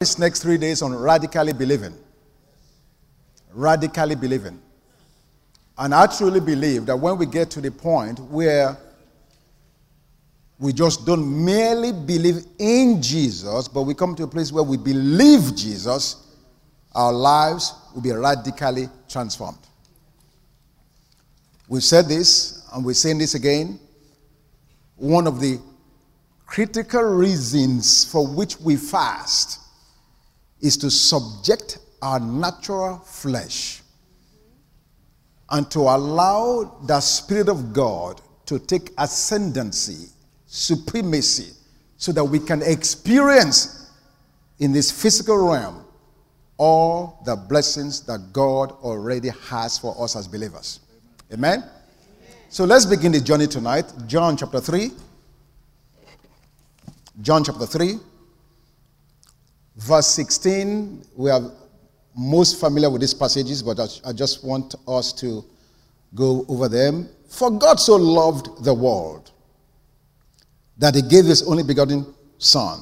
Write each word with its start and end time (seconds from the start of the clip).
this 0.00 0.16
next 0.16 0.42
three 0.42 0.56
days 0.56 0.80
on 0.80 0.94
radically 0.94 1.52
believing. 1.52 1.92
Radically 3.52 4.14
believing. 4.14 4.62
And 5.76 5.92
I 5.92 6.06
truly 6.06 6.38
believe 6.38 6.86
that 6.86 6.96
when 6.96 7.18
we 7.18 7.26
get 7.26 7.50
to 7.50 7.60
the 7.60 7.72
point 7.72 8.20
where 8.20 8.76
we 10.60 10.72
just 10.72 11.04
don't 11.04 11.44
merely 11.44 11.90
believe 11.90 12.46
in 12.60 13.02
Jesus, 13.02 13.66
but 13.66 13.82
we 13.82 13.92
come 13.92 14.14
to 14.14 14.22
a 14.22 14.28
place 14.28 14.52
where 14.52 14.62
we 14.62 14.76
believe 14.76 15.56
Jesus, 15.56 16.28
our 16.94 17.12
lives 17.12 17.74
will 17.92 18.02
be 18.02 18.12
radically 18.12 18.88
transformed. 19.08 19.58
We've 21.66 21.82
said 21.82 22.06
this, 22.06 22.64
and 22.72 22.84
we're 22.84 22.94
saying 22.94 23.18
this 23.18 23.34
again. 23.34 23.80
One 24.94 25.26
of 25.26 25.40
the 25.40 25.58
critical 26.46 27.02
reasons 27.02 28.04
for 28.04 28.24
which 28.24 28.60
we 28.60 28.76
fast 28.76 29.64
is 30.60 30.76
to 30.78 30.90
subject 30.90 31.78
our 32.02 32.20
natural 32.20 32.98
flesh 32.98 33.82
and 35.50 35.70
to 35.70 35.80
allow 35.80 36.78
the 36.86 37.00
Spirit 37.00 37.48
of 37.48 37.72
God 37.72 38.20
to 38.46 38.58
take 38.58 38.90
ascendancy, 38.98 40.08
supremacy, 40.46 41.54
so 41.96 42.12
that 42.12 42.24
we 42.24 42.38
can 42.38 42.62
experience 42.62 43.90
in 44.58 44.72
this 44.72 44.90
physical 44.90 45.48
realm 45.48 45.84
all 46.56 47.22
the 47.24 47.36
blessings 47.36 48.00
that 48.02 48.32
God 48.32 48.72
already 48.82 49.30
has 49.48 49.78
for 49.78 49.94
us 50.02 50.16
as 50.16 50.26
believers. 50.26 50.80
Amen? 51.32 51.60
Amen? 51.60 51.70
So 52.50 52.64
let's 52.64 52.86
begin 52.86 53.12
the 53.12 53.20
journey 53.20 53.46
tonight. 53.46 53.92
John 54.06 54.36
chapter 54.36 54.60
3. 54.60 54.90
John 57.20 57.44
chapter 57.44 57.66
3. 57.66 57.98
Verse 59.78 60.08
16. 60.08 61.04
We 61.16 61.30
are 61.30 61.40
most 62.16 62.58
familiar 62.58 62.90
with 62.90 63.00
these 63.00 63.14
passages, 63.14 63.62
but 63.62 63.78
I, 64.04 64.12
just 64.12 64.44
want 64.44 64.74
us 64.88 65.12
to 65.14 65.44
go 66.14 66.44
over 66.48 66.68
them. 66.68 67.08
For 67.28 67.50
God 67.50 67.78
so 67.78 67.94
loved 67.94 68.64
the 68.64 68.74
world 68.74 69.30
that 70.78 70.94
he 70.94 71.02
gave 71.02 71.26
his 71.26 71.42
only 71.46 71.62
begotten 71.62 72.06
Son, 72.38 72.80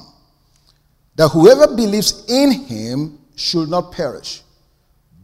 that 1.15 1.29
whoever 1.29 1.67
believes 1.75 2.25
in 2.29 2.51
him 2.51 3.19
should 3.35 3.69
not 3.69 3.91
perish, 3.91 4.41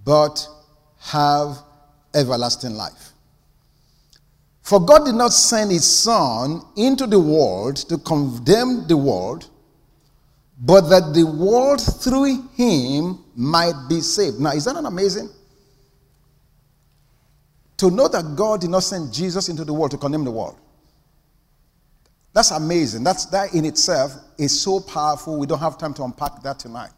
but 0.03 0.47
have 0.99 1.57
everlasting 2.13 2.75
life. 2.75 3.11
For 4.61 4.79
God 4.79 5.05
did 5.05 5.15
not 5.15 5.33
send 5.33 5.71
his 5.71 5.85
Son 5.85 6.61
into 6.75 7.05
the 7.07 7.19
world 7.19 7.77
to 7.89 7.97
condemn 7.97 8.87
the 8.87 8.97
world, 8.97 9.49
but 10.59 10.81
that 10.89 11.13
the 11.13 11.25
world 11.25 11.81
through 11.81 12.47
him 12.55 13.23
might 13.35 13.73
be 13.89 14.01
saved. 14.01 14.39
Now, 14.39 14.51
is 14.51 14.65
that 14.65 14.73
not 14.73 14.85
amazing? 14.85 15.29
To 17.77 17.89
know 17.89 18.07
that 18.07 18.35
God 18.35 18.61
did 18.61 18.69
not 18.69 18.83
send 18.83 19.13
Jesus 19.13 19.49
into 19.49 19.65
the 19.65 19.73
world 19.73 19.91
to 19.91 19.97
condemn 19.97 20.23
the 20.23 20.31
world. 20.31 20.57
That's 22.33 22.51
amazing. 22.51 23.03
That's, 23.03 23.25
that 23.25 23.53
in 23.53 23.65
itself 23.65 24.13
is 24.37 24.59
so 24.59 24.79
powerful. 24.79 25.37
We 25.37 25.47
don't 25.47 25.59
have 25.59 25.77
time 25.77 25.93
to 25.95 26.03
unpack 26.03 26.41
that 26.43 26.59
tonight. 26.59 26.91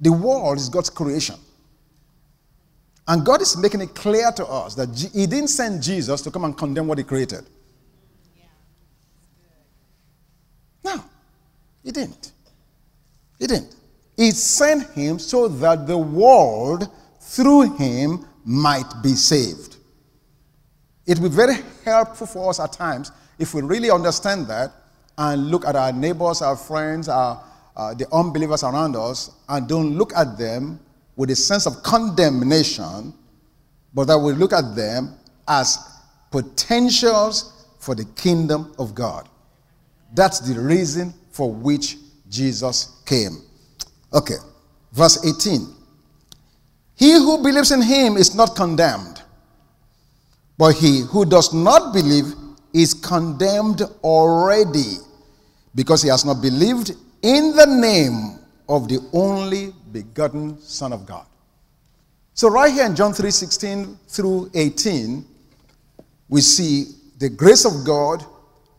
The 0.00 0.12
world 0.12 0.58
is 0.58 0.68
God's 0.68 0.90
creation. 0.90 1.36
And 3.08 3.24
God 3.24 3.40
is 3.40 3.56
making 3.56 3.80
it 3.82 3.94
clear 3.94 4.32
to 4.32 4.46
us 4.46 4.74
that 4.74 4.88
He 5.14 5.26
didn't 5.26 5.48
send 5.48 5.82
Jesus 5.82 6.20
to 6.22 6.30
come 6.30 6.44
and 6.44 6.56
condemn 6.56 6.88
what 6.88 6.98
He 6.98 7.04
created. 7.04 7.44
No, 10.84 11.04
He 11.86 11.92
didn't. 11.92 12.32
He 13.38 13.46
didn't. 13.46 13.76
He 14.16 14.32
sent 14.32 14.90
Him 14.90 15.20
so 15.20 15.46
that 15.46 15.86
the 15.86 15.96
world 15.96 16.90
through 17.20 17.76
Him 17.76 18.26
might 18.44 18.92
be 19.04 19.14
saved. 19.14 19.76
It 21.06 21.20
would 21.20 21.30
be 21.30 21.36
very 21.36 21.54
helpful 21.84 22.26
for 22.26 22.50
us 22.50 22.58
at 22.58 22.72
times 22.72 23.12
if 23.38 23.54
we 23.54 23.62
really 23.62 23.88
understand 23.88 24.48
that 24.48 24.72
and 25.16 25.48
look 25.48 25.64
at 25.64 25.76
our 25.76 25.92
neighbors, 25.92 26.42
our 26.42 26.56
friends, 26.56 27.08
our, 27.08 27.40
uh, 27.76 27.94
the 27.94 28.12
unbelievers 28.12 28.64
around 28.64 28.96
us, 28.96 29.30
and 29.48 29.68
don't 29.68 29.96
look 29.96 30.12
at 30.16 30.36
them 30.36 30.80
with 31.14 31.30
a 31.30 31.36
sense 31.36 31.68
of 31.68 31.84
condemnation, 31.84 33.14
but 33.94 34.06
that 34.08 34.18
we 34.18 34.32
look 34.32 34.52
at 34.52 34.74
them 34.74 35.14
as 35.46 35.78
potentials 36.32 37.64
for 37.78 37.94
the 37.94 38.04
kingdom 38.16 38.74
of 38.76 38.92
God. 38.92 39.28
That's 40.12 40.40
the 40.40 40.60
reason 40.60 41.14
for 41.36 41.52
which 41.52 41.98
Jesus 42.30 43.02
came. 43.04 43.42
Okay, 44.10 44.36
verse 44.92 45.22
18. 45.22 45.66
He 46.94 47.12
who 47.12 47.42
believes 47.42 47.72
in 47.72 47.82
him 47.82 48.16
is 48.16 48.34
not 48.34 48.56
condemned, 48.56 49.22
but 50.56 50.74
he 50.76 51.02
who 51.02 51.26
does 51.26 51.52
not 51.52 51.92
believe 51.92 52.32
is 52.72 52.94
condemned 52.94 53.82
already 54.02 54.96
because 55.74 56.02
he 56.02 56.08
has 56.08 56.24
not 56.24 56.40
believed 56.40 56.92
in 57.20 57.54
the 57.54 57.66
name 57.66 58.38
of 58.66 58.88
the 58.88 58.98
only 59.12 59.74
begotten 59.92 60.58
Son 60.62 60.90
of 60.90 61.04
God. 61.04 61.26
So, 62.32 62.48
right 62.48 62.72
here 62.72 62.86
in 62.86 62.96
John 62.96 63.12
3 63.12 63.30
16 63.30 63.98
through 64.08 64.50
18, 64.54 65.22
we 66.30 66.40
see 66.40 66.86
the 67.18 67.28
grace 67.28 67.66
of 67.66 67.84
God 67.84 68.24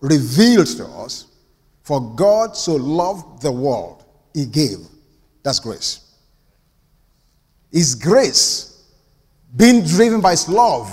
revealed 0.01 0.67
to 0.77 0.85
us. 0.85 1.26
For 1.87 2.01
God 2.01 2.57
so 2.57 2.75
loved 2.75 3.41
the 3.41 3.49
world, 3.49 4.03
He 4.33 4.45
gave. 4.45 4.79
That's 5.41 5.61
grace. 5.61 6.01
His 7.71 7.95
grace, 7.95 8.83
being 9.55 9.85
driven 9.85 10.19
by 10.19 10.31
His 10.31 10.49
love, 10.49 10.89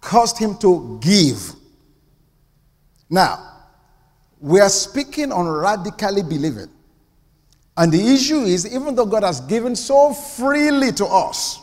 caused 0.00 0.38
Him 0.38 0.58
to 0.58 0.98
give. 1.00 1.52
Now, 3.08 3.60
we 4.40 4.58
are 4.58 4.68
speaking 4.68 5.30
on 5.30 5.46
radically 5.46 6.24
believing. 6.24 6.68
And 7.76 7.92
the 7.92 8.04
issue 8.12 8.40
is, 8.40 8.66
even 8.74 8.96
though 8.96 9.06
God 9.06 9.22
has 9.22 9.40
given 9.42 9.76
so 9.76 10.12
freely 10.12 10.90
to 10.90 11.06
us, 11.06 11.60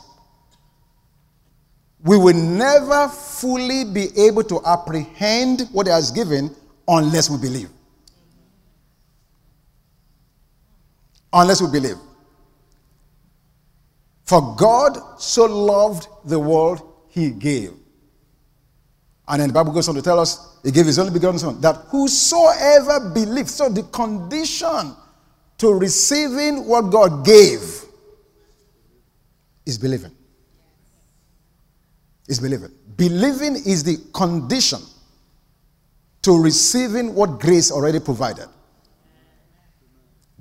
we 2.05 2.15
will 2.15 2.37
never 2.37 3.09
fully 3.09 3.83
be 3.83 4.17
able 4.17 4.43
to 4.43 4.61
apprehend 4.65 5.67
what 5.73 5.87
He 5.87 5.91
has 5.91 6.09
given 6.09 6.55
unless 6.87 7.29
we 7.29 7.37
believe. 7.37 7.69
Unless 11.31 11.61
we 11.61 11.69
believe. 11.69 11.97
For 14.25 14.55
God 14.55 15.19
so 15.19 15.45
loved 15.45 16.07
the 16.25 16.39
world, 16.39 16.81
He 17.09 17.31
gave. 17.31 17.73
And 19.27 19.41
then 19.41 19.49
the 19.49 19.53
Bible 19.53 19.71
goes 19.71 19.87
on 19.89 19.95
to 19.95 20.01
tell 20.01 20.19
us, 20.19 20.59
He 20.63 20.71
gave 20.71 20.85
His 20.85 20.97
only 20.99 21.13
begotten 21.13 21.39
Son, 21.39 21.61
that 21.61 21.75
whosoever 21.89 23.11
believes. 23.11 23.53
So 23.53 23.69
the 23.69 23.83
condition 23.83 24.95
to 25.59 25.73
receiving 25.73 26.65
what 26.65 26.89
God 26.91 27.25
gave 27.25 27.83
is 29.65 29.77
believing. 29.77 30.11
Is 32.27 32.39
believing. 32.39 32.71
Believing 32.95 33.55
is 33.55 33.83
the 33.83 33.97
condition 34.13 34.79
to 36.21 36.39
receiving 36.39 37.15
what 37.15 37.39
grace 37.39 37.71
already 37.71 37.99
provided. 37.99 38.47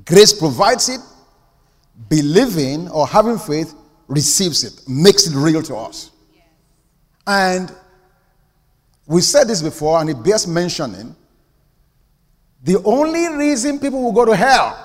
Grace 0.08 0.32
provides 0.32 0.88
it, 0.88 1.00
believing 2.08 2.88
or 2.88 3.06
having 3.06 3.38
faith 3.38 3.74
receives 4.06 4.64
it, 4.64 4.88
makes 4.88 5.26
it 5.26 5.34
real 5.36 5.62
to 5.62 5.76
us. 5.76 6.12
And 7.26 7.70
we 9.06 9.20
said 9.20 9.48
this 9.48 9.60
before, 9.60 10.00
and 10.00 10.08
it 10.08 10.22
bears 10.22 10.46
mentioning. 10.46 11.14
The 12.62 12.82
only 12.84 13.28
reason 13.28 13.78
people 13.78 14.02
will 14.02 14.12
go 14.12 14.24
to 14.24 14.34
hell 14.34 14.82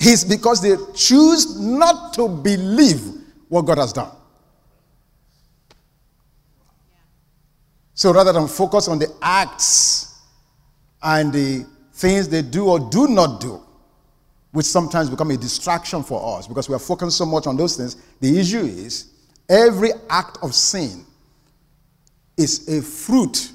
is 0.00 0.24
because 0.24 0.60
they 0.60 0.74
choose 0.96 1.56
not 1.60 2.14
to 2.14 2.28
believe 2.28 3.00
what 3.48 3.62
God 3.62 3.78
has 3.78 3.92
done. 3.92 4.10
So 7.94 8.12
rather 8.12 8.32
than 8.32 8.48
focus 8.48 8.88
on 8.88 8.98
the 8.98 9.14
acts 9.22 10.20
and 11.00 11.32
the 11.32 11.64
things 11.92 12.28
they 12.28 12.42
do 12.42 12.68
or 12.68 12.78
do 12.78 13.08
not 13.08 13.40
do, 13.40 13.60
which 14.52 14.66
sometimes 14.66 15.10
become 15.10 15.30
a 15.30 15.36
distraction 15.36 16.02
for 16.02 16.38
us 16.38 16.46
because 16.46 16.68
we 16.68 16.74
are 16.74 16.80
focused 16.80 17.18
so 17.18 17.26
much 17.26 17.46
on 17.46 17.56
those 17.56 17.76
things, 17.76 17.96
the 18.20 18.38
issue 18.38 18.60
is 18.60 19.12
every 19.48 19.90
act 20.10 20.38
of 20.42 20.54
sin 20.54 21.04
is 22.36 22.68
a 22.68 22.82
fruit 22.82 23.52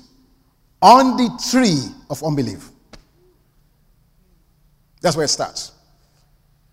on 0.82 1.18
the 1.18 1.50
tree 1.52 1.84
of 2.10 2.24
unbelief. 2.24 2.70
That's 5.02 5.16
where 5.16 5.26
it 5.26 5.30
starts. 5.30 5.72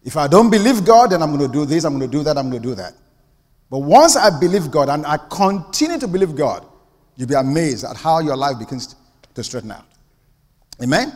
If 0.02 0.16
I 0.16 0.26
don't 0.26 0.50
believe 0.50 0.84
God, 0.84 1.10
then 1.10 1.22
I'm 1.22 1.34
going 1.34 1.50
to 1.50 1.52
do 1.52 1.64
this, 1.64 1.84
I'm 1.84 1.98
going 1.98 2.10
to 2.10 2.16
do 2.16 2.22
that, 2.24 2.36
I'm 2.36 2.50
going 2.50 2.62
to 2.62 2.68
do 2.68 2.74
that. 2.74 2.94
But 3.70 3.78
once 3.78 4.16
I 4.16 4.38
believe 4.38 4.70
God 4.70 4.88
and 4.88 5.06
I 5.06 5.18
continue 5.30 5.98
to 5.98 6.06
believe 6.06 6.36
God, 6.36 6.66
you'll 7.16 7.28
be 7.28 7.34
amazed 7.34 7.84
at 7.84 7.96
how 7.96 8.20
your 8.20 8.36
life 8.36 8.58
begins 8.58 8.94
to 9.34 9.42
straighten 9.42 9.70
out. 9.70 9.86
Amen? 10.82 11.12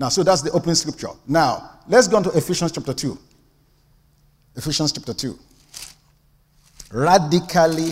Now, 0.00 0.08
so 0.08 0.22
that's 0.22 0.40
the 0.40 0.50
opening 0.52 0.76
scripture. 0.76 1.10
Now, 1.28 1.78
let's 1.86 2.08
go 2.08 2.16
on 2.16 2.22
to 2.22 2.30
Ephesians 2.30 2.72
chapter 2.72 2.94
2. 2.94 3.18
Ephesians 4.56 4.92
chapter 4.92 5.12
2. 5.12 5.38
Radically 6.90 7.90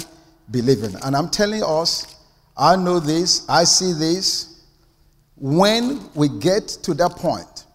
believing. 0.50 0.94
And 1.04 1.14
I'm 1.14 1.28
telling 1.28 1.62
us, 1.62 2.16
I 2.56 2.76
know 2.76 2.98
this, 2.98 3.46
I 3.46 3.64
see 3.64 3.92
this. 3.92 4.64
When 5.36 6.00
we 6.14 6.30
get 6.30 6.66
to 6.82 6.94
that 6.94 7.10
point 7.10 7.66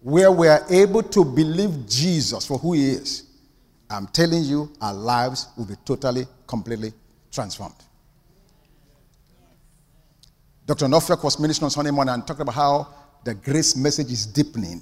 where 0.00 0.32
we 0.32 0.48
are 0.48 0.64
able 0.70 1.04
to 1.04 1.24
believe 1.24 1.88
Jesus 1.88 2.44
for 2.46 2.58
who 2.58 2.72
he 2.72 2.90
is, 2.90 3.28
I'm 3.88 4.08
telling 4.08 4.42
you, 4.42 4.72
our 4.80 4.92
lives 4.92 5.46
will 5.56 5.66
be 5.66 5.76
totally, 5.84 6.26
completely 6.48 6.92
transformed. 7.30 7.76
Dr. 10.70 10.86
Norfolk 10.86 11.24
was 11.24 11.40
ministering 11.40 11.64
on 11.64 11.70
Sunday 11.72 11.90
morning 11.90 12.14
and 12.14 12.24
talked 12.24 12.40
about 12.40 12.54
how 12.54 12.86
the 13.24 13.34
grace 13.34 13.74
message 13.74 14.12
is 14.12 14.24
deepening. 14.24 14.80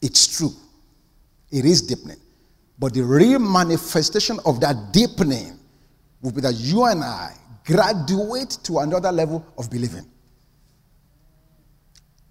It's 0.00 0.38
true. 0.38 0.52
It 1.50 1.66
is 1.66 1.82
deepening. 1.82 2.16
But 2.78 2.94
the 2.94 3.02
real 3.02 3.40
manifestation 3.40 4.38
of 4.46 4.58
that 4.60 4.90
deepening 4.90 5.58
will 6.22 6.32
be 6.32 6.40
that 6.40 6.54
you 6.54 6.86
and 6.86 7.04
I 7.04 7.34
graduate 7.66 8.56
to 8.62 8.78
another 8.78 9.12
level 9.12 9.44
of 9.58 9.70
believing. 9.70 10.06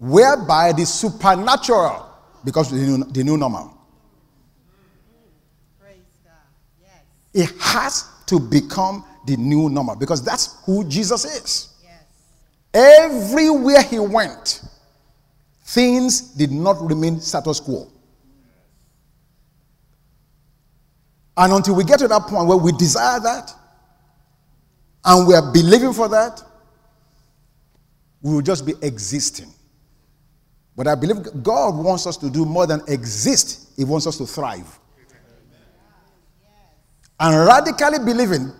Whereby 0.00 0.72
the 0.72 0.86
supernatural 0.86 2.04
becomes 2.44 2.72
the 2.72 2.78
new, 2.78 3.04
the 3.04 3.22
new 3.22 3.36
normal. 3.36 3.78
It 7.32 7.48
has 7.60 8.08
to 8.26 8.40
become 8.40 9.04
the 9.24 9.36
new 9.36 9.68
normal 9.68 9.94
because 9.94 10.24
that's 10.24 10.56
who 10.64 10.82
Jesus 10.88 11.24
is. 11.24 11.69
Everywhere 12.72 13.82
he 13.82 13.98
went, 13.98 14.62
things 15.64 16.20
did 16.20 16.52
not 16.52 16.80
remain 16.80 17.20
status 17.20 17.60
quo. 17.60 17.90
And 21.36 21.52
until 21.52 21.74
we 21.74 21.84
get 21.84 21.98
to 22.00 22.08
that 22.08 22.22
point 22.22 22.46
where 22.46 22.56
we 22.56 22.72
desire 22.72 23.18
that 23.20 23.52
and 25.04 25.26
we 25.26 25.34
are 25.34 25.52
believing 25.52 25.92
for 25.92 26.08
that, 26.08 26.42
we 28.20 28.34
will 28.34 28.42
just 28.42 28.66
be 28.66 28.74
existing. 28.82 29.50
But 30.76 30.86
I 30.86 30.94
believe 30.94 31.42
God 31.42 31.74
wants 31.76 32.06
us 32.06 32.16
to 32.18 32.30
do 32.30 32.44
more 32.44 32.66
than 32.66 32.82
exist, 32.88 33.70
He 33.76 33.84
wants 33.84 34.06
us 34.06 34.18
to 34.18 34.26
thrive. 34.26 34.78
And 37.18 37.46
radically 37.46 37.98
believing 37.98 38.52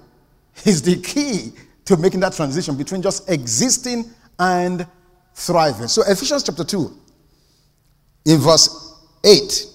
is 0.65 0.83
the 0.83 1.01
key 1.01 1.53
to 1.90 1.96
making 1.96 2.20
that 2.20 2.32
transition 2.32 2.76
between 2.76 3.02
just 3.02 3.28
existing 3.28 4.08
and 4.38 4.87
thriving. 5.34 5.88
So, 5.88 6.02
Ephesians 6.06 6.44
chapter 6.44 6.62
2, 6.62 6.96
in 8.26 8.38
verse 8.38 8.94
8 9.25 9.66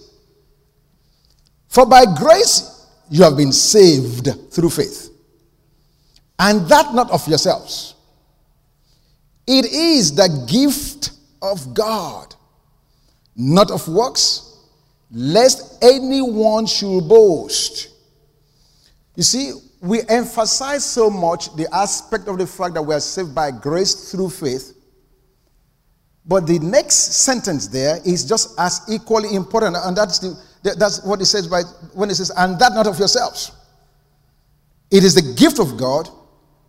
For 1.68 1.86
by 1.86 2.06
grace 2.06 2.88
you 3.10 3.24
have 3.24 3.36
been 3.36 3.52
saved 3.52 4.30
through 4.50 4.70
faith, 4.70 5.10
and 6.40 6.68
that 6.70 6.94
not 6.94 7.12
of 7.12 7.28
yourselves. 7.28 7.96
It 9.46 9.66
is 9.66 10.16
the 10.16 10.46
gift 10.50 11.12
of 11.42 11.74
God, 11.74 12.34
not 13.36 13.72
of 13.72 13.88
works, 13.90 14.58
lest 15.12 15.84
anyone 15.84 16.66
should 16.66 17.02
boast. 17.02 17.90
You 19.16 19.24
see, 19.24 19.54
we 19.82 20.02
emphasize 20.10 20.86
so 20.86 21.10
much 21.10 21.56
the 21.56 21.68
aspect 21.74 22.28
of 22.28 22.38
the 22.38 22.48
fact 22.48 22.74
that 22.76 22.82
we 22.82 22.94
are 22.94 23.00
saved 23.00 23.36
by 23.36 23.52
grace 23.52 24.12
through 24.12 24.30
faith. 24.30 24.74
But 26.26 26.48
the 26.48 26.60
next 26.60 26.96
sentence 26.96 27.68
there 27.68 28.00
is 28.06 28.26
just 28.26 28.60
as 28.60 28.82
equally 28.90 29.36
important, 29.36 29.78
and 29.80 29.96
that's, 29.96 30.20
the, 30.20 30.76
that's 30.78 31.04
what 31.04 31.22
it 31.22 31.26
says 31.26 31.48
by, 31.48 31.62
when 31.94 32.10
it 32.10 32.16
says, 32.16 32.32
and 32.36 32.58
that 32.60 32.74
not 32.74 32.88
of 32.88 32.98
yourselves. 32.98 33.52
It 34.92 35.04
is 35.04 35.14
the 35.14 35.34
gift 35.34 35.60
of 35.60 35.78
God, 35.78 36.10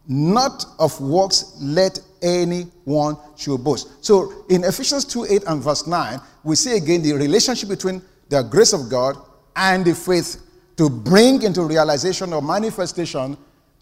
not 0.09 0.65
of 0.79 1.01
works, 1.01 1.57
let 1.61 1.99
anyone 2.23 3.17
should 3.37 3.63
boast. 3.63 4.05
So 4.05 4.45
in 4.49 4.65
Ephesians 4.65 5.05
2 5.05 5.27
8 5.31 5.45
and 5.47 5.63
verse 5.63 5.87
9, 5.87 6.21
we 6.45 6.57
see 6.57 6.77
again 6.77 7.03
the 7.03 7.13
relationship 7.15 7.69
between 7.69 8.03
the 8.29 8.43
grace 8.43 8.73
of 8.73 8.91
God 8.91 9.17
and 9.55 9.85
the 9.85 9.95
faith 9.95 10.46
to 10.77 10.91
bring 10.91 11.43
into 11.43 11.63
realization 11.63 12.33
or 12.33 12.43
manifestation 12.43 13.37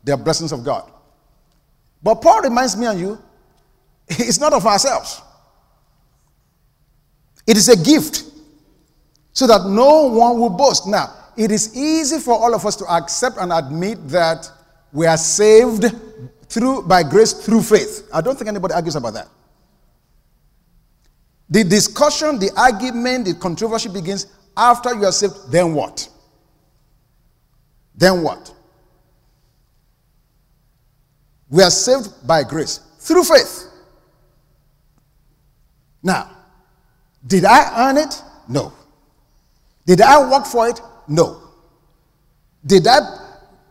the 0.04 0.16
blessings 0.16 0.52
of 0.52 0.64
God. 0.64 0.90
But 2.02 2.16
Paul 2.16 2.42
reminds 2.42 2.76
me 2.76 2.86
and 2.86 3.00
you, 3.00 3.18
it's 4.08 4.38
not 4.38 4.52
of 4.52 4.64
ourselves. 4.66 5.22
It 7.46 7.56
is 7.56 7.68
a 7.68 7.76
gift 7.76 8.24
so 9.32 9.46
that 9.46 9.66
no 9.66 10.06
one 10.08 10.38
will 10.38 10.50
boast. 10.50 10.86
Now, 10.86 11.12
it 11.36 11.50
is 11.50 11.76
easy 11.76 12.20
for 12.20 12.34
all 12.34 12.54
of 12.54 12.64
us 12.64 12.76
to 12.76 12.84
accept 12.86 13.36
and 13.38 13.52
admit 13.52 14.06
that 14.08 14.50
we 14.92 15.06
are 15.06 15.16
saved 15.16 15.86
through 16.48 16.82
by 16.82 17.02
grace 17.02 17.32
through 17.32 17.62
faith. 17.62 18.08
I 18.12 18.20
don't 18.20 18.38
think 18.38 18.48
anybody 18.48 18.74
argues 18.74 18.96
about 18.96 19.14
that. 19.14 19.28
The 21.50 21.64
discussion, 21.64 22.38
the 22.38 22.50
argument, 22.56 23.26
the 23.26 23.34
controversy 23.34 23.88
begins 23.88 24.26
after 24.56 24.94
you 24.94 25.04
are 25.04 25.12
saved, 25.12 25.50
then 25.50 25.74
what? 25.74 26.08
Then 27.94 28.22
what? 28.22 28.52
We 31.48 31.62
are 31.62 31.70
saved 31.70 32.26
by 32.26 32.42
grace 32.42 32.80
through 32.98 33.24
faith. 33.24 33.68
Now, 36.02 36.30
did 37.26 37.44
I 37.44 37.88
earn 37.88 37.96
it? 37.96 38.22
No. 38.48 38.72
Did 39.86 40.00
I 40.00 40.30
work 40.30 40.46
for 40.46 40.68
it? 40.68 40.80
No. 41.06 41.40
Did 42.66 42.86
I 42.86 42.98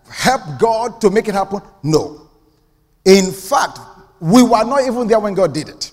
help 0.10 0.60
God 0.60 1.02
to 1.02 1.10
make 1.10 1.28
it 1.28 1.34
happen? 1.34 1.62
No. 1.84 2.30
In 3.06 3.32
fact, 3.32 3.80
we 4.20 4.42
were 4.42 4.64
not 4.64 4.86
even 4.86 5.08
there 5.08 5.20
when 5.20 5.34
God 5.34 5.54
did 5.54 5.70
it. 5.70 5.92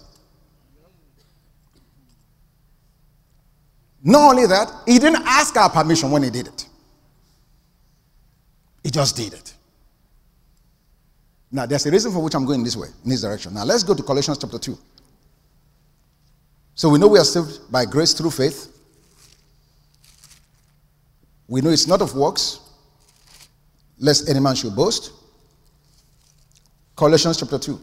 Not 4.02 4.30
only 4.30 4.46
that, 4.46 4.70
He 4.86 4.98
didn't 4.98 5.22
ask 5.26 5.56
our 5.56 5.68
permission 5.68 6.10
when 6.10 6.22
He 6.22 6.30
did 6.30 6.46
it. 6.46 6.66
He 8.82 8.90
just 8.90 9.16
did 9.16 9.34
it. 9.34 9.54
Now, 11.52 11.66
there's 11.66 11.84
a 11.86 11.90
reason 11.90 12.12
for 12.12 12.20
which 12.20 12.34
I'm 12.34 12.44
going 12.44 12.62
this 12.62 12.76
way, 12.76 12.88
in 13.04 13.10
this 13.10 13.22
direction. 13.22 13.54
Now, 13.54 13.64
let's 13.64 13.82
go 13.82 13.94
to 13.94 14.02
Colossians 14.02 14.38
chapter 14.38 14.58
2. 14.58 14.78
So, 16.74 16.88
we 16.88 16.98
know 16.98 17.08
we 17.08 17.18
are 17.18 17.24
saved 17.24 17.70
by 17.70 17.84
grace 17.84 18.12
through 18.12 18.30
faith. 18.30 18.68
We 21.48 21.60
know 21.60 21.70
it's 21.70 21.88
not 21.88 22.00
of 22.00 22.14
works, 22.14 22.60
lest 23.98 24.28
any 24.28 24.38
man 24.38 24.54
should 24.54 24.74
boast. 24.76 25.12
Colossians 26.94 27.38
chapter 27.38 27.58
2, 27.58 27.80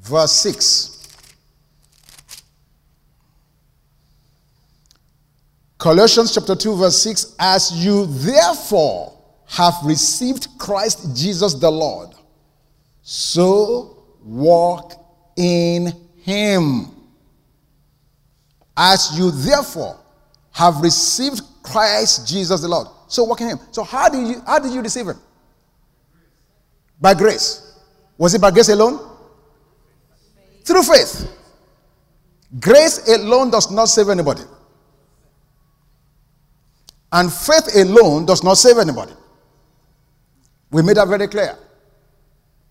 verse 0.00 0.32
6. 0.32 0.95
Colossians 5.78 6.34
chapter 6.34 6.56
2, 6.56 6.76
verse 6.76 7.02
6 7.02 7.36
As 7.38 7.84
you 7.84 8.06
therefore 8.06 9.12
have 9.46 9.74
received 9.84 10.48
Christ 10.58 11.14
Jesus 11.16 11.54
the 11.54 11.70
Lord, 11.70 12.10
so 13.02 14.04
walk 14.24 14.94
in 15.36 15.92
him. 16.22 16.86
As 18.76 19.18
you 19.18 19.30
therefore 19.30 19.98
have 20.52 20.80
received 20.80 21.42
Christ 21.62 22.26
Jesus 22.26 22.60
the 22.60 22.68
Lord, 22.68 22.88
so 23.08 23.24
walk 23.24 23.40
in 23.40 23.48
him. 23.48 23.58
So 23.70 23.82
how 23.82 24.08
did 24.08 24.26
you 24.26 24.42
how 24.46 24.58
did 24.58 24.72
you 24.72 24.80
receive 24.80 25.06
him? 25.06 25.18
By 27.00 27.14
grace. 27.14 27.62
Was 28.18 28.34
it 28.34 28.40
by 28.40 28.50
grace 28.50 28.70
alone? 28.70 28.98
Through 30.64 30.82
faith. 30.82 31.30
Grace 32.58 33.06
alone 33.08 33.50
does 33.50 33.70
not 33.70 33.86
save 33.86 34.08
anybody. 34.08 34.42
And 37.16 37.32
faith 37.32 37.74
alone 37.74 38.26
does 38.26 38.44
not 38.44 38.58
save 38.58 38.76
anybody. 38.76 39.12
We 40.70 40.82
made 40.82 40.98
that 40.98 41.08
very 41.08 41.26
clear. 41.28 41.56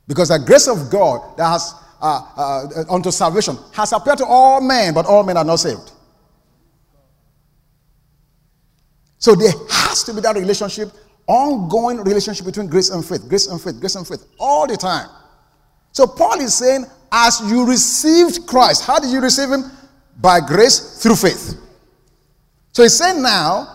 Because 0.08 0.30
the 0.30 0.38
grace 0.38 0.68
of 0.68 0.92
God 0.92 1.36
that 1.36 1.48
has 1.48 1.74
uh, 2.00 2.22
uh, 2.38 2.94
unto 2.94 3.10
salvation 3.10 3.58
has 3.74 3.92
appeared 3.92 4.20
to 4.20 4.26
all 4.28 4.62
men, 4.62 4.94
but 4.94 5.08
all 5.08 5.24
men 5.24 5.36
are 5.36 5.44
not 5.44 5.56
saved. 5.56 5.94
So 9.18 9.34
there 9.34 9.52
has 9.72 10.04
to 10.04 10.14
be 10.14 10.22
that 10.22 10.36
relationship, 10.36 10.90
ongoing 11.26 12.04
relationship 12.04 12.46
between 12.46 12.68
grace 12.68 12.92
and 12.92 13.04
faith, 13.04 13.28
grace 13.28 13.48
and 13.48 13.60
faith, 13.60 13.80
grace 13.80 13.96
and 13.96 14.08
faith, 14.08 14.28
all 14.38 14.68
the 14.68 14.78
time. 14.78 15.10
So 15.92 16.06
Paul 16.06 16.40
is 16.42 16.54
saying, 16.54 16.86
as 17.12 17.42
you 17.50 17.66
received 17.66 18.46
Christ, 18.46 18.86
how 18.86 19.00
did 19.00 19.10
you 19.10 19.22
receive 19.22 19.50
him? 19.50 19.72
By 20.22 20.40
grace 20.40 21.02
through 21.02 21.16
faith. 21.16 21.60
So 22.74 22.84
he's 22.84 22.96
saying 22.96 23.24
now, 23.24 23.75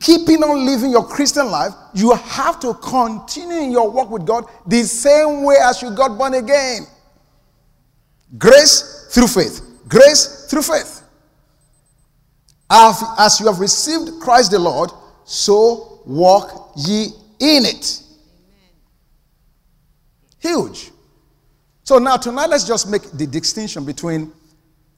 keeping 0.00 0.42
on 0.42 0.64
living 0.64 0.90
your 0.90 1.06
Christian 1.06 1.50
life, 1.50 1.72
you 1.94 2.12
have 2.12 2.58
to 2.60 2.74
continue 2.74 3.58
in 3.58 3.70
your 3.70 3.90
walk 3.90 4.10
with 4.10 4.26
God 4.26 4.44
the 4.66 4.82
same 4.84 5.44
way 5.44 5.56
as 5.62 5.82
you 5.82 5.90
got 5.94 6.16
born 6.16 6.34
again. 6.34 6.86
Grace 8.38 9.08
through 9.12 9.26
faith. 9.28 9.60
Grace 9.88 10.46
through 10.48 10.62
faith. 10.62 11.02
As 12.70 13.38
you 13.40 13.46
have 13.46 13.58
received 13.58 14.20
Christ 14.20 14.52
the 14.52 14.58
Lord, 14.58 14.90
so 15.24 16.00
walk 16.06 16.72
ye 16.76 17.06
in 17.40 17.64
it. 17.64 18.02
Huge. 20.38 20.90
So 21.82 21.98
now 21.98 22.16
tonight 22.16 22.46
let's 22.46 22.64
just 22.64 22.88
make 22.88 23.02
the 23.10 23.26
distinction 23.26 23.84
between 23.84 24.32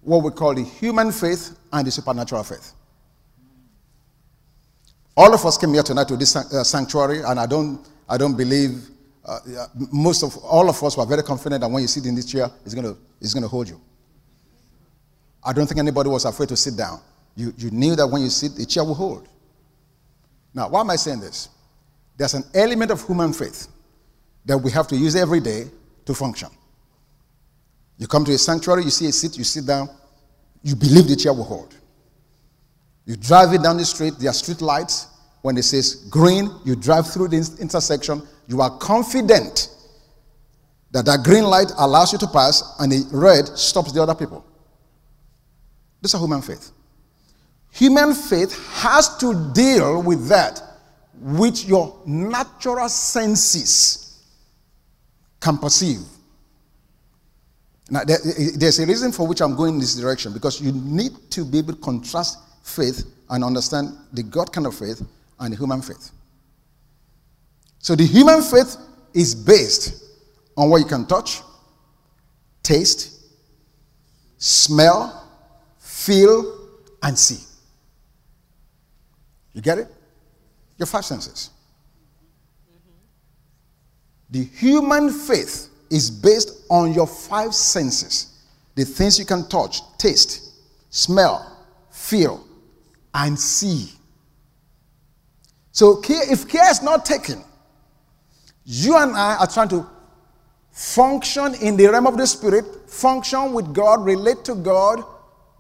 what 0.03 0.23
we 0.23 0.31
call 0.31 0.55
the 0.55 0.63
human 0.65 1.11
faith 1.11 1.59
and 1.73 1.87
the 1.87 1.91
supernatural 1.91 2.45
faith. 2.45 2.75
All 5.17 5.35
of 5.35 5.45
us 5.45 5.59
came 5.59 5.75
here 5.75 5.83
tonight 5.83 6.09
to 6.09 6.17
this 6.17 6.35
uh, 6.35 6.65
sanctuary, 6.65 7.21
and 7.23 7.39
I 7.39 7.47
don't, 7.47 7.87
I 8.09 8.17
don't 8.17 8.37
believe 8.37 8.89
uh, 9.25 9.39
most 9.93 10.23
of 10.23 10.37
all 10.39 10.69
of 10.69 10.83
us 10.83 10.97
were 10.97 11.07
very 11.07 11.23
confident 11.23 11.61
that 11.61 11.69
when 11.69 11.83
you 11.83 11.89
sit 11.89 12.07
in 12.07 12.15
this 12.15 12.27
chair, 12.27 12.51
it's 12.65 12.75
going 12.75 12.87
to, 12.87 12.97
it's 13.21 13.35
going 13.35 13.43
to 13.43 13.49
hold 13.49 13.69
you. 13.69 13.81
I 15.45 15.53
don't 15.53 15.67
think 15.67 15.79
anybody 15.79 16.09
was 16.09 16.25
afraid 16.25 16.49
to 16.49 16.57
sit 16.57 16.77
down. 16.77 17.01
You, 17.37 17.53
you 17.57 17.71
knew 17.71 17.97
that 17.97 18.07
when 18.07 18.23
you 18.23 18.31
sit, 18.31 18.55
the 18.57 18.67
chair 18.67 18.85
will 18.85 18.95
hold. 18.95 19.29
Now, 20.55 20.69
why 20.69 20.81
am 20.81 20.91
I 20.91 20.97
saying 20.97 21.21
this? 21.21 21.49
There's 22.17 22.35
an 22.35 22.45
element 22.55 22.91
of 22.91 23.05
human 23.07 23.33
faith 23.33 23.69
that 24.45 24.59
we 24.59 24.71
have 24.71 24.87
to 24.89 24.97
use 24.97 25.17
every 25.17 25.41
day 25.41 25.65
to 26.05 26.15
function. 26.15 26.49
You 27.99 28.07
come 28.07 28.25
to 28.25 28.33
a 28.33 28.39
sanctuary, 28.39 28.85
you 28.85 28.91
see 28.91 29.07
a 29.07 29.13
seat, 29.13 29.37
you 29.37 29.45
sit 29.45 29.67
down, 29.67 29.89
you 30.63 30.75
believe 30.75 31.09
the 31.09 31.17
chair 31.17 31.33
will 31.33 31.45
hold. 31.45 31.75
You 33.05 33.17
drive 33.17 33.53
it 33.53 33.63
down 33.63 33.77
the 33.77 33.85
street, 33.85 34.15
there 34.19 34.31
are 34.31 34.35
street 34.35 34.61
lights. 34.61 35.09
When 35.43 35.57
it 35.57 35.65
says 35.65 36.07
green, 36.09 36.51
you 36.65 36.77
drive 36.77 37.13
through 37.13 37.29
the 37.29 37.37
intersection, 37.61 38.23
you 38.47 38.61
are 38.61 38.79
confident 38.79 39.69
that 40.93 41.05
that 41.07 41.25
green 41.25 41.45
light 41.45 41.73
allows 41.79 42.13
you 42.13 42.19
to 42.19 42.27
pass 42.27 42.77
and 42.79 42.93
the 42.93 43.09
red 43.13 43.49
stops 43.59 43.93
the 43.93 44.03
other 44.03 44.15
people. 44.15 44.45
This 46.01 46.15
is 46.15 46.21
human 46.21 46.43
faith. 46.43 46.71
Human 47.73 48.15
faith 48.15 48.53
has 48.75 49.17
to 49.19 49.51
deal 49.53 50.03
with 50.03 50.29
that 50.29 50.63
which 51.21 51.65
your 51.65 52.01
natural 52.05 52.89
senses 52.89 54.23
can 55.41 55.59
perceive. 55.59 56.01
Now, 57.91 58.03
there's 58.05 58.79
a 58.79 58.87
reason 58.87 59.13
for 59.13 59.27
which 59.27 59.41
I'm 59.41 59.57
going 59.57 59.75
in 59.75 59.81
this 59.81 59.95
direction 59.95 60.33
because 60.33 60.61
you 60.61 60.73
need 60.73 61.13
to 61.31 61.45
be 61.45 61.59
able 61.59 61.75
to 61.75 61.81
contrast 61.81 62.39
faith 62.63 63.05
and 63.31 63.45
understand 63.45 63.97
the 64.13 64.23
God 64.23 64.53
kind 64.53 64.67
of 64.67 64.75
faith 64.75 65.03
and 65.39 65.53
the 65.53 65.57
human 65.57 65.83
faith. 65.83 66.11
So, 67.79 67.95
the 67.95 68.07
human 68.07 68.43
faith 68.43 68.77
is 69.13 69.35
based 69.35 70.05
on 70.57 70.71
what 70.71 70.79
you 70.79 70.87
can 70.87 71.07
touch, 71.07 71.41
taste, 72.63 73.21
smell, 74.39 75.29
feel, 75.79 76.69
and 77.03 77.19
see. 77.19 77.45
You 79.53 79.61
get 79.61 79.79
it? 79.79 79.89
Your 80.79 80.87
five 80.87 81.05
senses. 81.05 81.51
The 84.31 84.45
human 84.45 85.11
faith 85.11 85.69
is 85.91 86.11
based 86.11 86.65
on 86.71 86.95
your 86.95 87.07
five 87.07 87.55
senses 87.55 88.33
the 88.75 88.85
things 88.85 89.19
you 89.19 89.25
can 89.25 89.49
touch, 89.49 89.81
taste, 89.99 90.53
smell, 90.91 91.67
feel, 91.91 92.47
and 93.15 93.39
see. 93.39 93.91
So, 95.73 96.03
if 96.05 96.49
care 96.49 96.71
is 96.71 96.83
not 96.83 97.05
taken, 97.05 97.43
you 98.65 98.97
and 98.97 99.13
I 99.17 99.37
are 99.37 99.47
trying 99.47 99.69
to 99.71 99.87
function 100.71 101.55
in 101.57 101.77
the 101.77 101.89
realm 101.89 102.07
of 102.07 102.17
the 102.17 102.27
spirit, 102.27 102.89
function 102.89 103.53
with 103.53 103.75
God, 103.75 104.05
relate 104.05 104.45
to 104.45 104.55
God 104.55 105.03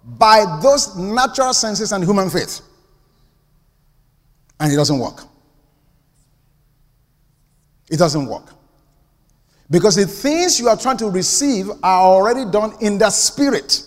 by 0.04 0.58
those 0.62 0.96
natural 0.96 1.54
senses 1.54 1.92
and 1.92 2.04
human 2.04 2.28
faith 2.28 2.60
and 4.62 4.72
it 4.72 4.76
doesn't 4.76 5.00
work. 5.00 5.24
It 7.90 7.96
doesn't 7.96 8.26
work. 8.26 8.54
Because 9.68 9.96
the 9.96 10.06
things 10.06 10.60
you 10.60 10.68
are 10.68 10.76
trying 10.76 10.98
to 10.98 11.10
receive 11.10 11.68
are 11.82 12.00
already 12.00 12.48
done 12.48 12.74
in 12.80 12.96
the 12.96 13.10
spirit. 13.10 13.82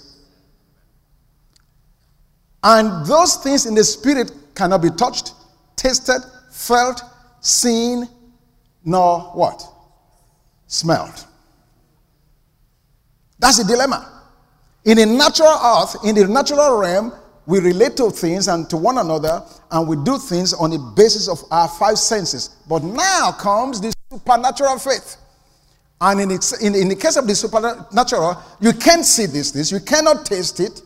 And 2.66 3.06
those 3.06 3.36
things 3.36 3.68
in 3.68 3.76
the 3.76 3.84
spirit 3.84 4.32
cannot 4.56 4.82
be 4.82 4.90
touched, 4.90 5.34
tasted, 5.76 6.20
felt, 6.52 7.00
seen, 7.40 8.10
nor 8.84 9.20
what? 9.20 9.64
Smelled. 10.66 11.28
That's 13.38 13.60
the 13.60 13.66
dilemma. 13.66 14.24
In 14.84 14.98
the 14.98 15.06
natural 15.06 15.48
earth, 15.48 15.98
in 16.06 16.16
the 16.16 16.28
natural 16.28 16.80
realm, 16.80 17.14
we 17.46 17.60
relate 17.60 17.96
to 17.98 18.10
things 18.10 18.48
and 18.48 18.68
to 18.72 18.78
one 18.78 18.98
another, 18.98 19.44
and 19.70 19.88
we 19.88 19.96
do 19.98 20.18
things 20.18 20.52
on 20.52 20.72
the 20.72 20.80
basis 20.96 21.28
of 21.28 21.44
our 21.52 21.68
five 21.68 22.00
senses. 22.00 22.58
But 22.68 22.84
now 22.84 23.32
comes 23.32 23.80
the 23.80 23.94
supernatural 24.12 24.80
faith. 24.80 25.18
And 26.02 26.20
in, 26.20 26.32
in, 26.32 26.74
in 26.74 26.88
the 26.90 26.96
case 26.96 27.16
of 27.16 27.28
the 27.28 27.36
supernatural, 27.36 28.42
you 28.60 28.74
can't 28.74 29.06
see 29.06 29.28
these 29.28 29.52
things, 29.52 29.72
you 29.72 29.80
cannot 29.82 30.26
taste 30.26 30.60
it, 30.60 30.82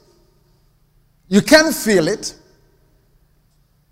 you 1.30 1.42
can't 1.42 1.74
feel 1.74 2.08
it. 2.08 2.36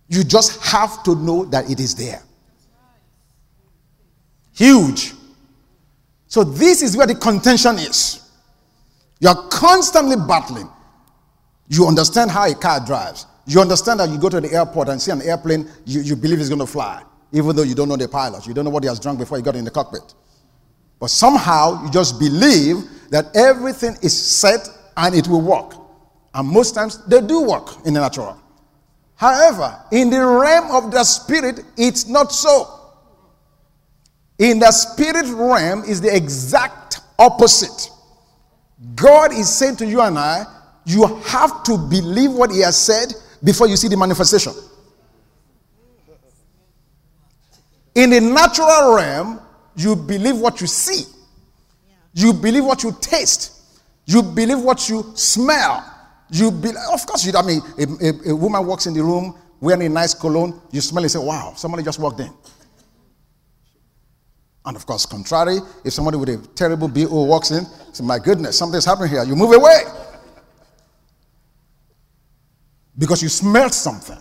You 0.10 0.24
just 0.24 0.64
have 0.66 1.04
to 1.04 1.16
know 1.16 1.46
that 1.46 1.70
it 1.70 1.80
is 1.80 1.96
there. 1.96 2.22
Huge. 4.54 5.14
So, 6.28 6.44
this 6.44 6.82
is 6.82 6.98
where 6.98 7.08
the 7.08 7.16
contention 7.16 7.76
is. 7.78 8.30
You're 9.20 9.36
constantly 9.50 10.16
battling. 10.16 10.70
You 11.70 11.88
understand 11.88 12.32
how 12.32 12.50
a 12.50 12.56
car 12.56 12.80
drives. 12.86 13.26
You 13.46 13.62
understand 13.62 14.00
that 14.00 14.10
you 14.10 14.18
go 14.18 14.30
to 14.30 14.42
the 14.42 14.52
airport 14.52 14.90
and 14.90 15.02
see 15.02 15.12
an 15.12 15.22
airplane, 15.22 15.70
you, 15.86 16.02
you 16.02 16.16
believe 16.16 16.40
it's 16.40 16.50
going 16.50 16.60
to 16.60 16.68
fly, 16.68 17.04
even 17.32 17.56
though 17.56 17.64
you 17.64 17.76
don't 17.76 17.88
know 17.88 17.96
the 17.96 18.08
pilot. 18.08 18.46
You 18.46 18.54
don't 18.54 18.66
know 18.66 18.72
what 18.72 18.84
he 18.84 18.90
has 18.90 19.00
drunk 19.00 19.20
before 19.20 19.38
he 19.38 19.44
got 19.44 19.56
in 19.56 19.64
the 19.64 19.72
cockpit. 19.72 20.14
But 21.00 21.10
somehow 21.10 21.84
you 21.84 21.92
just 21.92 22.20
believe 22.20 22.78
that 23.10 23.36
everything 23.36 23.96
is 24.02 24.18
set 24.18 24.68
and 24.98 25.16
it 25.16 25.28
will 25.28 25.42
work. 25.42 25.87
And 26.38 26.48
most 26.48 26.76
times 26.76 27.04
they 27.06 27.20
do 27.20 27.42
work 27.42 27.84
in 27.84 27.96
the 27.96 28.00
natural. 28.00 28.40
However, 29.16 29.76
in 29.92 30.12
the 30.12 30.24
realm 30.24 30.70
of 30.70 30.92
the 30.92 31.04
spirit, 31.04 31.62
it's 31.76 32.08
not 32.08 32.32
so. 32.32 32.80
In 34.38 34.60
the 34.60 34.72
spirit 34.72 35.26
realm 35.26 35.84
is 35.84 36.00
the 36.00 36.16
exact 36.16 37.00
opposite. 37.18 37.90
God 38.94 39.34
is 39.34 39.50
saying 39.50 39.78
to 39.78 39.88
you 39.88 40.00
and 40.00 40.20
I, 40.20 40.46
you 40.86 41.08
have 41.08 41.64
to 41.64 41.76
believe 41.76 42.32
what 42.32 42.52
he 42.52 42.60
has 42.60 42.80
said 42.80 43.16
before 43.44 43.68
you 43.68 43.76
see 43.76 43.88
the 43.88 43.98
manifestation. 43.98 44.54
In 47.96 48.12
the 48.12 48.22
natural 48.22 48.96
realm, 48.96 49.42
you 49.76 49.96
believe 49.96 50.38
what 50.38 50.62
you 50.62 50.68
see, 50.68 51.06
you 52.14 52.32
believe 52.32 52.64
what 52.64 52.84
you 52.84 52.96
taste, 53.02 53.60
you 54.06 54.22
believe 54.22 54.60
what 54.60 54.88
you 54.88 55.04
smell. 55.16 55.96
You 56.30 56.52
be, 56.52 56.70
of 56.92 57.06
course, 57.06 57.26
you, 57.26 57.34
I 57.36 57.42
mean, 57.42 57.62
a, 57.78 58.30
a, 58.30 58.32
a 58.32 58.36
woman 58.36 58.66
walks 58.66 58.86
in 58.86 58.94
the 58.94 59.04
room 59.04 59.36
wearing 59.60 59.84
a 59.84 59.90
nice 59.90 60.14
cologne, 60.14 60.62
you 60.72 60.82
smell 60.82 61.04
and 61.04 61.12
say, 61.12 61.20
wow, 61.20 61.54
somebody 61.56 61.84
just 61.84 62.00
walked 62.00 62.20
in. 62.20 62.32
And 64.66 64.76
of 64.76 64.86
course, 64.86 65.06
contrary, 65.06 65.60
if 65.86 65.94
somebody 65.94 66.18
with 66.18 66.30
a 66.30 66.46
terrible 66.54 66.90
BO 66.90 67.24
walks 67.24 67.52
in, 67.52 67.66
say, 67.94 68.04
my 68.04 68.20
goodness, 68.20 68.58
something's 68.58 68.86
happening 68.86 69.10
here. 69.10 69.24
You 69.24 69.36
move 69.36 69.54
away 69.54 69.84
because 72.98 73.22
you 73.24 73.30
smell 73.30 73.70
something. 73.70 74.18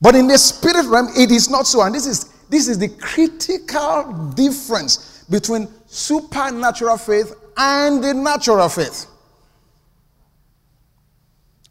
But 0.00 0.14
in 0.14 0.26
the 0.26 0.38
spirit 0.38 0.86
realm, 0.86 1.08
it 1.16 1.30
is 1.30 1.48
not 1.48 1.66
so. 1.66 1.82
And 1.82 1.94
this 1.94 2.06
is 2.06 2.32
this 2.48 2.66
is 2.68 2.78
the 2.78 2.88
critical 2.88 4.32
difference 4.34 5.24
between 5.28 5.68
supernatural 5.86 6.96
faith 6.96 7.34
and 7.56 8.02
the 8.02 8.14
natural 8.14 8.68
faith. 8.68 9.06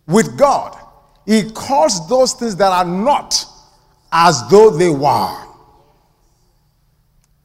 With 0.08 0.38
God, 0.38 0.78
He 1.26 1.50
calls 1.52 2.08
those 2.08 2.34
things 2.34 2.56
that 2.56 2.72
are 2.72 2.86
not 2.86 3.46
as 4.12 4.48
though 4.50 4.72
they 4.72 4.90
were. 4.90 5.44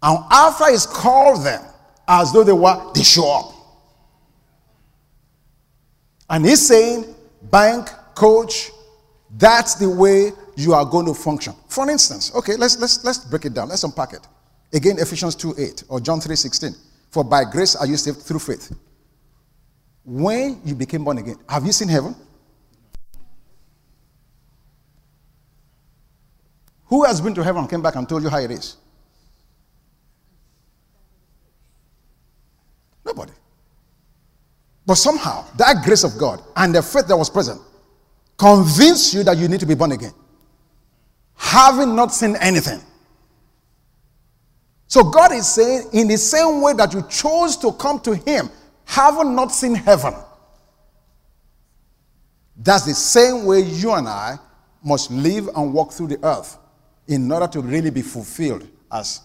And 0.03 0.25
after 0.31 0.71
He's 0.71 0.87
called 0.87 1.45
them 1.45 1.63
as 2.09 2.33
though 2.33 2.45
they 2.45 2.53
were, 2.53 2.93
they 2.95 3.03
show 3.03 3.31
up. 3.31 3.55
And 6.31 6.47
He's 6.47 6.67
saying, 6.67 7.15
bank, 7.43 7.89
coach, 8.15 8.71
that's 9.37 9.75
the 9.75 9.89
way 9.89 10.33
you 10.57 10.75
are 10.75 10.85
going 10.85 11.07
to 11.07 11.15
function. 11.15 11.55
For 11.69 11.89
instance, 11.91 12.35
okay, 12.35 12.57
let's 12.57 12.79
let's 12.79 13.05
let's 13.05 13.19
break 13.19 13.47
it 13.47 13.55
down. 13.55 13.69
Let's 13.71 13.83
unpack 13.83 14.13
it. 14.13 14.27
Again, 14.73 14.99
Ephesians 14.99 15.35
2 15.35 15.55
8 15.59 15.85
or 15.89 16.01
John 16.01 16.21
3 16.21 16.37
16. 16.37 16.75
For 17.11 17.25
by 17.25 17.45
grace 17.45 17.77
are 17.77 17.87
you 17.87 17.97
saved 17.97 18.23
through 18.23 18.39
faith. 18.41 18.75
When 20.05 20.61
you 20.65 20.75
became 20.75 21.05
born 21.05 21.19
again, 21.19 21.37
have 21.49 21.65
you 21.65 21.73
seen 21.73 21.89
heaven? 21.89 22.15
Who 26.93 27.05
has 27.05 27.23
been 27.23 27.35
to 27.37 27.43
heaven 27.43 27.67
came 27.67 27.81
back 27.81 27.95
and 27.95 28.07
told 28.07 28.23
you 28.23 28.29
how 28.29 28.37
it 28.37 28.51
is? 28.51 28.77
Nobody. 33.03 33.33
But 34.85 34.97
somehow, 34.97 35.47
that 35.57 35.87
grace 35.87 36.05
of 36.05 36.19
God 36.19 36.43
and 36.55 36.75
the 36.75 36.83
faith 36.83 37.07
that 37.07 37.17
was 37.17 37.31
present 37.31 37.63
convinced 38.37 39.15
you 39.15 39.23
that 39.23 39.39
you 39.39 39.49
need 39.49 39.61
to 39.61 39.65
be 39.65 39.75
born 39.75 39.93
again, 39.93 40.13
having 41.35 41.97
not 41.97 42.13
seen 42.13 42.37
anything. 42.37 42.83
So 44.87 45.03
God 45.03 45.33
is 45.33 45.49
saying, 45.49 45.89
in 45.95 46.09
the 46.09 46.19
same 46.19 46.61
way 46.61 46.75
that 46.75 46.93
you 46.93 47.09
chose 47.09 47.57
to 47.57 47.73
come 47.73 48.01
to 48.01 48.15
Him, 48.15 48.51
having 48.85 49.35
not 49.35 49.51
seen 49.51 49.75
heaven, 49.75 50.13
that's 52.55 52.85
the 52.85 52.93
same 52.93 53.47
way 53.47 53.61
you 53.61 53.93
and 53.93 54.07
I 54.07 54.37
must 54.85 55.11
live 55.11 55.49
and 55.57 55.73
walk 55.73 55.93
through 55.93 56.09
the 56.09 56.23
earth 56.23 56.59
in 57.13 57.31
order 57.31 57.47
to 57.47 57.61
really 57.61 57.91
be 57.91 58.03
fulfilled 58.03 58.67
as 58.91 59.21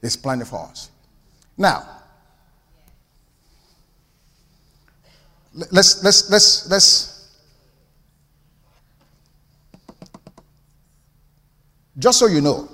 His 0.00 0.16
plan 0.16 0.44
for 0.44 0.68
us. 0.68 0.90
Now, 1.58 1.96
let's 5.72 6.02
let's 6.04 6.30
let's 6.30 6.70
let's 6.70 7.16
just 11.98 12.18
so 12.18 12.26
you 12.26 12.42
know 12.42 12.68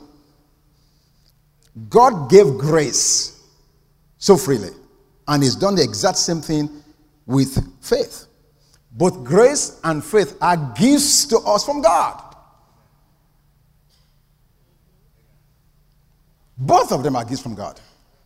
god 1.88 2.28
gave 2.28 2.58
grace 2.58 3.40
so 4.18 4.36
freely 4.36 4.70
and 5.28 5.42
he's 5.44 5.54
done 5.54 5.76
the 5.76 5.82
exact 5.82 6.18
same 6.18 6.40
thing 6.40 6.68
with 7.24 7.56
faith 7.80 8.26
both 8.90 9.22
grace 9.22 9.80
and 9.84 10.04
faith 10.04 10.36
are 10.40 10.56
gifts 10.76 11.24
to 11.26 11.38
us 11.38 11.64
from 11.64 11.80
god 11.80 12.31
both 16.66 16.92
of 16.92 17.02
them 17.02 17.16
are 17.16 17.24
gifts 17.24 17.42
from 17.42 17.54
god 17.54 17.80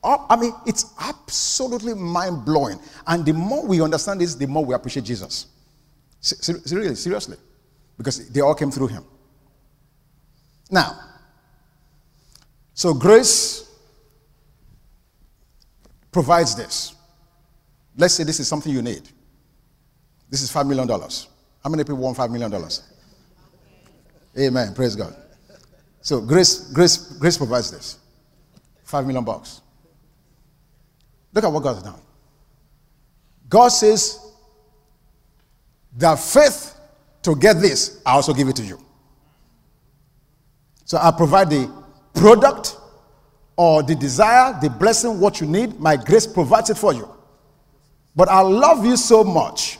I 0.06 0.36
mean, 0.36 0.52
it's 0.66 0.94
absolutely 1.00 1.94
mind 1.94 2.44
blowing. 2.44 2.78
And 3.06 3.26
the 3.26 3.32
more 3.32 3.66
we 3.66 3.82
understand 3.82 4.20
this, 4.20 4.36
the 4.36 4.46
more 4.46 4.64
we 4.64 4.72
appreciate 4.72 5.04
Jesus. 5.04 5.46
Seriously, 6.20 6.94
seriously. 6.94 7.36
Because 7.96 8.28
they 8.28 8.40
all 8.40 8.54
came 8.54 8.70
through 8.70 8.88
him. 8.88 9.04
Now, 10.70 10.98
so 12.72 12.94
grace 12.94 13.68
provides 16.12 16.54
this. 16.54 16.94
Let's 17.96 18.14
say 18.14 18.22
this 18.22 18.38
is 18.38 18.46
something 18.46 18.70
you 18.70 18.82
need. 18.82 19.08
This 20.28 20.42
is 20.42 20.52
$5 20.52 20.68
million. 20.68 20.88
How 20.88 21.70
many 21.70 21.82
people 21.82 21.96
want 21.96 22.16
$5 22.16 22.30
million? 22.30 22.52
Amen. 24.38 24.74
Praise 24.74 24.94
God. 24.94 25.16
So 26.00 26.20
grace, 26.20 26.70
grace, 26.72 26.98
grace 27.18 27.36
provides 27.36 27.72
this. 27.72 27.98
Five 28.86 29.04
million 29.04 29.24
bucks. 29.24 29.60
Look 31.34 31.44
at 31.44 31.52
what 31.52 31.62
God 31.62 31.74
has 31.74 31.82
done. 31.82 32.00
God 33.48 33.68
says, 33.68 34.32
the 35.96 36.16
faith 36.16 36.78
to 37.22 37.34
get 37.34 37.60
this, 37.60 38.00
I 38.06 38.12
also 38.12 38.32
give 38.32 38.48
it 38.48 38.56
to 38.56 38.62
you. 38.62 38.78
So 40.84 40.98
I 40.98 41.10
provide 41.10 41.50
the 41.50 41.70
product 42.14 42.76
or 43.56 43.82
the 43.82 43.96
desire, 43.96 44.56
the 44.62 44.70
blessing, 44.70 45.18
what 45.18 45.40
you 45.40 45.48
need. 45.48 45.80
My 45.80 45.96
grace 45.96 46.26
provides 46.26 46.70
it 46.70 46.78
for 46.78 46.94
you. 46.94 47.08
But 48.14 48.28
I 48.28 48.40
love 48.40 48.86
you 48.86 48.96
so 48.96 49.24
much. 49.24 49.78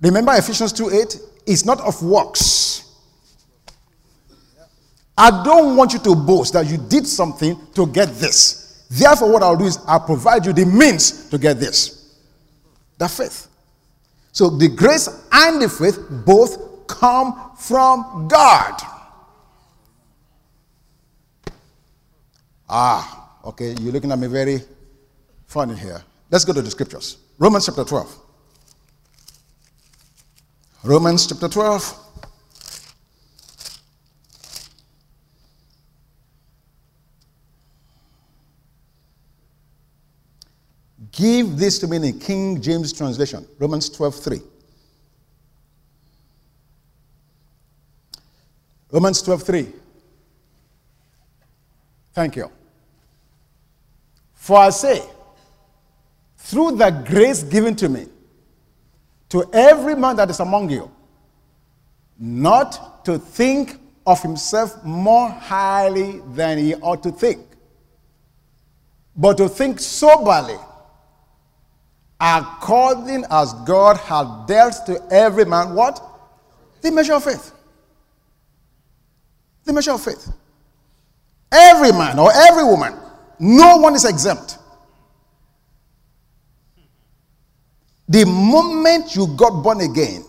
Remember 0.00 0.32
Ephesians 0.34 0.72
2 0.72 0.90
8? 0.90 1.20
It's 1.46 1.64
not 1.64 1.80
of 1.80 2.02
works. 2.02 2.83
I 5.16 5.42
don't 5.44 5.76
want 5.76 5.92
you 5.92 5.98
to 6.00 6.14
boast 6.14 6.54
that 6.54 6.66
you 6.66 6.76
did 6.76 7.06
something 7.06 7.56
to 7.74 7.86
get 7.86 8.08
this. 8.14 8.84
Therefore, 8.90 9.32
what 9.32 9.42
I'll 9.42 9.56
do 9.56 9.64
is 9.64 9.78
I'll 9.86 10.00
provide 10.00 10.44
you 10.44 10.52
the 10.52 10.66
means 10.66 11.28
to 11.30 11.38
get 11.38 11.60
this. 11.60 12.18
The 12.98 13.08
faith. 13.08 13.48
So 14.32 14.50
the 14.50 14.68
grace 14.68 15.08
and 15.32 15.62
the 15.62 15.68
faith 15.68 15.98
both 16.26 16.86
come 16.86 17.52
from 17.56 18.28
God. 18.28 18.80
Ah, 22.68 23.38
okay, 23.44 23.74
you're 23.80 23.92
looking 23.92 24.10
at 24.10 24.18
me 24.18 24.26
very 24.26 24.60
funny 25.46 25.76
here. 25.76 26.02
Let's 26.30 26.44
go 26.44 26.52
to 26.52 26.62
the 26.62 26.70
scriptures. 26.70 27.18
Romans 27.38 27.66
chapter 27.66 27.84
12. 27.84 28.18
Romans 30.82 31.26
chapter 31.26 31.48
12. 31.48 32.03
Give 41.14 41.56
this 41.56 41.78
to 41.78 41.86
me 41.86 41.96
in 41.96 42.18
King 42.18 42.60
James 42.60 42.92
translation, 42.92 43.46
Romans 43.60 43.88
12 43.88 44.16
3. 44.16 44.40
Romans 48.90 49.22
12 49.22 49.42
3. 49.42 49.68
Thank 52.14 52.36
you. 52.36 52.50
For 54.34 54.58
I 54.58 54.70
say, 54.70 55.02
through 56.36 56.72
the 56.76 56.90
grace 56.90 57.44
given 57.44 57.76
to 57.76 57.88
me, 57.88 58.06
to 59.28 59.48
every 59.52 59.94
man 59.94 60.16
that 60.16 60.30
is 60.30 60.40
among 60.40 60.68
you, 60.70 60.90
not 62.18 63.04
to 63.04 63.18
think 63.18 63.80
of 64.04 64.20
himself 64.20 64.84
more 64.84 65.28
highly 65.28 66.20
than 66.34 66.58
he 66.58 66.74
ought 66.74 67.02
to 67.04 67.12
think, 67.12 67.40
but 69.16 69.36
to 69.36 69.48
think 69.48 69.78
soberly 69.78 70.58
according 72.24 73.24
as 73.30 73.52
God 73.66 73.98
had 73.98 74.46
dealt 74.46 74.86
to 74.86 74.98
every 75.10 75.44
man 75.44 75.74
what? 75.74 76.02
The 76.80 76.90
measure 76.90 77.12
of 77.12 77.24
faith. 77.24 77.52
The 79.64 79.74
measure 79.74 79.92
of 79.92 80.02
faith. 80.02 80.32
Every 81.52 81.92
man 81.92 82.18
or 82.18 82.30
every 82.34 82.64
woman, 82.64 82.94
no 83.38 83.76
one 83.76 83.94
is 83.94 84.06
exempt. 84.06 84.56
The 88.08 88.24
moment 88.24 89.14
you 89.14 89.26
got 89.36 89.62
born 89.62 89.82
again, 89.82 90.24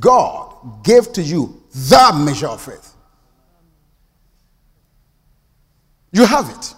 God 0.00 0.82
gave 0.82 1.12
to 1.12 1.22
you 1.22 1.62
the 1.72 2.22
measure 2.24 2.48
of 2.48 2.62
faith. 2.62 2.94
You 6.10 6.24
have 6.24 6.48
it. 6.48 6.74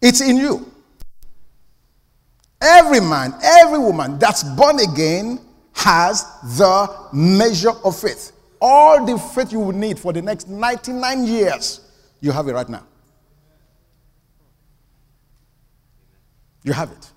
It's 0.00 0.20
in 0.22 0.36
you. 0.36 0.71
Every 2.62 3.00
man, 3.00 3.34
every 3.42 3.78
woman 3.78 4.18
that's 4.18 4.44
born 4.44 4.78
again 4.78 5.40
has 5.72 6.24
the 6.56 7.08
measure 7.12 7.72
of 7.84 7.98
faith. 7.98 8.30
All 8.60 9.04
the 9.04 9.18
faith 9.18 9.52
you 9.52 9.58
will 9.58 9.72
need 9.72 9.98
for 9.98 10.12
the 10.12 10.22
next 10.22 10.48
99 10.48 11.24
years, 11.24 11.80
you 12.20 12.30
have 12.30 12.46
it 12.46 12.52
right 12.52 12.68
now. 12.68 12.86
You 16.62 16.72
have 16.72 16.92
it. 16.92 17.10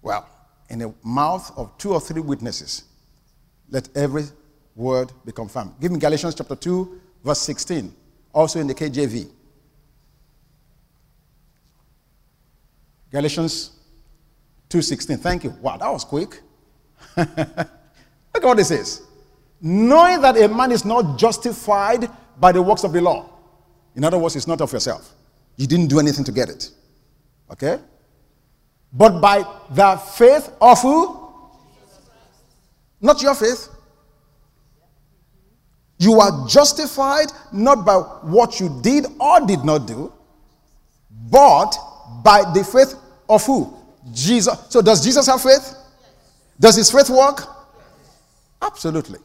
Well, 0.00 0.26
in 0.70 0.78
the 0.78 0.94
mouth 1.04 1.52
of 1.58 1.76
two 1.76 1.92
or 1.92 2.00
three 2.00 2.22
witnesses, 2.22 2.84
let 3.68 3.94
every 3.94 4.24
word 4.74 5.12
be 5.26 5.32
confirmed. 5.32 5.74
Give 5.78 5.92
me 5.92 5.98
Galatians 5.98 6.34
chapter 6.34 6.56
2, 6.56 7.00
verse 7.22 7.40
16, 7.40 7.94
also 8.32 8.58
in 8.58 8.66
the 8.66 8.74
KJV. 8.74 9.28
Galatians 13.10 13.72
2.16. 14.68 15.18
Thank 15.20 15.44
you. 15.44 15.50
Wow, 15.60 15.76
that 15.76 15.90
was 15.90 16.04
quick. 16.04 16.40
Look 17.16 17.28
at 17.28 18.42
what 18.42 18.58
it 18.58 18.64
says. 18.64 19.02
Knowing 19.60 20.20
that 20.22 20.36
a 20.36 20.48
man 20.48 20.72
is 20.72 20.84
not 20.84 21.18
justified 21.18 22.08
by 22.38 22.52
the 22.52 22.62
works 22.62 22.84
of 22.84 22.92
the 22.92 23.00
law. 23.00 23.28
In 23.96 24.04
other 24.04 24.18
words, 24.18 24.36
it's 24.36 24.46
not 24.46 24.60
of 24.60 24.72
yourself. 24.72 25.14
You 25.56 25.66
didn't 25.66 25.88
do 25.88 25.98
anything 25.98 26.24
to 26.24 26.32
get 26.32 26.48
it. 26.48 26.70
Okay? 27.50 27.78
But 28.92 29.20
by 29.20 29.44
the 29.70 29.96
faith 29.96 30.50
of 30.60 30.80
who? 30.80 31.28
Not 33.00 33.20
your 33.22 33.34
faith. 33.34 33.68
You 35.98 36.18
are 36.20 36.46
justified 36.48 37.26
not 37.52 37.84
by 37.84 37.96
what 37.96 38.58
you 38.58 38.80
did 38.82 39.06
or 39.20 39.44
did 39.46 39.64
not 39.64 39.86
do, 39.86 40.12
but 41.30 41.76
by 42.22 42.42
the 42.54 42.64
faith 42.64 42.94
of 43.28 43.44
who? 43.44 43.76
Jesus. 44.12 44.58
So, 44.68 44.80
does 44.82 45.04
Jesus 45.04 45.26
have 45.26 45.42
faith? 45.42 45.76
Does 46.58 46.76
his 46.76 46.90
faith 46.90 47.10
work? 47.10 47.42
Absolutely. 48.60 49.18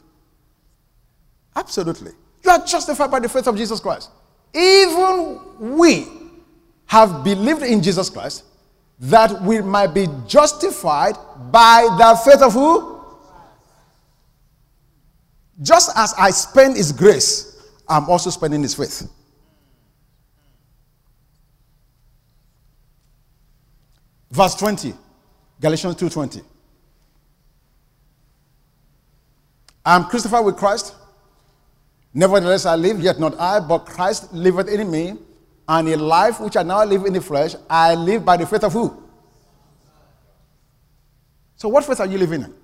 Absolutely. 1.54 2.12
You 2.44 2.50
are 2.50 2.64
justified 2.64 3.10
by 3.10 3.20
the 3.20 3.28
faith 3.28 3.46
of 3.46 3.56
Jesus 3.56 3.80
Christ. 3.80 4.10
Even 4.54 5.40
we 5.58 6.06
have 6.86 7.24
believed 7.24 7.62
in 7.62 7.82
Jesus 7.82 8.08
Christ 8.08 8.44
that 8.98 9.42
we 9.42 9.60
might 9.60 9.88
be 9.88 10.06
justified 10.26 11.16
by 11.50 11.82
the 11.98 12.16
faith 12.24 12.42
of 12.42 12.52
who? 12.54 13.04
Just 15.60 15.90
as 15.96 16.14
I 16.18 16.30
spend 16.30 16.76
His 16.76 16.92
grace, 16.92 17.70
I'm 17.88 18.08
also 18.08 18.30
spending 18.30 18.62
His 18.62 18.74
faith. 18.74 19.08
Verse 24.36 24.54
20, 24.54 24.92
Galatians 25.62 25.96
2:20. 25.96 26.42
I 29.82 29.96
am 29.96 30.04
crucified 30.04 30.44
with 30.44 30.58
Christ. 30.58 30.94
Nevertheless, 32.12 32.66
I 32.66 32.76
live, 32.76 33.00
yet 33.00 33.18
not 33.18 33.40
I, 33.40 33.60
but 33.60 33.86
Christ 33.86 34.34
liveth 34.34 34.68
in 34.68 34.90
me. 34.90 35.14
And 35.66 35.88
a 35.88 35.96
life 35.96 36.38
which 36.38 36.54
I 36.58 36.62
now 36.62 36.84
live 36.84 37.06
in 37.06 37.14
the 37.14 37.20
flesh, 37.20 37.54
I 37.70 37.94
live 37.94 38.26
by 38.26 38.36
the 38.36 38.46
faith 38.46 38.62
of 38.62 38.74
who? 38.74 39.02
So, 41.56 41.70
what 41.70 41.86
faith 41.86 42.00
are 42.00 42.06
you 42.06 42.18
living 42.18 42.42
in? 42.42 42.54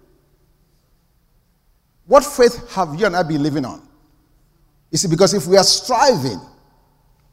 What 2.04 2.22
faith 2.22 2.70
have 2.72 3.00
you 3.00 3.06
and 3.06 3.16
I 3.16 3.22
been 3.22 3.42
living 3.42 3.64
on? 3.64 3.80
You 4.90 4.98
see, 4.98 5.08
because 5.08 5.32
if 5.32 5.46
we 5.46 5.56
are 5.56 5.64
striving 5.64 6.40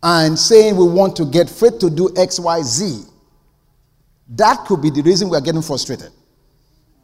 and 0.02 0.40
saying 0.40 0.78
we 0.78 0.88
want 0.88 1.18
to 1.18 1.26
get 1.26 1.50
faith 1.50 1.78
to 1.80 1.90
do 1.90 2.14
X, 2.16 2.40
Y, 2.40 2.62
Z, 2.62 3.04
that 4.30 4.66
could 4.66 4.82
be 4.82 4.90
the 4.90 5.02
reason 5.02 5.30
we 5.30 5.38
are 5.38 5.42
getting 5.42 5.62
frustrated. 5.62 6.12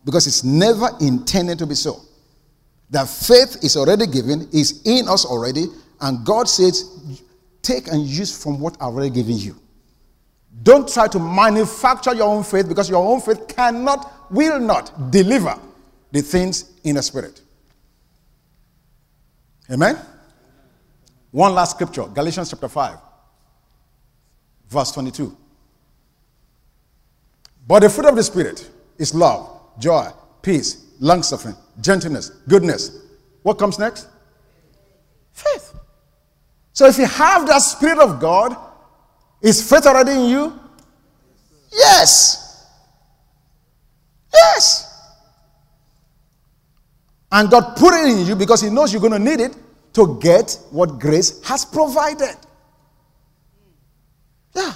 Because 0.04 0.28
it's 0.28 0.44
never 0.44 0.90
intended 1.02 1.58
to 1.60 1.66
be 1.66 1.76
so. 1.76 2.02
That 2.92 3.10
faith 3.10 3.64
is 3.64 3.76
already 3.76 4.06
given, 4.06 4.48
is 4.54 4.84
in 4.86 5.08
us 5.08 5.26
already, 5.26 5.66
and 6.02 6.24
God 6.24 6.48
says, 6.48 7.24
take 7.64 7.88
and 7.88 8.06
use 8.06 8.42
from 8.44 8.60
what 8.60 8.76
I've 8.76 8.94
already 8.94 9.10
given 9.10 9.38
you. 9.38 9.56
Don't 10.62 10.88
try 10.88 11.08
to 11.08 11.20
manufacture 11.20 12.14
your 12.14 12.28
own 12.28 12.44
faith 12.44 12.68
because 12.68 12.90
your 12.90 13.04
own 13.06 13.20
faith 13.22 13.48
cannot, 13.48 14.32
will 14.32 14.60
not 14.60 15.12
deliver 15.12 15.60
the 16.12 16.22
things 16.22 16.72
in 16.84 16.96
the 16.96 17.02
spirit. 17.02 17.42
Amen? 19.72 19.98
One 21.32 21.54
last 21.56 21.72
scripture 21.72 22.04
Galatians 22.04 22.52
chapter 22.52 22.70
5, 22.70 22.98
verse 24.70 24.92
22. 24.92 25.36
But 27.68 27.82
the 27.82 27.90
fruit 27.90 28.08
of 28.08 28.16
the 28.16 28.24
Spirit 28.24 28.70
is 28.98 29.14
love, 29.14 29.50
joy, 29.80 30.10
peace, 30.42 30.86
long 31.00 31.24
suffering, 31.24 31.56
gentleness, 31.82 32.30
goodness. 32.48 33.02
What 33.44 33.58
comes 33.58 33.80
next? 33.80 34.08
Faith. 35.34 35.74
So 36.74 36.86
if 36.88 36.98
you 36.98 37.06
have 37.06 37.48
that 37.48 37.60
Spirit 37.60 38.00
of 38.00 38.20
God, 38.20 38.56
is 39.42 39.68
faith 39.68 39.86
already 39.86 40.12
in 40.12 40.26
you? 40.26 40.60
Yes. 41.72 42.68
Yes. 44.34 44.92
And 47.32 47.50
God 47.50 47.76
put 47.76 47.94
it 47.94 48.08
in 48.08 48.26
you 48.26 48.36
because 48.36 48.62
He 48.62 48.70
knows 48.70 48.92
you're 48.92 49.02
going 49.02 49.14
to 49.14 49.20
need 49.20 49.40
it 49.40 49.56
to 49.94 50.20
get 50.22 50.58
what 50.72 51.00
grace 51.00 51.44
has 51.46 51.66
provided. 51.66 52.36
Yeah. 54.56 54.74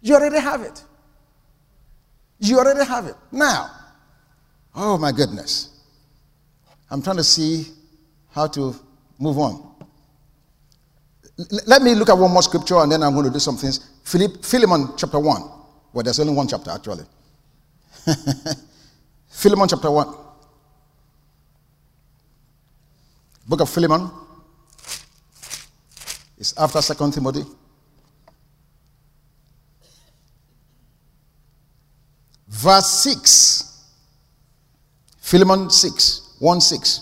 You 0.00 0.14
already 0.14 0.40
have 0.40 0.62
it. 0.62 0.82
You 2.42 2.58
already 2.58 2.84
have 2.84 3.06
it. 3.06 3.14
Now, 3.30 3.70
oh 4.74 4.98
my 4.98 5.12
goodness. 5.12 5.68
I'm 6.90 7.00
trying 7.00 7.18
to 7.18 7.24
see 7.24 7.68
how 8.32 8.48
to 8.48 8.74
move 9.20 9.38
on. 9.38 9.74
L- 11.38 11.60
let 11.68 11.82
me 11.82 11.94
look 11.94 12.08
at 12.08 12.18
one 12.18 12.32
more 12.32 12.42
scripture 12.42 12.78
and 12.78 12.90
then 12.90 13.04
I'm 13.04 13.12
going 13.12 13.26
to 13.26 13.30
do 13.30 13.38
some 13.38 13.56
things. 13.56 13.88
Philip, 14.02 14.44
Philemon 14.44 14.88
chapter 14.96 15.20
1. 15.20 15.42
Well, 15.92 16.02
there's 16.02 16.18
only 16.18 16.34
one 16.34 16.48
chapter 16.48 16.72
actually. 16.72 17.04
Philemon 19.28 19.68
chapter 19.68 19.90
1. 19.92 20.14
Book 23.46 23.60
of 23.60 23.70
Philemon. 23.70 24.10
It's 26.38 26.58
after 26.58 26.82
Second 26.82 27.12
Timothy. 27.12 27.44
Verse 32.52 33.02
6. 33.02 33.68
Philemon 35.18 35.70
6, 35.70 36.36
1 36.38 36.60
6. 36.60 37.00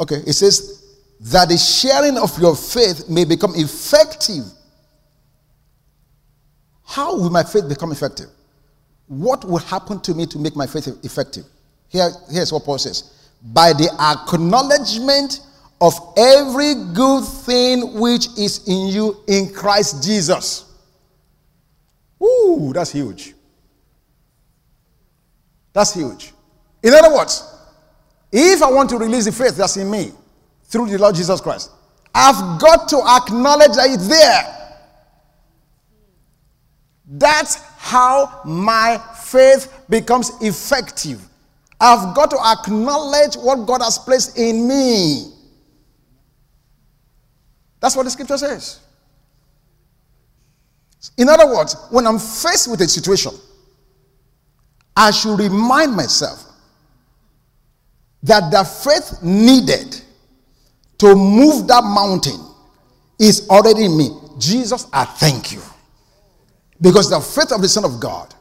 Okay, 0.00 0.16
it 0.26 0.32
says 0.32 0.82
that 1.20 1.48
the 1.48 1.58
sharing 1.58 2.16
of 2.18 2.36
your 2.40 2.56
faith 2.56 3.08
may 3.08 3.24
become 3.24 3.52
effective. 3.54 4.44
How 6.84 7.14
will 7.14 7.30
my 7.30 7.42
faith 7.42 7.68
become 7.68 7.92
effective? 7.92 8.26
What 9.06 9.44
will 9.44 9.58
happen 9.58 10.00
to 10.00 10.14
me 10.14 10.26
to 10.26 10.38
make 10.38 10.56
my 10.56 10.66
faith 10.66 10.88
effective? 11.04 11.44
Here, 11.88 12.10
here's 12.30 12.52
what 12.52 12.64
Paul 12.64 12.78
says 12.78 13.12
by 13.42 13.72
the 13.74 13.90
acknowledgement 14.00 15.40
of 15.80 15.94
every 16.16 16.74
good 16.94 17.24
thing 17.24 17.98
which 17.98 18.28
is 18.38 18.66
in 18.66 18.88
you 18.88 19.22
in 19.26 19.52
Christ 19.52 20.02
Jesus. 20.02 20.72
Ooh, 22.22 22.72
that's 22.74 22.92
huge. 22.92 23.34
That's 25.72 25.92
huge. 25.92 26.32
In 26.82 26.94
other 26.94 27.14
words, 27.14 27.50
if 28.32 28.62
I 28.62 28.70
want 28.70 28.90
to 28.90 28.98
release 28.98 29.26
the 29.26 29.32
faith 29.32 29.56
that's 29.56 29.76
in 29.76 29.90
me 29.90 30.12
through 30.64 30.88
the 30.88 30.98
Lord 30.98 31.14
Jesus 31.14 31.40
Christ, 31.40 31.70
I've 32.14 32.60
got 32.60 32.88
to 32.88 32.98
acknowledge 32.98 33.72
that 33.76 33.90
it's 33.90 34.08
there. 34.08 34.78
That's 37.06 37.56
how 37.76 38.40
my 38.44 39.00
faith 39.22 39.72
becomes 39.88 40.30
effective. 40.40 41.28
I've 41.80 42.14
got 42.14 42.30
to 42.30 42.38
acknowledge 42.38 43.34
what 43.34 43.66
God 43.66 43.82
has 43.82 43.98
placed 43.98 44.38
in 44.38 44.66
me. 44.66 45.33
That's 47.84 47.96
what 47.96 48.04
the 48.04 48.10
scripture 48.10 48.38
says. 48.38 48.80
In 51.18 51.28
other 51.28 51.46
words, 51.54 51.76
when 51.90 52.06
I'm 52.06 52.18
faced 52.18 52.70
with 52.70 52.80
a 52.80 52.88
situation, 52.88 53.32
I 54.96 55.10
should 55.10 55.38
remind 55.38 55.94
myself 55.94 56.46
that 58.22 58.50
the 58.50 58.64
faith 58.64 59.22
needed 59.22 60.00
to 60.96 61.14
move 61.14 61.68
that 61.68 61.84
mountain 61.84 62.40
is 63.18 63.50
already 63.50 63.84
in 63.84 63.98
me. 63.98 64.08
Jesus, 64.38 64.86
I 64.90 65.04
thank 65.04 65.52
you. 65.52 65.60
Because 66.80 67.10
the 67.10 67.20
faith 67.20 67.52
of 67.52 67.60
the 67.60 67.68
Son 67.68 67.84
of 67.84 68.00
God 68.00 68.34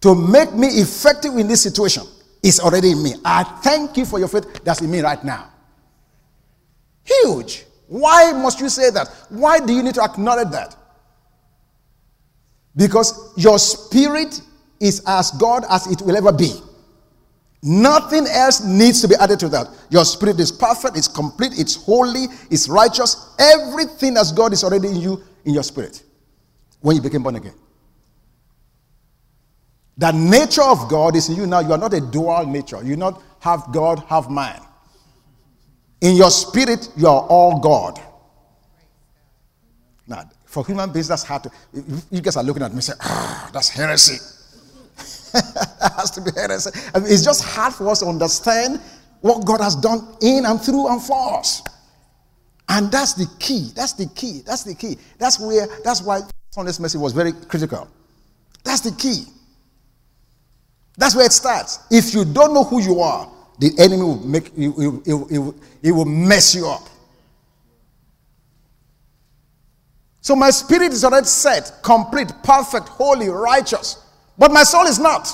to 0.00 0.16
make 0.16 0.52
me 0.54 0.66
effective 0.66 1.36
in 1.36 1.46
this 1.46 1.62
situation 1.62 2.02
is 2.42 2.58
already 2.58 2.90
in 2.90 3.00
me. 3.00 3.14
I 3.24 3.44
thank 3.44 3.96
you 3.96 4.04
for 4.04 4.18
your 4.18 4.26
faith 4.26 4.64
that's 4.64 4.80
in 4.80 4.90
me 4.90 5.02
right 5.02 5.22
now. 5.22 5.52
Huge. 7.04 7.66
Why 7.90 8.30
must 8.30 8.60
you 8.60 8.68
say 8.68 8.90
that? 8.90 9.08
Why 9.30 9.58
do 9.58 9.72
you 9.72 9.82
need 9.82 9.96
to 9.96 10.02
acknowledge 10.04 10.50
that? 10.50 10.76
Because 12.76 13.32
your 13.36 13.58
spirit 13.58 14.40
is 14.78 15.02
as 15.08 15.32
God 15.32 15.64
as 15.68 15.88
it 15.88 16.00
will 16.00 16.16
ever 16.16 16.30
be. 16.30 16.52
Nothing 17.64 18.28
else 18.28 18.64
needs 18.64 19.00
to 19.00 19.08
be 19.08 19.16
added 19.16 19.40
to 19.40 19.48
that. 19.48 19.66
Your 19.90 20.04
spirit 20.04 20.38
is 20.38 20.52
perfect, 20.52 20.96
it's 20.96 21.08
complete, 21.08 21.58
it's 21.58 21.74
holy, 21.74 22.26
it's 22.48 22.68
righteous. 22.68 23.34
Everything 23.40 24.16
as 24.16 24.30
God 24.30 24.52
is 24.52 24.62
already 24.62 24.86
in 24.86 24.96
you, 25.00 25.24
in 25.44 25.52
your 25.52 25.64
spirit, 25.64 26.04
when 26.82 26.94
you 26.94 27.02
became 27.02 27.24
born 27.24 27.34
again. 27.34 27.54
The 29.98 30.12
nature 30.12 30.62
of 30.62 30.88
God 30.88 31.16
is 31.16 31.28
in 31.28 31.34
you 31.34 31.46
now. 31.48 31.58
You 31.58 31.72
are 31.72 31.78
not 31.78 31.92
a 31.92 32.00
dual 32.00 32.46
nature. 32.46 32.84
You 32.84 32.94
not 32.94 33.20
have 33.40 33.64
God, 33.72 33.98
have 34.06 34.30
man. 34.30 34.62
In 36.00 36.16
your 36.16 36.30
spirit, 36.30 36.88
you 36.96 37.06
are 37.06 37.22
all 37.22 37.60
God. 37.60 38.00
Now, 40.06 40.28
for 40.46 40.64
human 40.64 40.92
beings, 40.92 41.08
that's 41.08 41.22
hard 41.22 41.44
to. 41.44 41.50
You 42.10 42.20
guys 42.20 42.36
are 42.36 42.42
looking 42.42 42.62
at 42.62 42.70
me 42.70 42.76
and 42.76 42.84
say, 42.84 42.94
ah, 43.00 43.50
that's 43.52 43.68
heresy. 43.68 44.18
has 45.96 46.10
to 46.10 46.20
be 46.20 46.30
heresy. 46.34 46.70
I 46.94 46.98
mean, 46.98 47.12
it's 47.12 47.24
just 47.24 47.44
hard 47.44 47.72
for 47.72 47.88
us 47.88 48.00
to 48.00 48.06
understand 48.06 48.80
what 49.20 49.44
God 49.46 49.60
has 49.60 49.76
done 49.76 50.16
in 50.22 50.44
and 50.46 50.60
through 50.60 50.88
and 50.88 51.00
for 51.00 51.38
us. 51.38 51.62
And 52.68 52.90
that's 52.90 53.14
the 53.14 53.26
key. 53.38 53.70
That's 53.74 53.92
the 53.92 54.06
key. 54.06 54.42
That's 54.46 54.64
the 54.64 54.74
key. 54.74 54.96
That's 55.18 55.38
where, 55.38 55.66
that's 55.84 56.02
why 56.02 56.20
Sunday's 56.50 56.80
message 56.80 57.00
was 57.00 57.12
very 57.12 57.32
critical. 57.32 57.88
That's 58.64 58.80
the 58.80 58.92
key. 58.92 59.24
That's 60.96 61.14
where 61.14 61.26
it 61.26 61.32
starts. 61.32 61.80
If 61.90 62.14
you 62.14 62.24
don't 62.24 62.54
know 62.54 62.64
who 62.64 62.80
you 62.80 63.00
are, 63.00 63.30
the 63.60 63.72
enemy 63.78 64.02
will 64.02 64.26
make 64.26 64.50
will, 64.56 65.02
it, 65.04 65.54
it 65.82 65.92
will 65.92 66.06
mess 66.06 66.54
you 66.54 66.66
up. 66.66 66.88
So 70.22 70.34
my 70.34 70.50
spirit 70.50 70.92
is 70.92 71.04
already 71.04 71.26
set, 71.26 71.72
complete, 71.82 72.32
perfect, 72.42 72.88
holy, 72.88 73.28
righteous. 73.28 74.02
But 74.38 74.50
my 74.50 74.62
soul 74.62 74.86
is 74.86 74.98
not. 74.98 75.28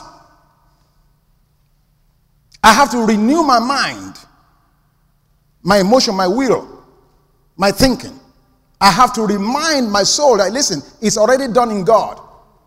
I 2.65 2.73
have 2.73 2.91
to 2.91 2.99
renew 3.07 3.45
my 3.45 3.61
mind, 3.61 4.17
my 5.63 5.79
emotion, 5.79 6.17
my 6.17 6.27
will, 6.27 6.85
my 7.57 7.71
thinking. 7.71 8.19
I 8.81 8.91
have 8.91 9.13
to 9.15 9.23
remind 9.23 9.91
my 9.91 10.03
soul 10.03 10.39
that, 10.39 10.53
listen, 10.53 10.83
it's 11.01 11.17
already 11.17 11.53
done 11.53 11.71
in 11.71 11.85
God. 11.85 12.21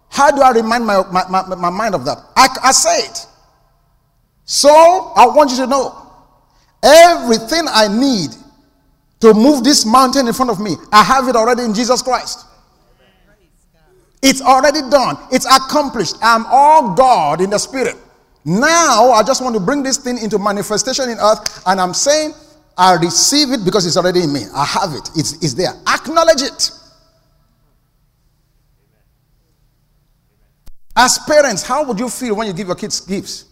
How 0.10 0.32
do 0.32 0.42
I 0.42 0.52
remind 0.52 0.86
my, 0.86 1.04
my, 1.12 1.28
my, 1.30 1.56
my 1.56 1.70
mind 1.70 1.96
of 1.96 2.06
that? 2.06 2.18
I, 2.38 2.48
I 2.64 2.72
say 2.72 3.00
it. 3.00 3.28
So 4.52 5.14
I 5.16 5.28
want 5.28 5.52
you 5.52 5.58
to 5.58 5.68
know 5.68 6.12
everything 6.82 7.66
I 7.68 7.88
need 7.88 8.32
to 9.20 9.32
move 9.36 9.64
this 9.64 9.86
mountain 9.86 10.28
in 10.28 10.34
front 10.34 10.50
of 10.50 10.60
me, 10.60 10.76
I 10.92 11.04
have 11.04 11.28
it 11.28 11.36
already 11.36 11.62
in 11.66 11.76
Jesus 11.76 12.02
Christ. 12.02 12.48
It's 14.24 14.42
already 14.42 14.82
done, 14.90 15.20
it's 15.32 15.46
accomplished. 15.46 16.16
I'm 16.24 16.48
all 16.48 16.96
God 16.96 17.42
in 17.42 17.52
the 17.52 17.60
spirit. 17.60 17.96
Now 18.44 19.12
I 19.12 19.22
just 19.22 19.44
want 19.44 19.54
to 19.54 19.60
bring 19.60 19.84
this 19.84 19.98
thing 19.98 20.18
into 20.18 20.40
manifestation 20.40 21.10
in 21.10 21.20
earth, 21.20 21.62
and 21.68 21.80
I'm 21.80 21.94
saying 21.94 22.34
I 22.76 22.96
receive 22.96 23.52
it 23.52 23.64
because 23.64 23.86
it's 23.86 23.98
already 23.98 24.24
in 24.24 24.34
me. 24.34 24.46
I 24.56 24.66
have 24.66 24.94
it, 24.94 25.12
it's, 25.16 25.34
it's 25.44 25.54
there. 25.54 25.74
Acknowledge 25.88 26.42
it. 26.42 26.72
As 30.96 31.20
parents, 31.28 31.62
how 31.62 31.84
would 31.84 32.00
you 32.00 32.10
feel 32.10 32.36
when 32.36 32.48
you 32.48 32.54
give 32.54 32.66
your 32.66 32.76
kids 32.76 33.00
gifts? 33.02 33.46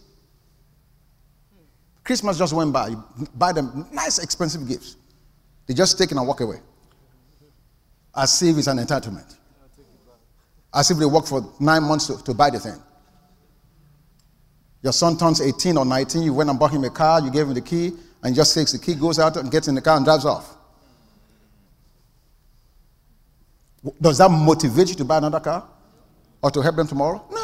Christmas 2.08 2.38
just 2.38 2.54
went 2.54 2.72
by. 2.72 2.88
You 2.88 3.04
buy 3.34 3.52
them 3.52 3.86
nice, 3.92 4.18
expensive 4.18 4.66
gifts. 4.66 4.96
They 5.66 5.74
just 5.74 5.98
take 5.98 6.10
it 6.10 6.16
and 6.16 6.26
walk 6.26 6.40
away. 6.40 6.56
As 8.16 8.42
if 8.42 8.56
it's 8.56 8.66
an 8.66 8.78
entitlement. 8.78 9.36
As 10.72 10.90
if 10.90 10.96
they 10.96 11.04
worked 11.04 11.28
for 11.28 11.52
nine 11.60 11.82
months 11.82 12.06
to, 12.06 12.24
to 12.24 12.32
buy 12.32 12.48
the 12.48 12.60
thing. 12.60 12.82
Your 14.82 14.94
son 14.94 15.18
turns 15.18 15.42
18 15.42 15.76
or 15.76 15.84
19, 15.84 16.22
you 16.22 16.32
went 16.32 16.48
and 16.48 16.58
bought 16.58 16.70
him 16.70 16.82
a 16.84 16.88
car, 16.88 17.20
you 17.20 17.30
gave 17.30 17.46
him 17.46 17.52
the 17.52 17.60
key, 17.60 17.88
and 18.22 18.32
he 18.32 18.34
just 18.34 18.54
takes 18.54 18.72
the 18.72 18.78
key, 18.78 18.94
goes 18.94 19.18
out 19.18 19.36
and 19.36 19.52
gets 19.52 19.68
in 19.68 19.74
the 19.74 19.82
car 19.82 19.98
and 19.98 20.06
drives 20.06 20.24
off. 20.24 20.56
Does 24.00 24.16
that 24.16 24.30
motivate 24.30 24.88
you 24.88 24.94
to 24.94 25.04
buy 25.04 25.18
another 25.18 25.40
car? 25.40 25.68
or 26.42 26.50
to 26.50 26.60
help 26.62 26.76
them 26.76 26.86
tomorrow? 26.86 27.24
No. 27.30 27.37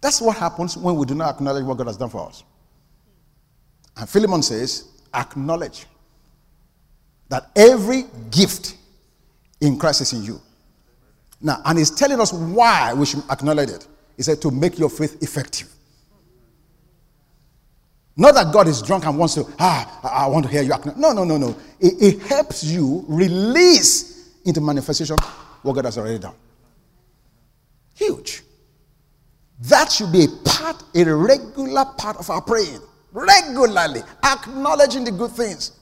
That's 0.00 0.20
what 0.20 0.36
happens 0.36 0.76
when 0.76 0.96
we 0.96 1.06
do 1.06 1.14
not 1.14 1.34
acknowledge 1.34 1.64
what 1.64 1.76
God 1.76 1.88
has 1.88 1.96
done 1.96 2.08
for 2.10 2.28
us. 2.28 2.44
And 3.96 4.08
Philemon 4.08 4.42
says, 4.42 4.88
acknowledge 5.12 5.86
that 7.28 7.50
every 7.56 8.04
gift 8.30 8.76
in 9.60 9.78
Christ 9.78 10.02
is 10.02 10.12
in 10.12 10.22
you. 10.22 10.40
Now, 11.40 11.60
and 11.64 11.78
he's 11.78 11.90
telling 11.90 12.20
us 12.20 12.32
why 12.32 12.94
we 12.94 13.06
should 13.06 13.22
acknowledge 13.30 13.70
it. 13.70 13.86
He 14.16 14.22
said, 14.22 14.40
to 14.42 14.50
make 14.50 14.78
your 14.78 14.88
faith 14.88 15.22
effective. 15.22 15.68
Not 18.16 18.34
that 18.34 18.52
God 18.52 18.66
is 18.66 18.82
drunk 18.82 19.06
and 19.06 19.16
wants 19.16 19.34
to, 19.34 19.44
ah, 19.60 20.00
I 20.02 20.26
want 20.26 20.44
to 20.46 20.50
hear 20.50 20.62
you. 20.62 20.74
No, 20.96 21.12
no, 21.12 21.22
no, 21.22 21.36
no. 21.36 21.56
It, 21.78 21.94
it 22.02 22.22
helps 22.22 22.64
you 22.64 23.04
release 23.08 24.34
into 24.44 24.60
manifestation 24.60 25.16
what 25.62 25.74
God 25.74 25.84
has 25.84 25.98
already 25.98 26.18
done. 26.18 26.34
Huge. 27.94 28.42
That 29.60 29.90
should 29.90 30.12
be 30.12 30.24
a 30.24 30.28
part, 30.44 30.82
a 30.94 31.04
regular 31.14 31.84
part 31.96 32.16
of 32.18 32.30
our 32.30 32.40
praying. 32.40 32.80
Regularly 33.12 34.02
acknowledging 34.22 35.04
the 35.04 35.10
good 35.10 35.32
things 35.32 35.72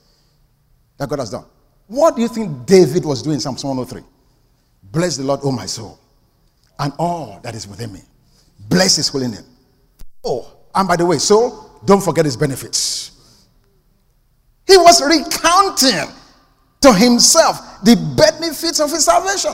that 0.96 1.08
God 1.08 1.18
has 1.18 1.30
done. 1.30 1.44
What 1.86 2.16
do 2.16 2.22
you 2.22 2.28
think 2.28 2.66
David 2.66 3.04
was 3.04 3.22
doing 3.22 3.34
in 3.34 3.40
Psalm 3.40 3.56
103? 3.56 4.02
Bless 4.92 5.16
the 5.16 5.24
Lord, 5.24 5.40
O 5.42 5.52
my 5.52 5.66
soul, 5.66 5.98
and 6.78 6.92
all 6.98 7.40
that 7.42 7.54
is 7.54 7.68
within 7.68 7.92
me. 7.92 8.00
Bless 8.68 8.96
his 8.96 9.08
holy 9.08 9.28
name. 9.28 9.44
Oh, 10.24 10.50
and 10.74 10.88
by 10.88 10.96
the 10.96 11.04
way, 11.04 11.18
so 11.18 11.70
don't 11.84 12.02
forget 12.02 12.24
his 12.24 12.36
benefits. 12.36 13.12
He 14.66 14.76
was 14.76 15.02
recounting 15.02 16.12
to 16.80 16.92
himself 16.92 17.82
the 17.84 17.96
benefits 18.16 18.80
of 18.80 18.90
his 18.90 19.04
salvation. 19.04 19.52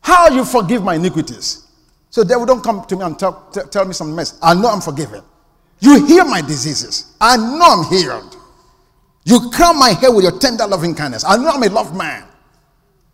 How 0.00 0.28
you 0.28 0.44
forgive 0.44 0.82
my 0.82 0.94
iniquities? 0.94 1.66
So 2.10 2.24
devil 2.24 2.46
don't 2.46 2.62
come 2.62 2.84
to 2.84 2.96
me 2.96 3.02
and 3.02 3.18
tell, 3.18 3.48
tell, 3.52 3.68
tell 3.68 3.84
me 3.84 3.92
some 3.92 4.14
mess. 4.14 4.38
I 4.42 4.54
know 4.54 4.68
I'm 4.68 4.80
forgiven. 4.80 5.22
You 5.80 6.04
heal 6.06 6.24
my 6.24 6.40
diseases. 6.40 7.14
I 7.20 7.36
know 7.36 7.60
I'm 7.62 7.84
healed. 7.84 8.36
You 9.24 9.50
crown 9.50 9.78
my 9.78 9.90
hair 9.90 10.12
with 10.12 10.24
your 10.24 10.38
tender 10.38 10.66
loving 10.66 10.94
kindness. 10.94 11.24
I 11.26 11.36
know 11.36 11.50
I'm 11.50 11.62
a 11.62 11.68
loved 11.68 11.94
man. 11.94 12.24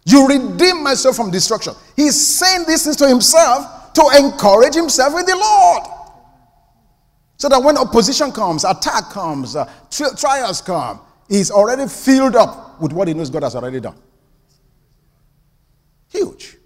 You 0.05 0.27
redeem 0.27 0.83
myself 0.83 1.17
from 1.17 1.31
destruction. 1.31 1.75
He's 1.97 2.15
saying 2.39 2.65
these 2.67 2.85
things 2.85 2.97
to 2.97 3.09
himself 3.09 3.93
to 3.95 4.03
encourage 4.17 4.75
himself 4.75 5.19
in 5.19 5.27
the 5.27 5.37
Lord. 5.37 5.83
So 7.39 7.49
that 7.49 7.63
when 7.63 7.77
opposition 7.77 8.33
comes, 8.33 8.65
attack 8.65 9.11
comes, 9.11 9.57
uh, 9.57 9.71
tri- 9.91 10.15
trials 10.17 10.63
come, 10.63 11.01
he's 11.29 11.51
already 11.51 11.89
filled 11.89 12.37
up 12.37 12.81
with 12.81 12.93
what 12.93 13.09
he 13.09 13.15
knows 13.15 13.31
God 13.31 13.43
has 13.43 13.55
already 13.55 13.81
done. 13.81 13.97
Huge. 16.09 16.57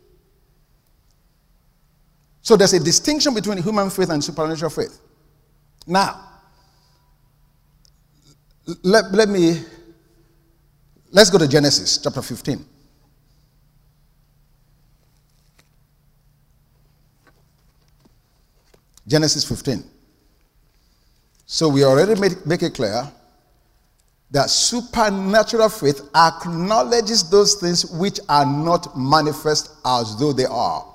So 2.51 2.57
there's 2.57 2.73
a 2.73 2.81
distinction 2.81 3.33
between 3.33 3.59
human 3.59 3.91
faith 3.91 4.11
and 4.11 4.25
supernatural 4.25 4.73
faith. 4.73 4.99
Now, 5.87 6.21
let, 8.83 9.13
let 9.13 9.29
me 9.29 9.63
let's 11.13 11.31
go 11.31 11.39
to 11.39 11.47
Genesis 11.47 11.99
chapter 12.03 12.21
15. 12.21 12.65
Genesis 19.07 19.45
15. 19.45 19.85
So 21.47 21.69
we 21.69 21.85
already 21.85 22.21
made, 22.21 22.45
make 22.45 22.65
it 22.65 22.75
clear 22.75 23.09
that 24.33 24.51
supernatural 24.51 25.69
faith 25.69 26.01
acknowledges 26.17 27.31
those 27.31 27.55
things 27.55 27.89
which 27.93 28.19
are 28.29 28.45
not 28.45 28.99
manifest 28.99 29.71
as 29.87 30.19
though 30.19 30.33
they 30.33 30.47
are. 30.47 30.90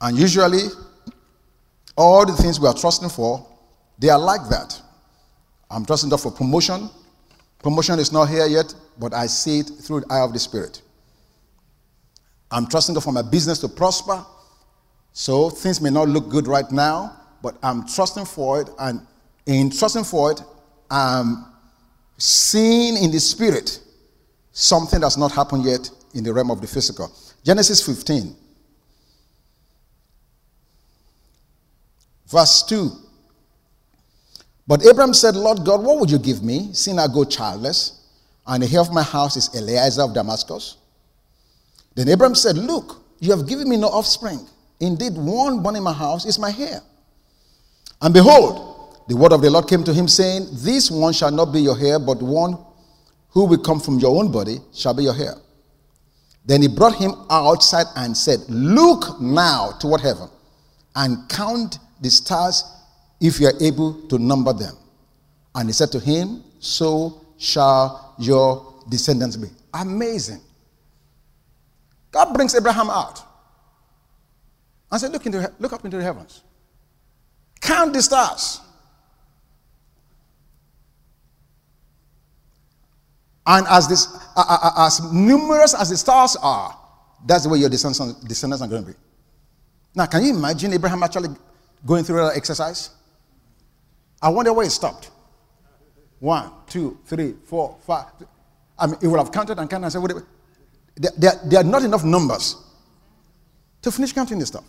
And 0.00 0.18
usually, 0.18 0.62
all 1.96 2.24
the 2.24 2.32
things 2.32 2.58
we 2.58 2.66
are 2.66 2.74
trusting 2.74 3.10
for, 3.10 3.46
they 3.98 4.08
are 4.08 4.18
like 4.18 4.48
that. 4.48 4.80
I'm 5.70 5.84
trusting 5.84 6.10
God 6.10 6.20
for 6.20 6.32
promotion. 6.32 6.88
Promotion 7.62 7.98
is 7.98 8.10
not 8.10 8.26
here 8.26 8.46
yet, 8.46 8.74
but 8.98 9.12
I 9.12 9.26
see 9.26 9.60
it 9.60 9.70
through 9.82 10.00
the 10.00 10.06
eye 10.12 10.20
of 10.20 10.32
the 10.32 10.38
Spirit. 10.38 10.82
I'm 12.50 12.66
trusting 12.66 12.94
God 12.94 13.04
for 13.04 13.12
my 13.12 13.22
business 13.22 13.58
to 13.60 13.68
prosper. 13.68 14.24
So 15.12 15.50
things 15.50 15.80
may 15.80 15.90
not 15.90 16.08
look 16.08 16.28
good 16.28 16.46
right 16.46 16.70
now, 16.70 17.16
but 17.42 17.56
I'm 17.62 17.86
trusting 17.86 18.24
for 18.24 18.60
it. 18.62 18.70
And 18.78 19.06
in 19.46 19.70
trusting 19.70 20.04
for 20.04 20.32
it, 20.32 20.42
I'm 20.90 21.44
seeing 22.16 22.96
in 23.02 23.10
the 23.10 23.20
Spirit 23.20 23.80
something 24.52 25.00
that's 25.00 25.16
not 25.16 25.32
happened 25.32 25.64
yet 25.64 25.90
in 26.14 26.24
the 26.24 26.32
realm 26.32 26.50
of 26.50 26.60
the 26.60 26.66
physical. 26.66 27.12
Genesis 27.44 27.84
15. 27.84 28.36
Verse 32.30 32.62
2. 32.62 32.90
But 34.66 34.86
Abraham 34.86 35.12
said, 35.14 35.34
Lord 35.34 35.64
God, 35.64 35.82
what 35.82 35.98
would 35.98 36.10
you 36.10 36.18
give 36.18 36.42
me, 36.42 36.70
seeing 36.72 36.98
I 36.98 37.08
go 37.08 37.24
childless, 37.24 38.06
and 38.46 38.62
the 38.62 38.72
heir 38.72 38.80
of 38.80 38.92
my 38.92 39.02
house 39.02 39.36
is 39.36 39.54
Eliezer 39.54 40.02
of 40.02 40.14
Damascus? 40.14 40.76
Then 41.96 42.08
Abraham 42.08 42.36
said, 42.36 42.56
Look, 42.56 43.02
you 43.18 43.32
have 43.32 43.48
given 43.48 43.68
me 43.68 43.76
no 43.76 43.88
offspring. 43.88 44.46
Indeed, 44.78 45.14
one 45.14 45.62
born 45.62 45.76
in 45.76 45.82
my 45.82 45.92
house 45.92 46.24
is 46.24 46.38
my 46.38 46.54
heir. 46.56 46.80
And 48.00 48.14
behold, 48.14 49.04
the 49.08 49.16
word 49.16 49.32
of 49.32 49.42
the 49.42 49.50
Lord 49.50 49.68
came 49.68 49.82
to 49.84 49.92
him, 49.92 50.06
saying, 50.06 50.46
This 50.52 50.90
one 50.90 51.12
shall 51.12 51.32
not 51.32 51.52
be 51.52 51.60
your 51.60 51.78
heir, 51.78 51.98
but 51.98 52.22
one 52.22 52.56
who 53.30 53.44
will 53.46 53.58
come 53.58 53.80
from 53.80 53.98
your 53.98 54.16
own 54.16 54.30
body 54.30 54.58
shall 54.72 54.94
be 54.94 55.02
your 55.02 55.16
heir. 55.16 55.34
Then 56.44 56.62
he 56.62 56.68
brought 56.68 56.94
him 56.94 57.12
outside 57.28 57.86
and 57.96 58.16
said, 58.16 58.38
Look 58.48 59.20
now 59.20 59.72
toward 59.80 60.00
heaven 60.00 60.28
and 60.94 61.28
count 61.28 61.78
the 62.00 62.10
stars 62.10 62.64
if 63.20 63.40
you 63.40 63.46
are 63.46 63.54
able 63.60 63.94
to 64.08 64.18
number 64.18 64.52
them. 64.52 64.74
And 65.54 65.68
he 65.68 65.72
said 65.72 65.90
to 65.92 66.00
him, 66.00 66.42
So 66.58 67.24
shall 67.38 68.14
your 68.18 68.82
descendants 68.88 69.36
be. 69.36 69.48
Amazing. 69.74 70.40
God 72.10 72.34
brings 72.34 72.54
Abraham 72.54 72.90
out 72.90 73.22
and 74.90 75.00
said, 75.00 75.12
Look, 75.12 75.26
into, 75.26 75.52
look 75.58 75.72
up 75.72 75.84
into 75.84 75.96
the 75.96 76.02
heavens. 76.02 76.42
Count 77.60 77.92
the 77.92 78.02
stars. 78.02 78.60
And 83.46 83.66
as, 83.68 83.88
this, 83.88 84.06
as 84.76 85.12
numerous 85.12 85.74
as 85.74 85.90
the 85.90 85.96
stars 85.96 86.36
are, 86.42 86.76
that's 87.26 87.44
the 87.44 87.48
way 87.48 87.58
your 87.58 87.68
descendants, 87.68 88.14
descendants 88.24 88.62
are 88.62 88.68
going 88.68 88.84
to 88.84 88.90
be. 88.92 88.96
Now, 89.94 90.06
can 90.06 90.24
you 90.24 90.30
imagine 90.30 90.72
Abraham 90.72 91.02
actually 91.02 91.30
going 91.84 92.04
through 92.04 92.16
that 92.16 92.36
exercise? 92.36 92.90
I 94.22 94.28
wonder 94.28 94.52
where 94.52 94.66
it 94.66 94.70
stopped. 94.70 95.10
One, 96.18 96.50
two, 96.66 96.98
three, 97.06 97.34
four, 97.44 97.76
five. 97.86 98.06
I 98.78 98.86
mean, 98.86 98.96
he 99.00 99.06
would 99.06 99.18
have 99.18 99.32
counted 99.32 99.58
and 99.58 99.68
counted 99.68 99.86
and 99.86 99.92
said, 99.92 100.24
there, 100.96 101.12
there, 101.16 101.32
there 101.44 101.60
are 101.60 101.64
not 101.64 101.82
enough 101.82 102.04
numbers 102.04 102.56
to 103.82 103.90
finish 103.90 104.12
counting 104.12 104.38
this 104.38 104.48
stuff. 104.48 104.64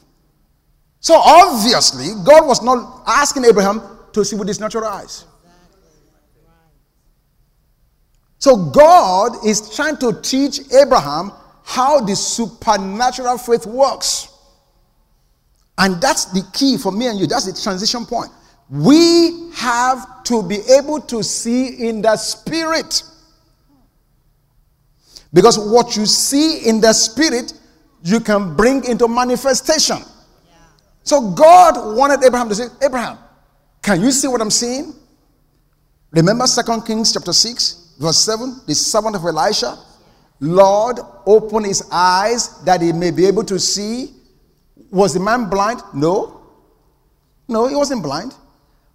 So 0.99 1.15
obviously, 1.15 2.07
God 2.23 2.47
was 2.47 2.61
not 2.61 3.03
asking 3.07 3.45
Abraham 3.45 3.81
to 4.13 4.23
see 4.23 4.35
with 4.35 4.47
his 4.47 4.59
natural 4.59 4.85
eyes. 4.85 5.25
So 8.37 8.55
God 8.55 9.45
is 9.45 9.75
trying 9.75 9.97
to 9.97 10.19
teach 10.21 10.61
Abraham 10.73 11.31
how 11.63 11.99
the 11.99 12.15
supernatural 12.15 13.37
faith 13.37 13.65
works. 13.65 14.29
And 15.81 15.99
that's 15.99 16.25
the 16.25 16.47
key 16.53 16.77
for 16.77 16.91
me 16.91 17.07
and 17.07 17.19
you. 17.19 17.25
That's 17.25 17.51
the 17.51 17.59
transition 17.59 18.05
point. 18.05 18.31
We 18.69 19.49
have 19.55 20.23
to 20.25 20.43
be 20.43 20.59
able 20.77 21.01
to 21.01 21.23
see 21.23 21.89
in 21.89 22.03
the 22.03 22.15
spirit. 22.17 23.01
Because 25.33 25.57
what 25.57 25.97
you 25.97 26.05
see 26.05 26.69
in 26.69 26.81
the 26.81 26.93
spirit, 26.93 27.53
you 28.03 28.19
can 28.19 28.55
bring 28.55 28.85
into 28.85 29.07
manifestation. 29.07 29.97
Yeah. 29.97 30.57
So 31.01 31.31
God 31.31 31.97
wanted 31.97 32.23
Abraham 32.23 32.47
to 32.49 32.55
say, 32.55 32.67
Abraham, 32.83 33.17
can 33.81 34.01
you 34.01 34.11
see 34.11 34.27
what 34.27 34.39
I'm 34.39 34.51
seeing? 34.51 34.93
Remember 36.11 36.45
Second 36.45 36.85
Kings 36.85 37.11
chapter 37.11 37.33
6, 37.33 37.95
verse 37.99 38.19
7, 38.19 38.61
the 38.67 38.75
servant 38.75 39.15
of 39.15 39.23
Elisha? 39.25 39.79
Lord, 40.39 40.99
open 41.25 41.63
his 41.63 41.87
eyes 41.91 42.63
that 42.65 42.81
he 42.81 42.93
may 42.93 43.09
be 43.09 43.25
able 43.25 43.45
to 43.45 43.57
see. 43.57 44.13
Was 44.91 45.13
the 45.13 45.19
man 45.19 45.49
blind? 45.49 45.81
No. 45.93 46.41
No, 47.47 47.67
he 47.67 47.75
wasn't 47.75 48.03
blind. 48.03 48.35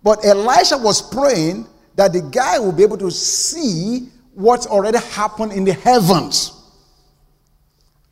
But 0.03 0.25
Elisha 0.25 0.79
was 0.79 1.03
praying 1.03 1.67
that 1.97 2.13
the 2.13 2.23
guy 2.23 2.59
will 2.59 2.73
be 2.73 2.83
able 2.83 2.99
to 2.99 3.11
see 3.11 4.09
what's 4.35 4.67
already 4.67 4.99
happened 4.99 5.53
in 5.53 5.65
the 5.65 5.73
heavens. 5.73 6.53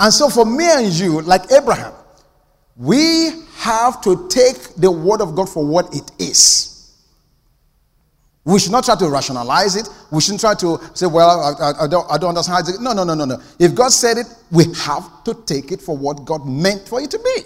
And 0.01 0.13
so, 0.13 0.29
for 0.29 0.45
me 0.45 0.65
and 0.67 0.93
you, 0.93 1.21
like 1.21 1.53
Abraham, 1.53 1.93
we 2.77 3.31
have 3.59 4.01
to 4.03 4.27
take 4.29 4.75
the 4.77 4.91
word 4.91 5.21
of 5.21 5.37
God 5.37 5.49
for 5.49 5.65
what 5.65 5.95
it 5.95 6.11
is. 6.19 6.75
We 8.45 8.59
should 8.59 8.73
not 8.73 8.85
try 8.85 8.97
to 8.97 9.09
rationalize 9.09 9.77
it. 9.77 9.89
We 10.11 10.21
shouldn't 10.21 10.41
try 10.41 10.55
to 10.55 10.79
say, 10.93 11.07
well, 11.07 11.57
I, 11.61 11.85
I, 11.85 11.87
don't, 11.87 12.11
I 12.11 12.19
don't 12.19 12.37
understand. 12.37 12.67
No, 12.81 12.93
no, 12.93 13.05
no, 13.05 13.15
no, 13.15 13.25
no. 13.25 13.41
If 13.59 13.75
God 13.75 13.91
said 13.91 14.19
it, 14.19 14.27
we 14.51 14.65
have 14.75 15.25
to 15.25 15.35
take 15.47 15.73
it 15.73 15.81
for 15.81 15.97
what 15.97 16.25
God 16.25 16.47
meant 16.47 16.87
for 16.87 17.01
it 17.01 17.11
to 17.13 17.19
be. 17.19 17.43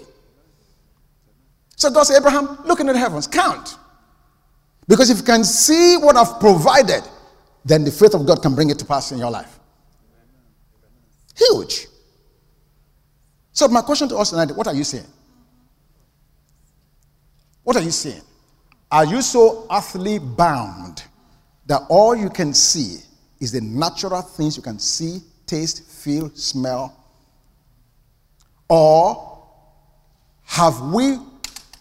So 1.79 1.89
God 1.89 2.03
said, 2.03 2.17
Abraham, 2.17 2.59
look 2.65 2.81
into 2.81 2.91
the 2.91 2.99
heavens, 2.99 3.25
count. 3.25 3.77
Because 4.89 5.09
if 5.09 5.19
you 5.19 5.23
can 5.23 5.45
see 5.45 5.95
what 5.95 6.17
I've 6.17 6.37
provided, 6.37 7.03
then 7.63 7.85
the 7.85 7.91
faith 7.91 8.13
of 8.13 8.27
God 8.27 8.41
can 8.41 8.53
bring 8.53 8.69
it 8.69 8.77
to 8.79 8.85
pass 8.85 9.13
in 9.13 9.17
your 9.17 9.31
life. 9.31 9.59
Huge. 11.37 11.87
So, 13.53 13.69
my 13.69 13.81
question 13.81 14.09
to 14.09 14.17
us 14.17 14.31
tonight 14.31 14.53
what 14.55 14.67
are 14.67 14.75
you 14.75 14.83
saying? 14.83 15.05
What 17.63 17.77
are 17.77 17.81
you 17.81 17.91
saying? 17.91 18.23
Are 18.91 19.05
you 19.05 19.21
so 19.21 19.65
earthly 19.71 20.19
bound 20.19 21.05
that 21.67 21.83
all 21.87 22.13
you 22.13 22.29
can 22.29 22.53
see 22.53 22.97
is 23.39 23.53
the 23.53 23.61
natural 23.61 24.21
things 24.21 24.57
you 24.57 24.63
can 24.63 24.79
see, 24.79 25.19
taste, 25.45 25.89
feel, 25.89 26.29
smell? 26.31 26.93
Or 28.67 29.47
have 30.43 30.81
we 30.81 31.19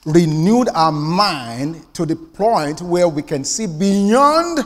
renewed 0.05 0.69
our 0.75 0.93
mind 0.93 1.85
to 1.95 2.07
the 2.07 2.17
point 2.17 2.81
where 2.83 3.09
we 3.09 3.23
can 3.23 3.45
see 3.45 3.67
beyond 3.67 4.61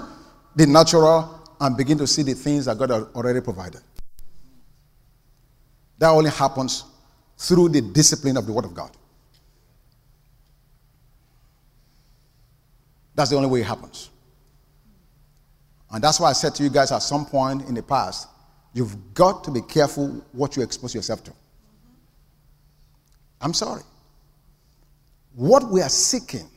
the 0.55 0.67
natural 0.67 1.41
and 1.61 1.77
begin 1.77 1.99
to 1.99 2.07
see 2.07 2.23
the 2.23 2.35
things 2.35 2.67
that 2.67 2.79
God 2.79 2.91
already 2.91 3.41
provided? 3.41 3.81
That 5.99 6.11
only 6.11 6.31
happens 6.31 6.85
through 7.39 7.71
the 7.71 7.81
discipline 7.81 8.37
of 8.37 8.47
the 8.47 8.53
Word 8.53 8.65
of 8.65 8.75
God. 8.75 8.91
That's 13.15 13.31
the 13.31 13.37
only 13.37 13.49
way 13.49 13.61
it 13.61 13.67
happens. 13.67 14.11
And 15.91 16.03
that's 16.03 16.19
why 16.19 16.31
I 16.31 16.33
said 16.33 16.55
to 16.57 16.63
you 16.63 16.71
guys 16.71 16.91
at 16.91 17.01
some 17.01 17.27
point 17.27 17.69
in 17.69 17.75
the 17.75 17.83
past, 17.83 18.29
you've 18.73 19.13
got 19.13 19.45
to 19.45 19.51
be 19.51 19.61
careful 19.61 20.25
what 20.33 20.57
you 20.57 20.63
expose 20.63 20.95
yourself 20.95 21.23
to. 21.25 21.33
I'm 23.41 23.53
sorry. 23.53 23.83
What 25.35 25.71
we 25.71 25.81
are 25.81 25.89
seeking, 25.89 26.49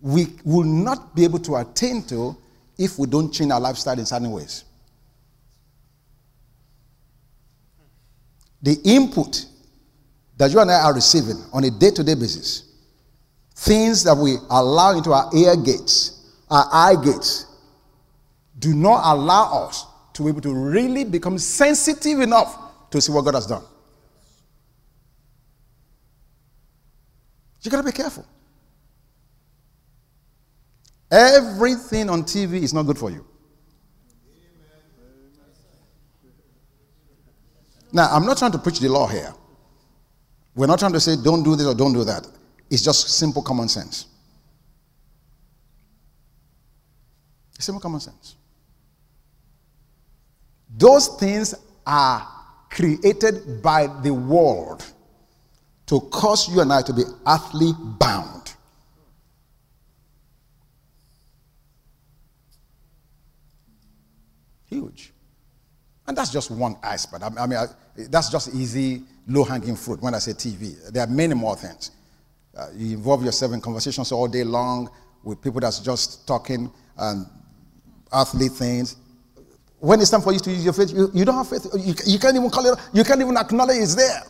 we 0.00 0.28
will 0.44 0.64
not 0.64 1.14
be 1.14 1.24
able 1.24 1.38
to 1.40 1.56
attain 1.56 2.02
to 2.04 2.36
if 2.78 2.98
we 2.98 3.06
don't 3.06 3.32
change 3.32 3.50
our 3.50 3.60
lifestyle 3.60 3.98
in 3.98 4.06
certain 4.06 4.30
ways. 4.30 4.64
The 8.62 8.78
input 8.84 9.46
that 10.36 10.50
you 10.50 10.60
and 10.60 10.70
I 10.70 10.82
are 10.82 10.94
receiving 10.94 11.36
on 11.52 11.64
a 11.64 11.70
day 11.70 11.90
to 11.90 12.02
day 12.02 12.14
basis 12.14 12.66
things 13.54 14.04
that 14.04 14.14
we 14.16 14.36
allow 14.50 14.92
into 14.92 15.12
our 15.12 15.30
ear 15.34 15.56
gates, 15.56 16.30
our 16.50 16.68
eye 16.70 16.94
gates, 17.02 17.46
do 18.58 18.74
not 18.74 19.00
allow 19.14 19.66
us 19.66 19.86
to 20.12 20.22
be 20.22 20.28
able 20.28 20.42
to 20.42 20.54
really 20.54 21.04
become 21.04 21.38
sensitive 21.38 22.20
enough 22.20 22.90
to 22.90 23.00
see 23.00 23.12
what 23.12 23.24
God 23.24 23.34
has 23.34 23.46
done. 23.46 23.62
You 27.66 27.70
got 27.70 27.78
to 27.78 27.82
be 27.82 27.90
careful. 27.90 28.24
Everything 31.10 32.08
on 32.08 32.22
TV 32.22 32.62
is 32.62 32.72
not 32.72 32.84
good 32.84 32.96
for 32.96 33.10
you. 33.10 33.26
Now, 37.92 38.08
I'm 38.12 38.24
not 38.24 38.38
trying 38.38 38.52
to 38.52 38.58
preach 38.58 38.78
the 38.78 38.88
law 38.88 39.08
here. 39.08 39.34
We're 40.54 40.68
not 40.68 40.78
trying 40.78 40.92
to 40.92 41.00
say 41.00 41.16
don't 41.20 41.42
do 41.42 41.56
this 41.56 41.66
or 41.66 41.74
don't 41.74 41.92
do 41.92 42.04
that. 42.04 42.28
It's 42.70 42.84
just 42.84 43.08
simple 43.08 43.42
common 43.42 43.68
sense. 43.68 44.06
It's 47.56 47.64
Simple 47.64 47.80
common 47.80 47.98
sense. 47.98 48.36
Those 50.76 51.08
things 51.18 51.54
are 51.84 52.28
created 52.70 53.60
by 53.60 53.88
the 54.02 54.14
world 54.14 54.84
to 55.86 56.00
cause 56.00 56.48
you 56.48 56.60
and 56.60 56.72
I 56.72 56.82
to 56.82 56.92
be 56.92 57.02
earthly 57.26 57.72
bound. 57.78 58.54
Huge. 64.68 65.12
And 66.06 66.16
that's 66.16 66.30
just 66.30 66.50
one 66.50 66.76
aspect. 66.82 67.22
I 67.22 67.46
mean, 67.46 67.58
I, 67.58 67.66
that's 68.08 68.30
just 68.30 68.54
easy, 68.54 69.02
low 69.26 69.44
hanging 69.44 69.76
fruit 69.76 70.00
when 70.02 70.14
I 70.14 70.18
say 70.18 70.32
TV. 70.32 70.92
There 70.92 71.02
are 71.02 71.08
many 71.08 71.34
more 71.34 71.56
things. 71.56 71.92
Uh, 72.56 72.68
you 72.74 72.96
involve 72.96 73.24
yourself 73.24 73.52
in 73.52 73.60
conversations 73.60 74.12
all 74.12 74.28
day 74.28 74.44
long 74.44 74.90
with 75.22 75.42
people 75.42 75.60
that's 75.60 75.80
just 75.80 76.26
talking 76.26 76.70
and 76.98 77.26
earthly 78.12 78.48
things. 78.48 78.96
When 79.78 80.00
it's 80.00 80.10
time 80.10 80.22
for 80.22 80.32
you 80.32 80.38
to 80.38 80.50
use 80.50 80.64
your 80.64 80.72
faith, 80.72 80.92
you, 80.92 81.10
you 81.12 81.24
don't 81.24 81.34
have 81.34 81.48
faith. 81.48 81.66
You, 81.74 81.94
you 82.06 82.18
can't 82.18 82.36
even 82.36 82.50
call 82.50 82.72
it, 82.72 82.78
you 82.92 83.04
can't 83.04 83.20
even 83.20 83.36
acknowledge 83.36 83.76
it's 83.78 83.94
there. 83.94 84.22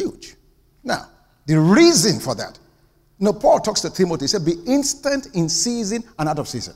Huge. 0.00 0.36
Now, 0.82 1.08
the 1.46 1.60
reason 1.60 2.20
for 2.20 2.34
that. 2.34 2.58
No, 3.18 3.34
Paul 3.34 3.60
talks 3.60 3.82
to 3.82 3.90
Timothy. 3.90 4.24
He 4.24 4.28
said, 4.28 4.44
Be 4.46 4.54
instant 4.66 5.28
in 5.34 5.48
season 5.48 6.02
and 6.18 6.28
out 6.28 6.38
of 6.38 6.48
season. 6.48 6.74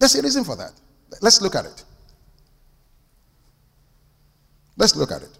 There's 0.00 0.16
a 0.16 0.22
reason 0.22 0.42
for 0.42 0.56
that. 0.56 0.72
Let's 1.20 1.40
look 1.40 1.54
at 1.54 1.64
it. 1.64 1.84
Let's 4.76 4.96
look 4.96 5.12
at 5.12 5.22
it. 5.22 5.38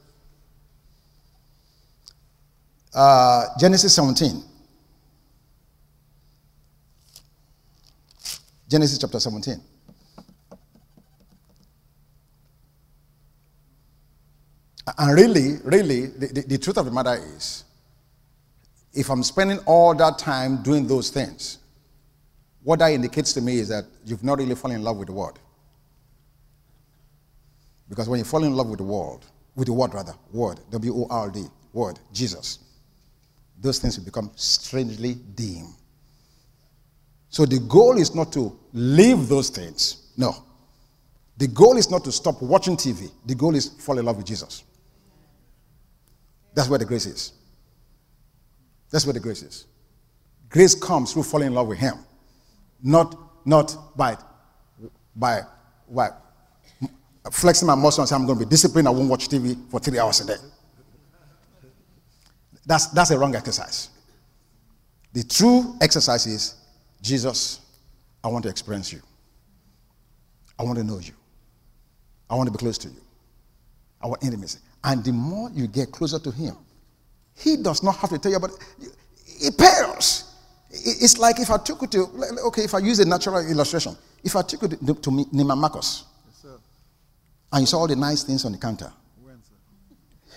Uh, 2.94 3.46
Genesis 3.58 3.94
17. 3.94 4.42
Genesis 8.68 8.98
chapter 8.98 9.18
17. 9.18 9.60
And 14.96 15.14
really, 15.14 15.56
really, 15.64 16.06
the, 16.06 16.26
the, 16.28 16.40
the, 16.42 16.58
truth 16.58 16.78
of 16.78 16.84
the 16.84 16.90
matter 16.90 17.14
is, 17.14 17.64
if 18.94 19.10
I'm 19.10 19.22
spending 19.22 19.58
all 19.66 19.94
that 19.94 20.18
time 20.18 20.62
doing 20.62 20.86
those 20.86 21.10
things, 21.10 21.58
what 22.62 22.78
that 22.78 22.92
indicates 22.92 23.32
to 23.34 23.40
me 23.40 23.58
is 23.58 23.68
that 23.68 23.84
you've 24.04 24.24
not 24.24 24.38
really 24.38 24.54
fallen 24.54 24.76
in 24.76 24.82
love 24.82 24.96
with 24.96 25.08
the 25.08 25.12
word. 25.12 25.34
Because 27.88 28.08
when 28.08 28.18
you 28.18 28.24
fall 28.24 28.44
in 28.44 28.54
love 28.54 28.68
with 28.68 28.78
the 28.78 28.84
world, 28.84 29.24
with 29.54 29.66
the 29.66 29.72
word 29.72 29.94
rather, 29.94 30.14
word, 30.32 30.60
W 30.70 30.94
O 30.94 31.06
R 31.10 31.30
D, 31.30 31.44
word, 31.72 31.98
Jesus, 32.12 32.58
those 33.60 33.78
things 33.78 33.98
will 33.98 34.04
become 34.04 34.30
strangely 34.36 35.14
dim. 35.34 35.74
So 37.30 37.44
the 37.44 37.58
goal 37.58 37.98
is 37.98 38.14
not 38.14 38.32
to 38.34 38.58
leave 38.72 39.28
those 39.28 39.50
things. 39.50 40.12
No. 40.16 40.44
The 41.36 41.48
goal 41.48 41.76
is 41.76 41.90
not 41.90 42.04
to 42.04 42.12
stop 42.12 42.40
watching 42.42 42.76
TV. 42.76 43.10
The 43.26 43.34
goal 43.34 43.54
is 43.54 43.68
fall 43.68 43.98
in 43.98 44.04
love 44.04 44.16
with 44.16 44.26
Jesus. 44.26 44.64
That's 46.58 46.68
where 46.68 46.80
the 46.80 46.84
grace 46.84 47.06
is. 47.06 47.34
That's 48.90 49.06
where 49.06 49.12
the 49.12 49.20
grace 49.20 49.42
is. 49.42 49.66
Grace 50.48 50.74
comes 50.74 51.12
through 51.12 51.22
falling 51.22 51.46
in 51.46 51.54
love 51.54 51.68
with 51.68 51.78
Him, 51.78 51.94
not, 52.82 53.16
not 53.46 53.96
by, 53.96 54.16
by, 55.14 55.42
by 55.88 56.10
flexing 57.30 57.68
my 57.68 57.76
muscle 57.76 58.02
and 58.02 58.08
saying, 58.08 58.20
I'm 58.20 58.26
going 58.26 58.40
to 58.40 58.44
be 58.44 58.50
disciplined. 58.50 58.88
I 58.88 58.90
won't 58.90 59.08
watch 59.08 59.28
TV 59.28 59.56
for 59.70 59.78
three 59.78 60.00
hours 60.00 60.20
a 60.20 60.26
day. 60.26 60.42
That's, 62.66 62.88
that's 62.88 63.12
a 63.12 63.18
wrong 63.20 63.36
exercise. 63.36 63.90
The 65.12 65.22
The 65.22 65.28
true 65.28 65.76
exercise 65.80 66.26
is 66.26 66.56
Jesus, 67.00 67.60
I 68.24 68.26
want 68.26 68.42
to 68.42 68.48
experience 68.48 68.92
you. 68.92 69.00
I 70.58 70.64
want 70.64 70.76
to 70.78 70.82
know 70.82 70.98
you. 70.98 71.12
I 72.28 72.34
want 72.34 72.48
to 72.48 72.52
be 72.52 72.58
close 72.58 72.78
to 72.78 72.88
you. 72.88 73.00
I 74.02 74.08
want 74.08 74.24
intimacy. 74.24 74.58
And 74.84 75.04
the 75.04 75.12
more 75.12 75.50
you 75.50 75.66
get 75.66 75.90
closer 75.90 76.18
to 76.18 76.30
Him, 76.30 76.56
He 77.36 77.56
does 77.56 77.82
not 77.82 77.96
have 77.96 78.10
to 78.10 78.18
tell 78.18 78.30
you 78.30 78.36
about 78.36 78.50
it. 78.50 78.88
It 79.40 79.58
pales. 79.58 80.34
It's 80.70 81.18
like 81.18 81.40
if 81.40 81.50
I 81.50 81.58
took 81.58 81.82
you 81.82 81.88
to, 81.88 82.06
okay, 82.46 82.62
if 82.62 82.74
I 82.74 82.78
use 82.78 82.98
a 82.98 83.04
natural 83.04 83.38
illustration, 83.48 83.96
if 84.22 84.36
I 84.36 84.42
took 84.42 84.62
you 84.62 84.68
to, 84.68 84.76
to 84.76 85.10
Neiman 85.10 85.58
Marcus 85.58 86.04
yes, 86.26 86.46
and 87.52 87.62
you 87.62 87.66
saw 87.66 87.78
all 87.78 87.86
the 87.86 87.96
nice 87.96 88.22
things 88.22 88.44
on 88.44 88.52
the 88.52 88.58
counter, 88.58 88.92
when, 89.22 89.40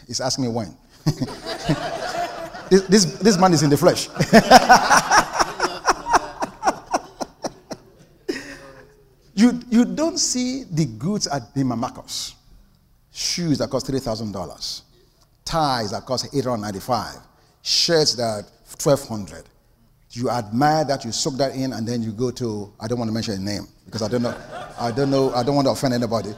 he's 0.07 0.21
asking 0.21 0.45
me 0.45 0.51
when. 0.51 0.75
this, 2.69 2.81
this, 2.83 3.05
this 3.15 3.37
man 3.37 3.53
is 3.53 3.63
in 3.63 3.69
the 3.69 3.77
flesh. 3.77 4.07
you, 9.35 9.59
you 9.69 9.85
don't 9.85 10.17
see 10.17 10.63
the 10.63 10.85
goods 10.85 11.27
at 11.27 11.53
Neiman 11.55 11.77
Marcus. 11.77 12.35
Shoes 13.21 13.59
that 13.59 13.69
cost 13.69 13.85
$3,000, 13.87 14.81
ties 15.45 15.91
that 15.91 16.05
cost 16.05 16.25
895 16.33 17.17
shirts 17.61 18.15
that 18.15 18.45
1200 18.83 19.45
you 20.13 20.29
admire 20.29 20.83
that, 20.85 21.05
you 21.05 21.11
soak 21.11 21.37
that 21.37 21.55
in, 21.55 21.71
and 21.73 21.87
then 21.87 22.03
you 22.03 22.11
go 22.11 22.31
to, 22.31 22.73
I 22.79 22.87
don't 22.87 22.99
want 22.99 23.07
to 23.09 23.13
mention 23.13 23.35
a 23.35 23.39
name 23.39 23.67
because 23.85 24.01
I 24.01 24.09
don't 24.09 24.21
know, 24.21 24.37
I 24.77 24.91
don't 24.91 25.09
know, 25.09 25.33
I 25.33 25.43
don't 25.43 25.55
want 25.55 25.67
to 25.67 25.71
offend 25.71 25.93
anybody. 25.93 26.33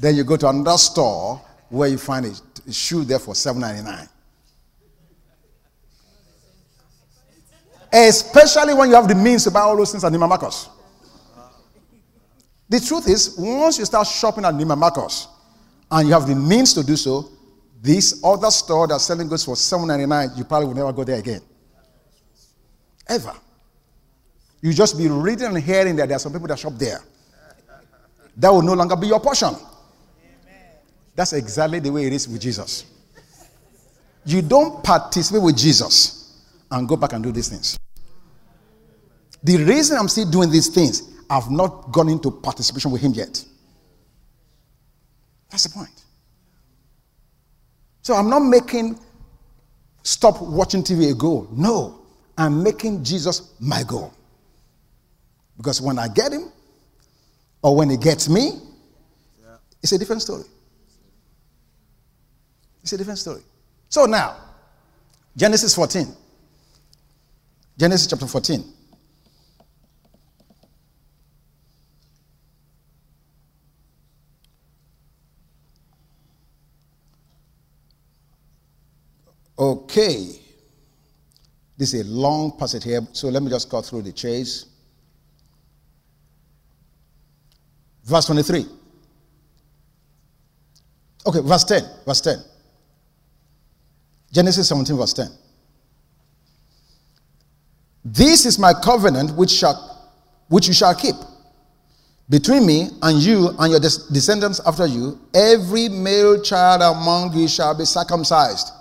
Then 0.00 0.16
you 0.16 0.24
go 0.24 0.36
to 0.36 0.48
another 0.48 0.76
store 0.76 1.40
where 1.68 1.88
you 1.88 1.98
find 1.98 2.26
a 2.26 2.72
shoe 2.72 3.04
there 3.04 3.20
for 3.20 3.34
seven 3.34 3.60
ninety 3.60 3.82
nine. 3.82 4.08
Especially 7.92 8.74
when 8.74 8.88
you 8.88 8.96
have 8.96 9.06
the 9.06 9.14
means 9.14 9.44
to 9.44 9.50
buy 9.50 9.60
all 9.60 9.76
those 9.76 9.92
things 9.92 10.02
at 10.02 10.10
Neiman 10.12 10.28
Marcus. 10.28 10.68
The 12.68 12.80
truth 12.80 13.08
is, 13.08 13.36
once 13.38 13.78
you 13.78 13.84
start 13.84 14.06
shopping 14.08 14.44
at 14.44 14.54
Neiman 14.54 14.78
Marcus 14.78 15.28
and 15.92 16.08
you 16.08 16.14
have 16.14 16.26
the 16.26 16.34
means 16.34 16.72
to 16.74 16.82
do 16.82 16.96
so, 16.96 17.28
this 17.80 18.24
other 18.24 18.50
store 18.50 18.88
that's 18.88 19.04
selling 19.04 19.28
goods 19.28 19.44
for 19.44 19.54
seven 19.54 19.86
ninety 19.86 20.06
nine, 20.06 20.30
you 20.36 20.44
probably 20.44 20.68
will 20.68 20.74
never 20.74 20.92
go 20.92 21.04
there 21.04 21.18
again. 21.18 21.42
Ever. 23.08 23.34
You 24.62 24.72
just 24.72 24.96
be 24.96 25.08
reading 25.08 25.46
and 25.46 25.58
hearing 25.58 25.96
that 25.96 26.08
there 26.08 26.16
are 26.16 26.20
some 26.20 26.32
people 26.32 26.48
that 26.48 26.58
shop 26.58 26.74
there. 26.76 27.00
That 28.36 28.50
will 28.50 28.62
no 28.62 28.72
longer 28.72 28.96
be 28.96 29.08
your 29.08 29.20
portion. 29.20 29.54
That's 31.14 31.34
exactly 31.34 31.80
the 31.80 31.90
way 31.90 32.06
it 32.06 32.12
is 32.12 32.26
with 32.26 32.40
Jesus. 32.40 32.86
You 34.24 34.40
don't 34.40 34.82
participate 34.82 35.42
with 35.42 35.58
Jesus 35.58 36.40
and 36.70 36.88
go 36.88 36.96
back 36.96 37.12
and 37.12 37.22
do 37.22 37.32
these 37.32 37.48
things. 37.48 37.78
The 39.42 39.56
reason 39.58 39.98
I'm 39.98 40.08
still 40.08 40.30
doing 40.30 40.50
these 40.50 40.68
things, 40.68 41.02
I've 41.28 41.50
not 41.50 41.90
gone 41.90 42.08
into 42.08 42.30
participation 42.30 42.92
with 42.92 43.02
Him 43.02 43.12
yet. 43.12 43.44
That's 45.52 45.64
the 45.64 45.70
point. 45.70 46.04
So 48.00 48.14
I'm 48.14 48.28
not 48.28 48.40
making 48.40 48.98
stop 50.02 50.40
watching 50.40 50.82
TV 50.82 51.12
a 51.12 51.14
goal. 51.14 51.46
No. 51.52 52.00
I'm 52.36 52.62
making 52.62 53.04
Jesus 53.04 53.52
my 53.60 53.84
goal. 53.84 54.12
Because 55.58 55.80
when 55.80 55.98
I 55.98 56.08
get 56.08 56.32
him, 56.32 56.50
or 57.62 57.76
when 57.76 57.90
he 57.90 57.96
gets 57.96 58.28
me, 58.28 58.52
yeah. 59.40 59.56
it's 59.82 59.92
a 59.92 59.98
different 59.98 60.22
story. 60.22 60.42
It's 62.82 62.92
a 62.94 62.96
different 62.96 63.18
story. 63.20 63.42
So 63.90 64.06
now, 64.06 64.36
Genesis 65.36 65.74
14. 65.74 66.08
Genesis 67.78 68.08
chapter 68.08 68.26
14. 68.26 68.64
Okay. 79.92 80.40
This 81.76 81.92
is 81.92 82.00
a 82.00 82.04
long 82.08 82.56
passage 82.56 82.84
here, 82.84 83.06
so 83.12 83.28
let 83.28 83.42
me 83.42 83.50
just 83.50 83.68
cut 83.68 83.84
through 83.84 84.00
the 84.02 84.12
chase. 84.12 84.64
Verse 88.04 88.24
23. 88.24 88.64
Okay, 91.26 91.40
verse 91.40 91.64
10. 91.64 91.82
Verse 92.06 92.20
10. 92.22 92.38
Genesis 94.32 94.66
17, 94.68 94.96
verse 94.96 95.12
10. 95.12 95.28
This 98.02 98.46
is 98.46 98.58
my 98.58 98.72
covenant 98.72 99.36
which 99.36 99.50
shall 99.50 99.90
which 100.48 100.68
you 100.68 100.74
shall 100.74 100.94
keep 100.94 101.14
between 102.30 102.66
me 102.66 102.88
and 103.02 103.18
you 103.18 103.50
and 103.58 103.70
your 103.70 103.80
descendants 103.80 104.58
after 104.66 104.86
you. 104.86 105.20
Every 105.34 105.90
male 105.90 106.42
child 106.42 106.80
among 106.80 107.36
you 107.36 107.46
shall 107.46 107.76
be 107.76 107.84
circumcised. 107.84 108.72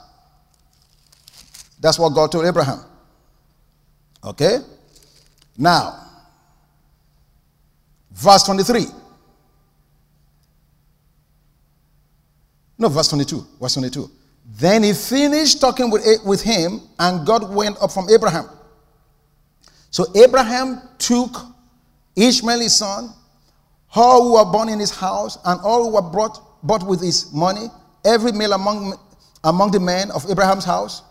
That's 1.81 1.97
what 1.99 2.13
God 2.13 2.31
told 2.31 2.45
Abraham. 2.45 2.79
Okay? 4.23 4.59
Now, 5.57 5.99
verse 8.11 8.43
23. 8.43 8.85
No, 12.77 12.87
verse 12.87 13.09
22. 13.09 13.45
Verse 13.59 13.73
22. 13.73 14.09
Then 14.57 14.83
he 14.83 14.93
finished 14.93 15.59
talking 15.59 15.89
with, 15.89 16.03
with 16.25 16.41
him, 16.41 16.81
and 16.99 17.25
God 17.25 17.53
went 17.53 17.77
up 17.81 17.91
from 17.91 18.09
Abraham. 18.09 18.47
So 19.89 20.05
Abraham 20.15 20.81
took 20.97 21.35
Ishmael 22.15 22.59
his 22.59 22.75
son, 22.75 23.09
all 23.95 24.23
who 24.23 24.33
were 24.33 24.51
born 24.51 24.69
in 24.69 24.79
his 24.79 24.91
house, 24.91 25.37
and 25.45 25.59
all 25.61 25.85
who 25.85 25.93
were 25.93 26.09
brought, 26.09 26.39
bought 26.63 26.85
with 26.85 27.01
his 27.01 27.31
money, 27.33 27.67
every 28.05 28.31
male 28.31 28.53
among, 28.53 28.97
among 29.43 29.71
the 29.71 29.79
men 29.79 30.11
of 30.11 30.29
Abraham's 30.29 30.65
house, 30.65 31.03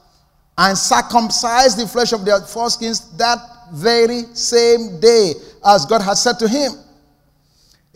and 0.60 0.76
circumcised 0.76 1.78
the 1.78 1.88
flesh 1.88 2.12
of 2.12 2.22
their 2.22 2.38
foreskins 2.40 3.16
that 3.16 3.38
very 3.72 4.24
same 4.34 5.00
day, 5.00 5.32
as 5.64 5.86
God 5.86 6.02
had 6.02 6.18
said 6.18 6.38
to 6.38 6.46
him. 6.46 6.72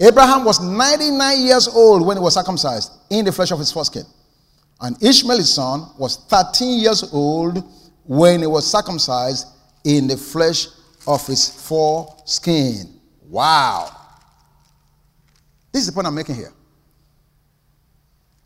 Abraham 0.00 0.46
was 0.46 0.62
99 0.62 1.40
years 1.40 1.68
old 1.68 2.06
when 2.06 2.16
he 2.16 2.22
was 2.22 2.32
circumcised 2.32 2.90
in 3.10 3.26
the 3.26 3.32
flesh 3.32 3.50
of 3.50 3.58
his 3.58 3.70
foreskin. 3.70 4.04
And 4.80 5.00
Ishmael, 5.02 5.36
his 5.36 5.54
son, 5.54 5.90
was 5.98 6.16
13 6.30 6.80
years 6.80 7.04
old 7.12 7.62
when 8.04 8.40
he 8.40 8.46
was 8.46 8.68
circumcised 8.68 9.46
in 9.84 10.06
the 10.06 10.16
flesh 10.16 10.68
of 11.06 11.24
his 11.26 11.46
foreskin. 11.68 12.98
Wow. 13.28 13.94
This 15.70 15.82
is 15.82 15.88
the 15.88 15.92
point 15.92 16.06
I'm 16.06 16.14
making 16.14 16.36
here. 16.36 16.52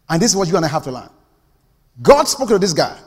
And 0.08 0.20
this 0.20 0.32
is 0.32 0.36
what 0.36 0.48
you're 0.48 0.52
going 0.52 0.64
to 0.64 0.68
have 0.68 0.82
to 0.84 0.90
learn. 0.90 1.10
God 2.02 2.26
spoke 2.26 2.48
to 2.48 2.58
this 2.58 2.72
guy. 2.72 2.98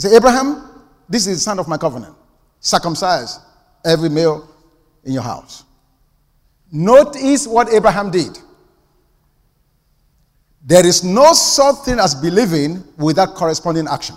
He 0.00 0.08
said, 0.08 0.16
Abraham, 0.16 0.66
this 1.10 1.26
is 1.26 1.36
the 1.36 1.40
son 1.42 1.58
of 1.58 1.68
my 1.68 1.76
covenant. 1.76 2.16
Circumcise 2.58 3.38
every 3.84 4.08
male 4.08 4.48
in 5.04 5.12
your 5.12 5.22
house. 5.22 5.64
Notice 6.72 7.46
what 7.46 7.70
Abraham 7.70 8.10
did. 8.10 8.38
There 10.64 10.86
is 10.86 11.04
no 11.04 11.34
such 11.34 11.84
thing 11.84 11.98
as 11.98 12.14
believing 12.14 12.82
without 12.96 13.34
corresponding 13.34 13.86
action. 13.88 14.16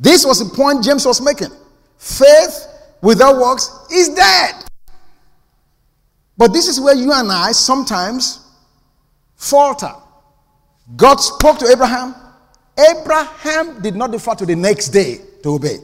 This 0.00 0.26
was 0.26 0.40
the 0.40 0.52
point 0.52 0.82
James 0.82 1.06
was 1.06 1.20
making. 1.20 1.52
Faith 1.98 2.66
without 3.00 3.36
works 3.36 3.70
is 3.92 4.08
dead. 4.08 4.64
But 6.36 6.52
this 6.52 6.66
is 6.66 6.80
where 6.80 6.96
you 6.96 7.12
and 7.12 7.30
I 7.30 7.52
sometimes 7.52 8.44
falter. 9.36 9.92
God 10.96 11.18
spoke 11.18 11.60
to 11.60 11.68
Abraham, 11.68 12.25
Abraham 12.78 13.80
did 13.80 13.96
not 13.96 14.12
defer 14.12 14.34
to 14.34 14.46
the 14.46 14.54
next 14.54 14.88
day 14.88 15.20
to 15.42 15.54
obey. 15.54 15.78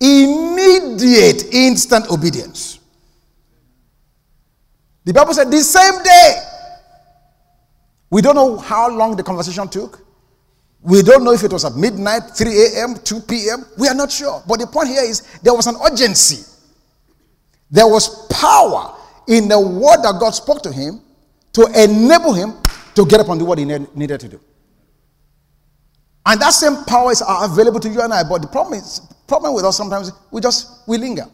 Immediate, 0.00 1.52
instant 1.52 2.10
obedience. 2.10 2.78
The 5.04 5.12
Bible 5.12 5.34
said 5.34 5.50
the 5.50 5.60
same 5.60 6.02
day. 6.02 6.42
We 8.10 8.22
don't 8.22 8.34
know 8.34 8.58
how 8.58 8.90
long 8.90 9.16
the 9.16 9.22
conversation 9.22 9.68
took. 9.68 10.00
We 10.80 11.02
don't 11.02 11.24
know 11.24 11.32
if 11.32 11.42
it 11.42 11.52
was 11.52 11.64
at 11.64 11.74
midnight, 11.74 12.22
3 12.36 12.66
a.m., 12.66 12.96
2 13.02 13.20
p.m. 13.20 13.64
We 13.78 13.88
are 13.88 13.94
not 13.94 14.12
sure. 14.12 14.42
But 14.46 14.60
the 14.60 14.66
point 14.66 14.88
here 14.88 15.02
is 15.02 15.22
there 15.42 15.54
was 15.54 15.66
an 15.66 15.76
urgency. 15.84 16.44
There 17.70 17.86
was 17.88 18.26
power 18.26 18.94
in 19.26 19.48
the 19.48 19.58
word 19.58 20.02
that 20.02 20.16
God 20.20 20.30
spoke 20.30 20.62
to 20.62 20.72
him 20.72 21.00
to 21.54 21.66
enable 21.74 22.34
him 22.34 22.54
to 22.94 23.06
get 23.06 23.20
upon 23.20 23.38
the 23.38 23.44
what 23.44 23.58
he 23.58 23.64
needed 23.64 24.20
to 24.20 24.28
do. 24.28 24.40
And 26.26 26.40
that 26.40 26.50
same 26.50 26.84
powers 26.84 27.20
are 27.20 27.44
available 27.44 27.80
to 27.80 27.88
you 27.88 28.00
and 28.00 28.12
I. 28.12 28.22
But 28.24 28.42
the 28.42 28.48
problem 28.48 28.78
is, 28.78 29.00
problem 29.26 29.54
with 29.54 29.64
us 29.64 29.76
sometimes 29.76 30.10
we 30.30 30.40
just 30.40 30.86
we 30.88 30.98
linger. 30.98 31.26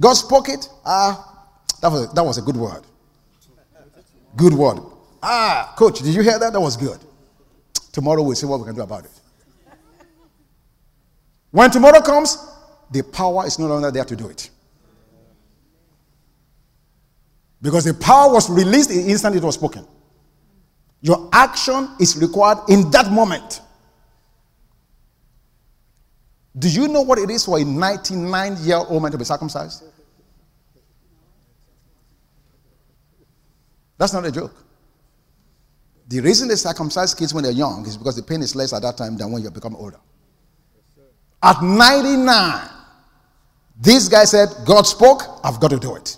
God 0.00 0.14
spoke 0.14 0.48
it. 0.48 0.68
Ah, 0.84 1.48
that 1.80 1.90
was 1.90 2.12
that 2.12 2.24
was 2.24 2.38
a 2.38 2.42
good 2.42 2.56
word. 2.56 2.82
Good 4.36 4.54
word. 4.54 4.80
Ah, 5.22 5.74
coach, 5.76 6.00
did 6.00 6.14
you 6.14 6.22
hear 6.22 6.38
that? 6.38 6.52
That 6.52 6.60
was 6.60 6.76
good. 6.76 6.98
Tomorrow 7.92 8.22
we'll 8.22 8.34
see 8.34 8.46
what 8.46 8.60
we 8.60 8.66
can 8.66 8.74
do 8.74 8.82
about 8.82 9.04
it. 9.04 9.10
When 11.50 11.70
tomorrow 11.70 12.00
comes, 12.00 12.36
the 12.90 13.02
power 13.02 13.46
is 13.46 13.58
no 13.58 13.66
longer 13.66 13.90
there 13.90 14.04
to 14.04 14.16
do 14.16 14.28
it. 14.28 14.50
Because 17.62 17.84
the 17.84 17.94
power 17.94 18.32
was 18.32 18.50
released 18.50 18.90
the 18.90 19.00
instant 19.00 19.36
it 19.36 19.42
was 19.42 19.54
spoken. 19.54 19.86
Your 21.00 21.30
action 21.32 21.90
is 22.00 22.16
required 22.16 22.58
in 22.68 22.90
that 22.90 23.10
moment. 23.10 23.60
Do 26.56 26.68
you 26.68 26.86
know 26.88 27.02
what 27.02 27.18
it 27.18 27.30
is 27.30 27.44
for 27.44 27.58
a 27.58 27.64
99 27.64 28.56
year 28.60 28.76
old 28.76 29.02
man 29.02 29.10
to 29.12 29.18
be 29.18 29.24
circumcised? 29.24 29.84
That's 33.98 34.12
not 34.12 34.24
a 34.24 34.32
joke. 34.32 34.54
The 36.08 36.20
reason 36.20 36.48
they 36.48 36.56
circumcise 36.56 37.14
kids 37.14 37.32
when 37.32 37.44
they're 37.44 37.52
young 37.52 37.86
is 37.86 37.96
because 37.96 38.16
the 38.16 38.22
pain 38.22 38.42
is 38.42 38.54
less 38.54 38.72
at 38.72 38.82
that 38.82 38.96
time 38.96 39.16
than 39.16 39.32
when 39.32 39.42
you 39.42 39.50
become 39.50 39.74
older. 39.76 39.98
At 41.42 41.62
99, 41.62 42.68
this 43.80 44.08
guy 44.08 44.24
said, 44.24 44.48
God 44.64 44.82
spoke, 44.86 45.22
I've 45.42 45.60
got 45.60 45.70
to 45.70 45.78
do 45.78 45.96
it. 45.96 46.16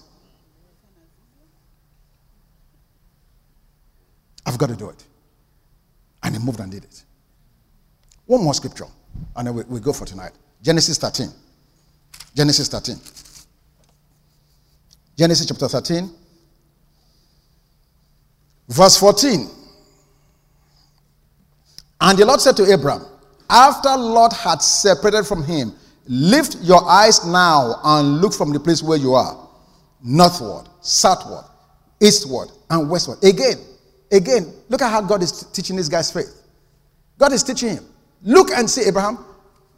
I've 4.45 4.59
got 4.59 4.69
to 4.69 4.77
do 4.77 4.91
it. 4.91 5.05
And 6.23 6.37
he 6.37 6.45
moved 6.45 6.61
and 6.61 6.71
did 6.71 6.85
it. 6.85 7.05
One 8.27 8.43
more 8.43 8.55
scripture, 8.55 8.87
and 9.37 9.55
we, 9.55 9.63
we 9.65 9.81
go 9.81 9.93
for 9.93 10.05
tonight. 10.05 10.33
Genesis 10.63 10.99
13. 10.99 11.29
Genesis 12.35 12.69
13. 12.69 12.97
Genesis 15.17 15.47
chapter 15.47 15.67
13, 15.67 16.11
verse 18.69 18.99
14. 18.99 19.49
And 22.03 22.19
the 22.19 22.27
Lord 22.27 22.41
said 22.41 22.57
to 22.59 22.65
Abram, 22.73 23.03
after 23.49 23.97
Lot 23.97 24.35
had 24.35 24.61
separated 24.61 25.25
from 25.25 25.43
him, 25.43 25.73
lift 26.07 26.57
your 26.61 26.87
eyes 26.87 27.25
now 27.25 27.77
and 27.83 28.21
look 28.21 28.35
from 28.35 28.53
the 28.53 28.61
place 28.61 28.83
where 28.83 28.99
you 28.99 29.15
are, 29.15 29.49
northward, 30.03 30.69
southward, 30.83 31.45
eastward, 32.01 32.51
and 32.69 32.91
westward. 32.91 33.25
Again, 33.25 33.57
again, 34.13 34.53
look 34.69 34.83
at 34.83 34.91
how 34.91 35.01
God 35.01 35.23
is 35.23 35.45
teaching 35.53 35.77
this 35.77 35.89
guy's 35.89 36.11
faith. 36.11 36.43
God 37.17 37.33
is 37.33 37.43
teaching 37.43 37.71
him. 37.71 37.85
Look 38.23 38.51
and 38.51 38.69
see, 38.69 38.83
Abraham, 38.83 39.25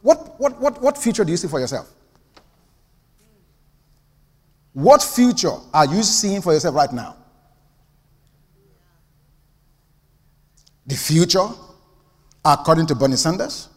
what, 0.01 0.39
what, 0.39 0.59
what, 0.59 0.81
what 0.81 0.97
future 0.97 1.23
do 1.23 1.31
you 1.31 1.37
see 1.37 1.47
for 1.47 1.59
yourself? 1.59 1.89
What 4.73 5.01
future 5.03 5.55
are 5.73 5.85
you 5.85 6.03
seeing 6.03 6.41
for 6.41 6.53
yourself 6.53 6.75
right 6.75 6.91
now? 6.91 7.15
The 10.87 10.95
future 10.95 11.47
according 12.43 12.87
to 12.87 12.95
Bernie 12.95 13.15
Sanders, 13.15 13.69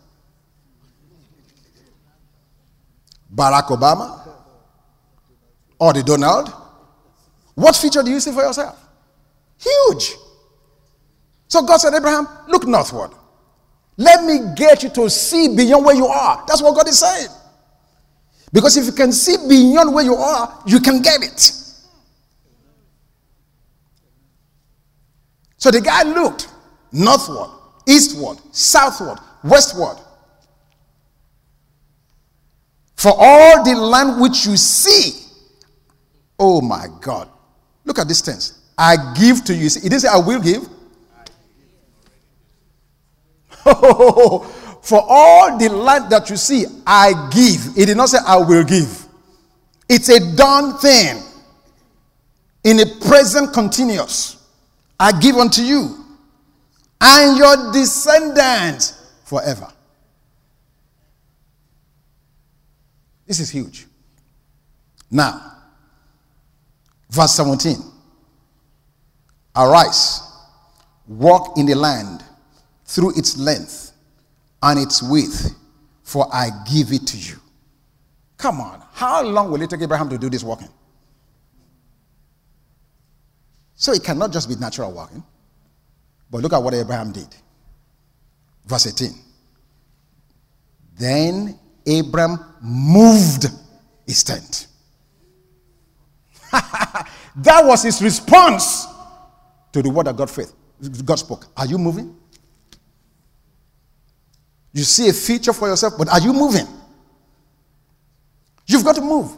Barack 3.35 3.69
Obama, 3.69 4.29
or 5.79 5.93
the 5.93 6.03
Donald? 6.03 6.53
What 7.55 7.77
future 7.77 8.03
do 8.03 8.11
you 8.11 8.21
see 8.21 8.33
for 8.33 8.43
yourself? 8.43 8.79
Huge. 9.59 10.15
So 11.49 11.63
God 11.63 11.79
said, 11.79 11.95
Abraham, 11.95 12.27
look 12.49 12.67
northward. 12.67 13.11
Let 14.03 14.25
me 14.25 14.55
get 14.57 14.83
you 14.83 14.91
to 14.91 15.09
see 15.09 15.55
beyond 15.55 15.85
where 15.85 15.95
you 15.95 16.07
are. 16.07 16.45
That's 16.47 16.63
what 16.63 16.75
God 16.75 16.89
is 16.89 16.99
saying. 16.99 17.29
Because 18.53 18.77
if 18.77 18.87
you 18.87 18.93
can 18.93 19.13
see 19.13 19.37
beyond 19.49 19.95
where 19.95 20.05
you 20.05 20.15
are, 20.15 20.63
you 20.67 20.81
can 20.81 21.01
get 21.03 21.23
it. 21.23 21.41
So 25.57 25.71
the 25.71 25.81
guy 25.81 26.03
looked 26.03 26.49
northward 26.91 27.51
eastward, 27.87 28.39
southward, 28.53 29.19
westward. 29.43 29.97
For 32.97 33.13
all 33.17 33.65
the 33.65 33.75
land 33.75 34.21
which 34.21 34.47
you 34.47 34.57
see, 34.57 35.27
oh 36.39 36.61
my 36.61 36.87
God. 37.01 37.29
Look 37.85 37.99
at 37.99 38.07
this 38.07 38.23
tense. 38.23 38.61
I 38.79 39.15
give 39.19 39.45
to 39.45 39.55
you. 39.55 39.67
It 39.67 39.83
didn't 39.83 40.01
say 40.01 40.09
I 40.09 40.19
will 40.19 40.41
give. 40.41 40.69
For 44.83 45.01
all 45.01 45.59
the 45.59 45.69
land 45.69 46.11
that 46.11 46.29
you 46.29 46.37
see, 46.37 46.65
I 46.87 47.31
give. 47.33 47.79
It 47.79 47.87
did 47.87 47.97
not 47.97 48.09
say 48.09 48.19
I 48.27 48.37
will 48.37 48.65
give. 48.65 49.07
It's 49.89 50.09
a 50.09 50.35
done 50.37 50.79
thing. 50.79 51.23
In 52.65 52.81
a 52.81 52.87
present 53.07 53.53
continuous. 53.53 54.45
I 54.99 55.19
give 55.19 55.37
unto 55.37 55.63
you 55.63 56.03
and 57.01 57.37
your 57.37 57.73
descendants 57.73 58.95
forever. 59.25 59.69
This 63.27 63.41
is 63.41 63.51
huge. 63.51 63.87
Now, 65.11 65.57
verse 67.11 67.33
17 67.33 67.77
Arise, 69.57 70.21
walk 71.07 71.59
in 71.59 71.67
the 71.67 71.75
land 71.75 72.23
through 72.93 73.17
its 73.17 73.39
length 73.39 73.93
and 74.63 74.79
its 74.79 75.03
width, 75.03 75.55
for 76.03 76.29
I 76.33 76.51
give 76.71 76.93
it 76.93 77.07
to 77.07 77.17
you. 77.17 77.37
Come 78.37 78.61
on, 78.61 78.83
how 78.93 79.23
long 79.23 79.51
will 79.51 79.63
it 79.63 79.71
take 79.71 79.81
Abraham 79.81 80.11
to 80.11 80.19
do 80.19 80.29
this 80.29 80.43
walking? 80.45 80.69
So 83.75 83.93
it 83.93 84.05
cannot 84.05 84.31
just 84.31 84.49
be 84.49 84.57
natural 84.57 84.93
walking. 84.93 85.25
But 86.31 86.43
look 86.43 86.53
at 86.53 86.63
what 86.63 86.75
Abraham 86.75 87.13
did. 87.13 87.29
Verse 88.67 88.87
18. 88.87 89.11
Then 90.99 91.59
Abraham 91.87 92.39
moved 92.61 93.47
his 94.07 94.23
tent. 94.23 94.67
that 96.53 97.65
was 97.65 97.83
his 97.83 98.03
response 98.03 98.87
to 99.73 99.83
the 99.83 99.89
word 99.89 100.07
that 100.07 100.17
God 100.17 100.31
faith. 100.31 100.53
God 101.05 101.17
spoke. 101.17 101.47
Are 101.57 101.67
you 101.67 101.79
moving? 101.79 102.17
You 104.73 104.85
see 104.85 105.09
a 105.09 105.13
future 105.13 105.53
for 105.53 105.69
yourself, 105.69 105.95
but 105.99 106.09
are 106.09 106.21
you 106.21 106.33
moving? 106.33 106.67
You've 108.67 108.85
got 108.85 108.95
to 108.97 109.03
move. 109.03 109.37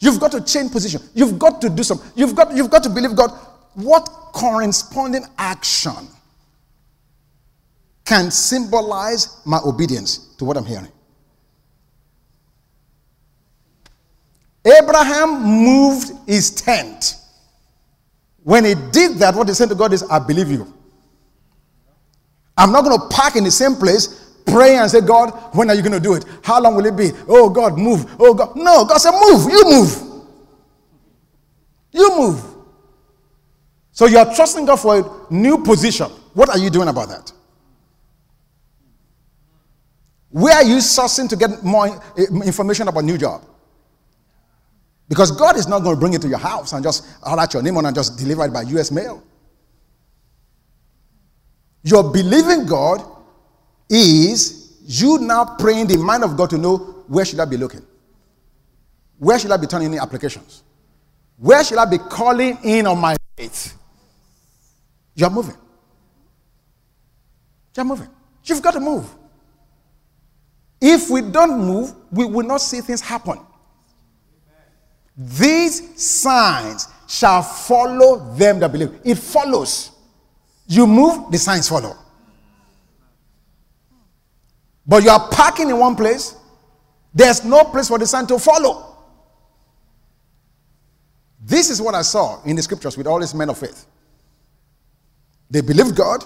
You've 0.00 0.20
got 0.20 0.32
to 0.32 0.44
change 0.44 0.72
position. 0.72 1.02
You've 1.14 1.38
got 1.38 1.60
to 1.62 1.68
do 1.68 1.82
something. 1.82 2.10
You've 2.14 2.34
got, 2.34 2.54
you've 2.54 2.70
got 2.70 2.82
to 2.84 2.90
believe 2.90 3.16
God. 3.16 3.30
What 3.74 4.04
corresponding 4.32 5.24
action 5.38 6.08
can 8.04 8.30
symbolize 8.30 9.40
my 9.44 9.58
obedience 9.64 10.34
to 10.36 10.44
what 10.44 10.56
I'm 10.56 10.64
hearing. 10.64 10.90
Abraham 14.64 15.42
moved 15.42 16.12
his 16.26 16.50
tent. 16.50 17.16
When 18.42 18.64
he 18.64 18.74
did 18.92 19.16
that, 19.18 19.34
what 19.34 19.48
he 19.48 19.54
said 19.54 19.68
to 19.68 19.74
God 19.74 19.92
is, 19.92 20.02
I 20.04 20.18
believe 20.18 20.50
you. 20.50 20.72
I'm 22.56 22.72
not 22.72 22.84
going 22.84 22.98
to 22.98 23.06
park 23.08 23.36
in 23.36 23.44
the 23.44 23.50
same 23.50 23.76
place, 23.76 24.27
pray 24.50 24.76
and 24.76 24.90
say, 24.90 25.00
God, 25.00 25.30
when 25.54 25.70
are 25.70 25.74
you 25.74 25.82
going 25.82 25.92
to 25.92 26.00
do 26.00 26.14
it? 26.14 26.24
How 26.42 26.60
long 26.60 26.74
will 26.74 26.86
it 26.86 26.96
be? 26.96 27.10
Oh, 27.28 27.50
God, 27.50 27.78
move. 27.78 28.06
Oh, 28.18 28.34
God. 28.34 28.56
No, 28.56 28.84
God 28.84 28.98
said, 28.98 29.12
move. 29.12 29.50
You 29.50 29.64
move. 29.64 30.08
You 31.92 32.18
move. 32.18 32.44
So 33.92 34.06
you're 34.06 34.32
trusting 34.34 34.66
God 34.66 34.76
for 34.76 34.98
a 34.98 35.32
new 35.32 35.58
position. 35.64 36.06
What 36.34 36.48
are 36.48 36.58
you 36.58 36.70
doing 36.70 36.88
about 36.88 37.08
that? 37.08 37.32
Where 40.30 40.54
are 40.54 40.64
you 40.64 40.76
sourcing 40.76 41.28
to 41.30 41.36
get 41.36 41.64
more 41.64 41.88
eh, 42.16 42.26
information 42.44 42.86
about 42.86 43.04
new 43.04 43.18
job? 43.18 43.42
Because 45.08 45.32
God 45.32 45.56
is 45.56 45.66
not 45.66 45.82
going 45.82 45.96
to 45.96 46.00
bring 46.00 46.12
it 46.12 46.22
to 46.22 46.28
your 46.28 46.38
house 46.38 46.74
and 46.74 46.84
just 46.84 47.06
write 47.26 47.54
your 47.54 47.62
name 47.62 47.76
on 47.78 47.86
and 47.86 47.94
just 47.94 48.18
deliver 48.18 48.44
it 48.44 48.52
by 48.52 48.62
US 48.62 48.90
mail. 48.90 49.22
You're 51.82 52.12
believing 52.12 52.66
God 52.66 53.02
is 53.88 54.76
you 54.84 55.18
now 55.18 55.44
praying 55.58 55.86
the 55.86 55.96
mind 55.98 56.24
of 56.24 56.36
God 56.36 56.50
to 56.50 56.58
know 56.58 56.76
where 57.08 57.24
should 57.24 57.40
I 57.40 57.44
be 57.44 57.56
looking? 57.56 57.84
Where 59.18 59.38
should 59.38 59.50
I 59.50 59.56
be 59.56 59.66
turning 59.66 59.92
in 59.92 59.98
applications? 59.98 60.62
Where 61.36 61.62
should 61.64 61.78
I 61.78 61.84
be 61.84 61.98
calling 61.98 62.58
in 62.62 62.86
on 62.86 62.98
my 62.98 63.16
faith? 63.36 63.76
You're 65.14 65.30
moving. 65.30 65.56
You're 67.76 67.84
moving. 67.84 68.08
You've 68.44 68.62
got 68.62 68.72
to 68.72 68.80
move. 68.80 69.08
If 70.80 71.10
we 71.10 71.22
don't 71.22 71.58
move, 71.58 71.92
we 72.10 72.24
will 72.24 72.46
not 72.46 72.60
see 72.60 72.80
things 72.80 73.00
happen. 73.00 73.40
These 75.16 76.00
signs 76.00 76.86
shall 77.08 77.42
follow 77.42 78.34
them 78.36 78.60
that 78.60 78.70
believe. 78.70 79.00
It 79.04 79.16
follows. 79.16 79.90
You 80.66 80.86
move, 80.86 81.32
the 81.32 81.38
signs 81.38 81.68
follow. 81.68 81.96
But 84.88 85.04
you 85.04 85.10
are 85.10 85.28
parking 85.28 85.68
in 85.68 85.78
one 85.78 85.94
place, 85.94 86.34
there's 87.12 87.44
no 87.44 87.62
place 87.64 87.88
for 87.88 87.98
the 87.98 88.06
sun 88.06 88.26
to 88.28 88.38
follow. 88.38 88.96
This 91.40 91.68
is 91.68 91.80
what 91.80 91.94
I 91.94 92.02
saw 92.02 92.42
in 92.44 92.56
the 92.56 92.62
scriptures 92.62 92.96
with 92.96 93.06
all 93.06 93.20
these 93.20 93.34
men 93.34 93.50
of 93.50 93.58
faith. 93.58 93.86
They 95.50 95.60
believed 95.60 95.94
God, 95.94 96.24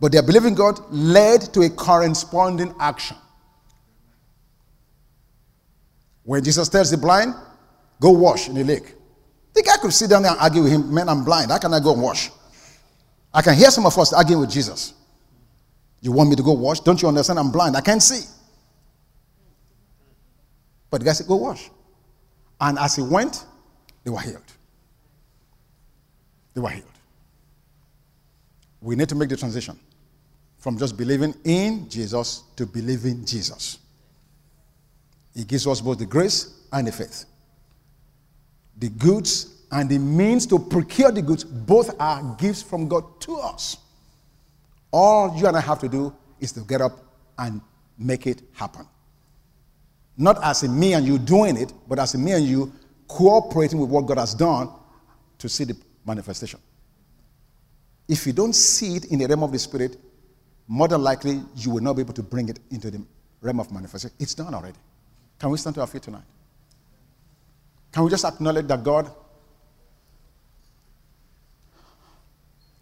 but 0.00 0.12
their 0.12 0.22
believing 0.22 0.54
God 0.54 0.80
led 0.90 1.52
to 1.52 1.62
a 1.62 1.70
corresponding 1.70 2.74
action. 2.78 3.16
When 6.22 6.42
Jesus 6.42 6.68
tells 6.68 6.90
the 6.90 6.96
blind, 6.96 7.34
go 8.00 8.10
wash 8.10 8.48
in 8.48 8.54
the 8.54 8.64
lake. 8.64 8.94
The 9.54 9.62
guy 9.62 9.76
could 9.78 9.92
sit 9.92 10.10
down 10.10 10.22
there 10.22 10.32
and 10.32 10.40
argue 10.40 10.62
with 10.62 10.72
him, 10.72 10.92
man, 10.92 11.08
I'm 11.08 11.24
blind. 11.24 11.50
How 11.50 11.58
can 11.58 11.72
I 11.72 11.80
go 11.80 11.92
and 11.92 12.02
wash? 12.02 12.30
I 13.32 13.42
can 13.42 13.54
hear 13.54 13.70
some 13.70 13.86
of 13.86 13.96
us 13.98 14.12
arguing 14.12 14.40
with 14.40 14.50
Jesus. 14.50 14.94
You 16.00 16.12
want 16.12 16.30
me 16.30 16.36
to 16.36 16.42
go 16.42 16.52
wash? 16.52 16.80
Don't 16.80 17.00
you 17.00 17.08
understand? 17.08 17.38
I'm 17.38 17.50
blind. 17.50 17.76
I 17.76 17.80
can't 17.80 18.02
see. 18.02 18.26
But 20.90 20.98
the 20.98 21.04
guy 21.06 21.12
said, 21.12 21.26
Go 21.26 21.36
wash. 21.36 21.70
And 22.60 22.78
as 22.78 22.96
he 22.96 23.02
went, 23.02 23.44
they 24.04 24.10
were 24.10 24.20
healed. 24.20 24.52
They 26.54 26.60
were 26.60 26.70
healed. 26.70 26.86
We 28.80 28.96
need 28.96 29.08
to 29.08 29.14
make 29.14 29.28
the 29.28 29.36
transition 29.36 29.78
from 30.58 30.78
just 30.78 30.96
believing 30.96 31.34
in 31.44 31.88
Jesus 31.88 32.44
to 32.56 32.66
believing 32.66 33.24
Jesus. 33.24 33.78
He 35.34 35.44
gives 35.44 35.66
us 35.66 35.80
both 35.80 35.98
the 35.98 36.06
grace 36.06 36.62
and 36.72 36.86
the 36.86 36.92
faith. 36.92 37.26
The 38.78 38.88
goods 38.88 39.62
and 39.70 39.90
the 39.90 39.98
means 39.98 40.46
to 40.46 40.58
procure 40.58 41.10
the 41.10 41.22
goods 41.22 41.44
both 41.44 41.94
are 42.00 42.36
gifts 42.38 42.62
from 42.62 42.88
God 42.88 43.20
to 43.22 43.36
us. 43.36 43.76
All 44.92 45.36
you 45.36 45.46
and 45.46 45.56
I 45.56 45.60
have 45.60 45.78
to 45.80 45.88
do 45.88 46.14
is 46.40 46.52
to 46.52 46.60
get 46.60 46.80
up 46.80 46.92
and 47.38 47.60
make 47.98 48.26
it 48.26 48.42
happen. 48.54 48.86
Not 50.16 50.42
as 50.42 50.62
a 50.62 50.68
me 50.68 50.94
and 50.94 51.06
you 51.06 51.18
doing 51.18 51.56
it, 51.56 51.72
but 51.88 51.98
as 51.98 52.14
a 52.14 52.18
me 52.18 52.32
and 52.32 52.44
you 52.44 52.72
cooperating 53.08 53.78
with 53.78 53.90
what 53.90 54.06
God 54.06 54.18
has 54.18 54.34
done 54.34 54.70
to 55.38 55.48
see 55.48 55.64
the 55.64 55.76
manifestation. 56.04 56.60
If 58.08 58.26
you 58.26 58.32
don't 58.32 58.54
see 58.54 58.96
it 58.96 59.06
in 59.06 59.18
the 59.18 59.26
realm 59.26 59.42
of 59.42 59.52
the 59.52 59.58
spirit, 59.58 59.96
more 60.68 60.88
than 60.88 61.02
likely 61.02 61.42
you 61.56 61.70
will 61.70 61.82
not 61.82 61.94
be 61.94 62.02
able 62.02 62.14
to 62.14 62.22
bring 62.22 62.48
it 62.48 62.58
into 62.70 62.90
the 62.90 63.02
realm 63.40 63.60
of 63.60 63.70
manifestation. 63.70 64.16
It's 64.18 64.34
done 64.34 64.54
already. 64.54 64.78
Can 65.38 65.50
we 65.50 65.58
stand 65.58 65.74
to 65.74 65.80
our 65.82 65.86
feet 65.86 66.02
tonight? 66.02 66.24
Can 67.92 68.04
we 68.04 68.10
just 68.10 68.24
acknowledge 68.24 68.66
that 68.66 68.82
God, 68.82 69.10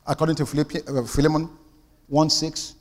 according 0.07 0.37
to 0.37 0.43
uh, 0.45 1.05
Philemon 1.05 1.51
1 2.09 2.31
6, 2.31 2.75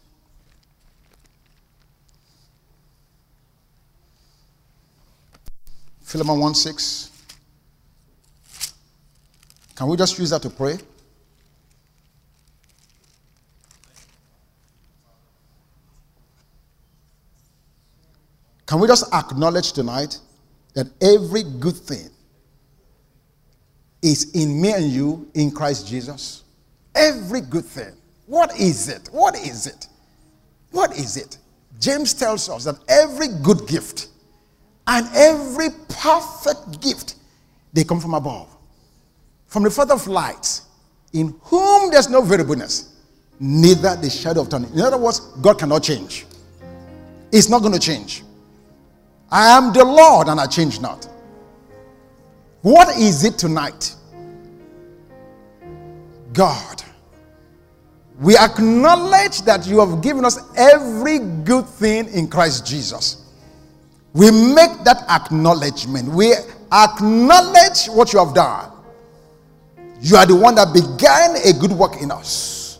Philemon 6.01 6.39
1 6.39 6.55
6. 6.55 7.09
Can 9.75 9.87
we 9.87 9.97
just 9.97 10.17
use 10.19 10.29
that 10.29 10.41
to 10.43 10.49
pray? 10.49 10.77
Can 18.65 18.79
we 18.79 18.87
just 18.87 19.13
acknowledge 19.13 19.71
tonight 19.73 20.19
that 20.73 20.87
every 21.01 21.43
good 21.43 21.75
thing 21.75 22.09
is 24.01 24.31
in 24.33 24.61
me 24.61 24.71
and 24.73 24.85
you 24.85 25.29
in 25.33 25.51
Christ 25.51 25.87
Jesus? 25.87 26.43
Every 26.95 27.41
good 27.41 27.65
thing. 27.65 27.95
What 28.33 28.59
is 28.59 28.89
it? 28.89 29.09
What 29.11 29.35
is 29.35 29.67
it? 29.67 29.87
What 30.71 30.97
is 30.97 31.17
it? 31.17 31.37
James 31.79 32.15
tells 32.15 32.49
us 32.49 32.63
that 32.63 32.77
every 32.87 33.27
good 33.27 33.67
gift 33.67 34.07
and 34.87 35.07
every 35.13 35.67
perfect 35.87 36.81
gift 36.81 37.15
they 37.73 37.83
come 37.83 37.99
from 37.99 38.15
above 38.15 38.47
from 39.45 39.61
the 39.63 39.69
father 39.69 39.93
of 39.93 40.07
lights 40.07 40.63
in 41.13 41.35
whom 41.43 41.91
there's 41.91 42.09
no 42.09 42.21
variableness 42.21 42.95
neither 43.39 43.95
the 43.97 44.09
shadow 44.09 44.41
of 44.41 44.49
turning 44.49 44.71
in 44.73 44.81
other 44.81 44.97
words 44.97 45.19
god 45.41 45.57
cannot 45.57 45.81
change 45.83 46.25
it's 47.31 47.49
not 47.49 47.59
going 47.61 47.73
to 47.73 47.79
change 47.79 48.23
I 49.33 49.57
am 49.57 49.73
the 49.73 49.83
Lord 49.83 50.27
and 50.27 50.39
I 50.39 50.45
change 50.45 50.79
not. 50.79 51.07
What 52.61 52.95
is 52.97 53.23
it 53.23 53.37
tonight? 53.39 53.95
God, 56.33 56.83
we 58.19 58.37
acknowledge 58.37 59.41
that 59.43 59.65
you 59.67 59.79
have 59.79 60.01
given 60.01 60.23
us 60.25 60.39
every 60.55 61.19
good 61.19 61.65
thing 61.65 62.07
in 62.09 62.27
Christ 62.27 62.65
Jesus. 62.65 63.25
We 64.13 64.29
make 64.29 64.83
that 64.83 65.03
acknowledgement. 65.09 66.09
We 66.09 66.33
acknowledge 66.71 67.87
what 67.87 68.13
you 68.13 68.23
have 68.23 68.35
done. 68.35 68.71
You 69.99 70.17
are 70.17 70.25
the 70.25 70.35
one 70.35 70.55
that 70.55 70.73
began 70.73 71.35
a 71.43 71.53
good 71.59 71.71
work 71.71 72.01
in 72.01 72.11
us. 72.11 72.79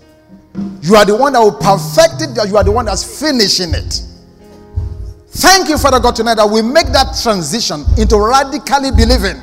You 0.82 0.96
are 0.96 1.06
the 1.06 1.16
one 1.16 1.34
that 1.34 1.40
will 1.40 1.58
perfect 1.58 2.22
it. 2.22 2.48
You 2.48 2.58
are 2.58 2.64
the 2.64 2.72
one 2.72 2.86
that's 2.86 3.20
finishing 3.20 3.74
it. 3.74 4.02
Thank 5.30 5.70
you, 5.70 5.78
Father 5.80 6.00
God, 6.00 6.16
tonight 6.16 6.36
that 6.36 6.48
we 6.48 6.62
make 6.62 6.88
that 6.88 7.18
transition 7.22 7.86
into 7.98 8.18
radically 8.18 8.92
believing. 8.92 9.42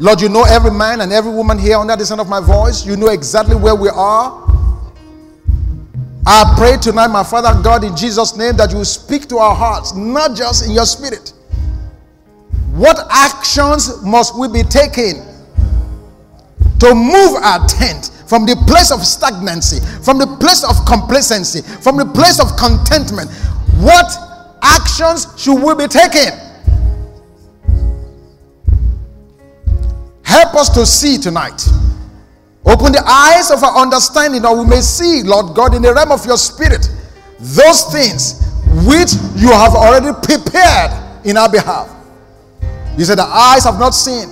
Lord, 0.00 0.20
you 0.20 0.28
know 0.28 0.44
every 0.44 0.70
man 0.70 1.00
and 1.00 1.12
every 1.12 1.32
woman 1.32 1.58
here 1.58 1.76
under 1.76 1.96
the 1.96 2.06
sound 2.06 2.20
of 2.20 2.28
my 2.28 2.40
voice. 2.40 2.86
You 2.86 2.96
know 2.96 3.08
exactly 3.08 3.56
where 3.56 3.74
we 3.74 3.88
are. 3.88 4.44
I 6.24 6.54
pray 6.56 6.76
tonight, 6.76 7.08
my 7.08 7.24
Father 7.24 7.60
God, 7.62 7.82
in 7.84 7.96
Jesus' 7.96 8.36
name, 8.36 8.56
that 8.58 8.70
you 8.70 8.84
speak 8.84 9.28
to 9.28 9.38
our 9.38 9.54
hearts, 9.54 9.94
not 9.94 10.36
just 10.36 10.66
in 10.66 10.72
your 10.72 10.86
spirit. 10.86 11.32
What 12.72 12.98
actions 13.10 14.02
must 14.04 14.38
we 14.38 14.46
be 14.46 14.62
taking 14.62 15.24
to 16.78 16.94
move 16.94 17.42
our 17.42 17.66
tent 17.66 18.12
from 18.28 18.46
the 18.46 18.54
place 18.68 18.92
of 18.92 19.04
stagnancy, 19.04 19.80
from 20.04 20.18
the 20.18 20.26
place 20.38 20.62
of 20.62 20.84
complacency, 20.86 21.62
from 21.62 21.96
the 21.96 22.06
place 22.06 22.38
of 22.38 22.56
contentment? 22.56 23.32
What 23.80 24.06
actions 24.62 25.26
should 25.36 25.60
we 25.60 25.74
be 25.74 25.88
taking? 25.88 26.47
Help 30.38 30.54
us 30.54 30.68
to 30.68 30.86
see 30.86 31.18
tonight. 31.18 31.66
Open 32.64 32.92
the 32.92 33.02
eyes 33.04 33.50
of 33.50 33.60
our 33.64 33.82
understanding 33.82 34.40
that 34.42 34.54
we 34.54 34.64
may 34.64 34.80
see, 34.80 35.24
Lord 35.24 35.56
God, 35.56 35.74
in 35.74 35.82
the 35.82 35.92
realm 35.92 36.12
of 36.12 36.24
your 36.26 36.38
spirit, 36.38 36.88
those 37.40 37.90
things 37.90 38.46
which 38.86 39.18
you 39.34 39.50
have 39.50 39.74
already 39.74 40.14
prepared 40.22 40.94
in 41.26 41.36
our 41.36 41.50
behalf. 41.50 41.90
You 42.96 43.04
said, 43.04 43.18
The 43.18 43.26
eyes 43.26 43.64
have 43.64 43.80
not 43.80 43.96
seen, 43.96 44.30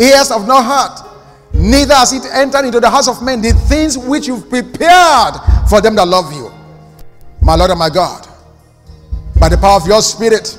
ears 0.00 0.30
have 0.30 0.48
not 0.48 0.64
heard, 0.64 1.04
neither 1.52 1.92
has 1.92 2.14
it 2.14 2.24
entered 2.32 2.64
into 2.64 2.80
the 2.80 2.88
house 2.88 3.06
of 3.06 3.22
men 3.22 3.42
the 3.42 3.52
things 3.68 3.98
which 3.98 4.26
you've 4.28 4.48
prepared 4.48 5.34
for 5.68 5.82
them 5.82 5.96
that 5.96 6.08
love 6.08 6.32
you. 6.32 6.50
My 7.42 7.56
Lord 7.56 7.72
and 7.72 7.78
my 7.78 7.90
God, 7.90 8.26
by 9.38 9.50
the 9.50 9.58
power 9.58 9.76
of 9.76 9.86
your 9.86 10.00
spirit. 10.00 10.58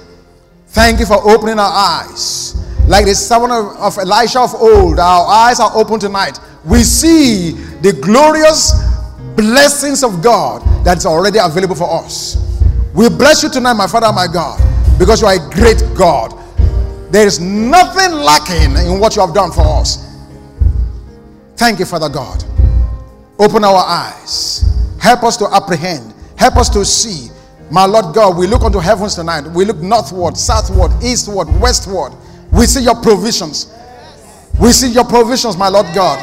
Thank 0.67 0.99
you 0.99 1.07
for 1.07 1.17
opening 1.27 1.57
our 1.57 1.71
eyes. 1.73 2.66
Like 2.87 3.05
the 3.05 3.15
servant 3.15 3.51
of, 3.51 3.75
of 3.77 3.97
Elisha 3.97 4.39
of 4.39 4.55
old, 4.55 4.97
our 4.99 5.27
eyes 5.27 5.59
are 5.59 5.71
open 5.75 5.99
tonight. 5.99 6.39
We 6.63 6.83
see 6.83 7.51
the 7.81 7.93
glorious 8.01 8.73
blessings 9.35 10.03
of 10.03 10.23
God 10.23 10.63
that's 10.85 11.05
already 11.05 11.39
available 11.39 11.75
for 11.75 12.03
us. 12.03 12.37
We 12.95 13.09
bless 13.09 13.43
you 13.43 13.49
tonight, 13.49 13.73
my 13.73 13.87
Father, 13.87 14.11
my 14.13 14.27
God, 14.31 14.59
because 14.97 15.21
you 15.21 15.27
are 15.27 15.35
a 15.35 15.49
great 15.51 15.83
God. 15.95 16.33
There 17.11 17.27
is 17.27 17.39
nothing 17.39 18.11
lacking 18.13 18.75
in 18.75 18.99
what 18.99 19.15
you 19.15 19.21
have 19.21 19.35
done 19.35 19.51
for 19.51 19.61
us. 19.61 20.07
Thank 21.55 21.79
you, 21.79 21.85
Father 21.85 22.09
God. 22.09 22.43
Open 23.39 23.63
our 23.63 23.83
eyes. 23.85 24.63
Help 24.99 25.23
us 25.23 25.37
to 25.37 25.47
apprehend. 25.53 26.13
Help 26.37 26.57
us 26.57 26.69
to 26.69 26.83
see. 26.85 27.29
My 27.69 27.85
Lord 27.85 28.15
God, 28.15 28.37
we 28.37 28.47
look 28.47 28.61
unto 28.63 28.79
heavens 28.79 29.15
tonight. 29.15 29.41
We 29.47 29.65
look 29.65 29.77
northward, 29.77 30.37
southward, 30.37 30.91
eastward, 31.03 31.47
westward. 31.59 32.13
We 32.51 32.65
see 32.65 32.83
your 32.83 32.95
provisions. 32.95 33.73
We 34.59 34.71
see 34.71 34.89
your 34.89 35.05
provisions, 35.05 35.57
my 35.57 35.69
Lord 35.69 35.87
God. 35.93 36.17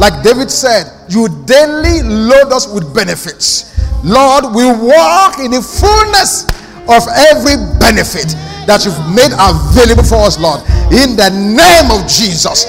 Like 0.00 0.22
David 0.22 0.50
said, 0.50 0.90
you 1.08 1.28
daily 1.46 2.02
load 2.02 2.52
us 2.52 2.66
with 2.72 2.94
benefits. 2.94 3.70
Lord, 4.02 4.54
we 4.54 4.64
walk 4.66 5.38
in 5.38 5.50
the 5.52 5.62
fullness 5.62 6.44
of 6.88 7.06
every 7.32 7.56
benefit 7.78 8.34
that 8.66 8.84
you've 8.84 8.98
made 9.12 9.32
available 9.32 10.04
for 10.04 10.24
us, 10.24 10.40
Lord. 10.40 10.60
In 10.92 11.16
the 11.16 11.30
name 11.32 11.88
of 11.92 12.08
Jesus, 12.08 12.68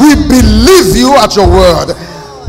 we 0.00 0.16
believe 0.28 0.96
you 0.96 1.12
at 1.16 1.36
your 1.36 1.48
word. 1.48 1.96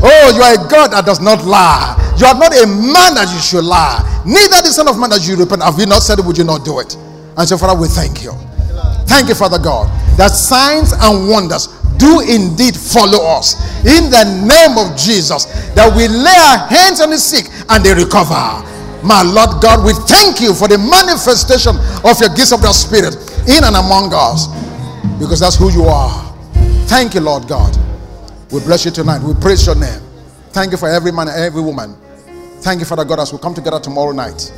Oh, 0.04 0.26
you 0.36 0.42
are 0.44 0.54
a 0.54 0.68
God 0.68 0.92
that 0.92 1.04
does 1.04 1.20
not 1.20 1.44
lie. 1.44 1.96
You 2.18 2.26
are 2.26 2.36
not 2.36 2.52
a 2.52 2.66
man 2.66 3.16
that 3.16 3.32
you 3.32 3.40
should 3.40 3.64
lie. 3.64 4.00
Neither 4.24 4.60
the 4.62 4.72
Son 4.72 4.88
of 4.88 4.98
Man 4.98 5.10
that 5.10 5.26
you 5.26 5.36
repent. 5.36 5.62
Have 5.62 5.78
you 5.78 5.86
not 5.86 6.02
said 6.02 6.18
it? 6.18 6.24
Would 6.24 6.38
you 6.38 6.44
not 6.44 6.64
do 6.64 6.78
it? 6.80 6.94
And 7.36 7.48
so, 7.48 7.56
Father, 7.58 7.78
we 7.78 7.88
thank 7.88 8.22
you. 8.22 8.32
Thank 9.06 9.28
you, 9.28 9.34
Father 9.34 9.58
God, 9.58 9.88
that 10.16 10.28
signs 10.28 10.92
and 10.92 11.28
wonders 11.28 11.68
do 11.98 12.20
indeed 12.20 12.74
follow 12.76 13.22
us. 13.36 13.54
In 13.84 14.10
the 14.10 14.24
name 14.44 14.78
of 14.78 14.96
Jesus, 14.96 15.44
that 15.74 15.88
we 15.94 16.08
lay 16.08 16.36
our 16.50 16.66
hands 16.68 17.00
on 17.00 17.10
the 17.10 17.18
sick 17.18 17.46
and 17.68 17.84
they 17.84 17.94
recover. 17.94 18.62
My 19.04 19.22
Lord 19.22 19.60
God, 19.60 19.84
we 19.84 19.92
thank 20.08 20.40
you 20.40 20.54
for 20.54 20.66
the 20.66 20.78
manifestation 20.78 21.76
of 22.08 22.18
your 22.20 22.32
gifts 22.34 22.52
of 22.52 22.62
the 22.62 22.72
Spirit 22.72 23.14
in 23.46 23.62
and 23.62 23.76
among 23.76 24.12
us 24.14 24.48
because 25.18 25.40
that's 25.40 25.56
who 25.56 25.70
you 25.70 25.84
are. 25.84 26.24
Thank 26.88 27.14
you, 27.14 27.20
Lord 27.20 27.46
God. 27.46 27.76
We 28.50 28.60
bless 28.60 28.84
you 28.84 28.90
tonight. 28.90 29.20
We 29.22 29.34
praise 29.34 29.66
your 29.66 29.76
name. 29.76 30.00
Thank 30.50 30.72
you 30.72 30.78
for 30.78 30.88
every 30.88 31.12
man 31.12 31.28
and 31.28 31.36
every 31.36 31.60
woman. 31.60 31.96
Thank 32.60 32.80
you, 32.80 32.86
Father 32.86 33.04
God, 33.04 33.20
as 33.20 33.32
we 33.32 33.38
come 33.38 33.52
together 33.52 33.78
tomorrow 33.80 34.12
night. 34.12 34.52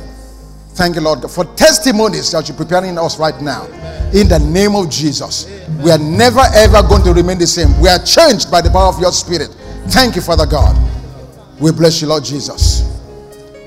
Thank 0.77 0.95
you, 0.95 1.01
Lord, 1.01 1.25
for 1.31 1.43
testimonies 1.55 2.31
that 2.33 2.47
you're 2.47 2.55
preparing 2.55 2.99
us 2.99 3.17
right 3.17 3.33
now. 3.41 3.65
In 4.13 4.29
the 4.29 4.37
name 4.37 4.75
of 4.75 4.91
Jesus. 4.91 5.49
We 5.81 5.89
are 5.89 5.97
never 5.97 6.43
ever 6.53 6.83
going 6.87 7.01
to 7.01 7.13
remain 7.13 7.39
the 7.39 7.47
same. 7.47 7.81
We 7.81 7.89
are 7.89 7.97
changed 7.97 8.51
by 8.51 8.61
the 8.61 8.69
power 8.69 8.93
of 8.93 8.99
your 8.99 9.11
spirit. 9.11 9.49
Thank 9.87 10.15
you, 10.15 10.21
Father 10.21 10.45
God. 10.45 10.77
We 11.59 11.71
bless 11.71 11.99
you, 11.99 12.07
Lord 12.07 12.23
Jesus. 12.23 12.85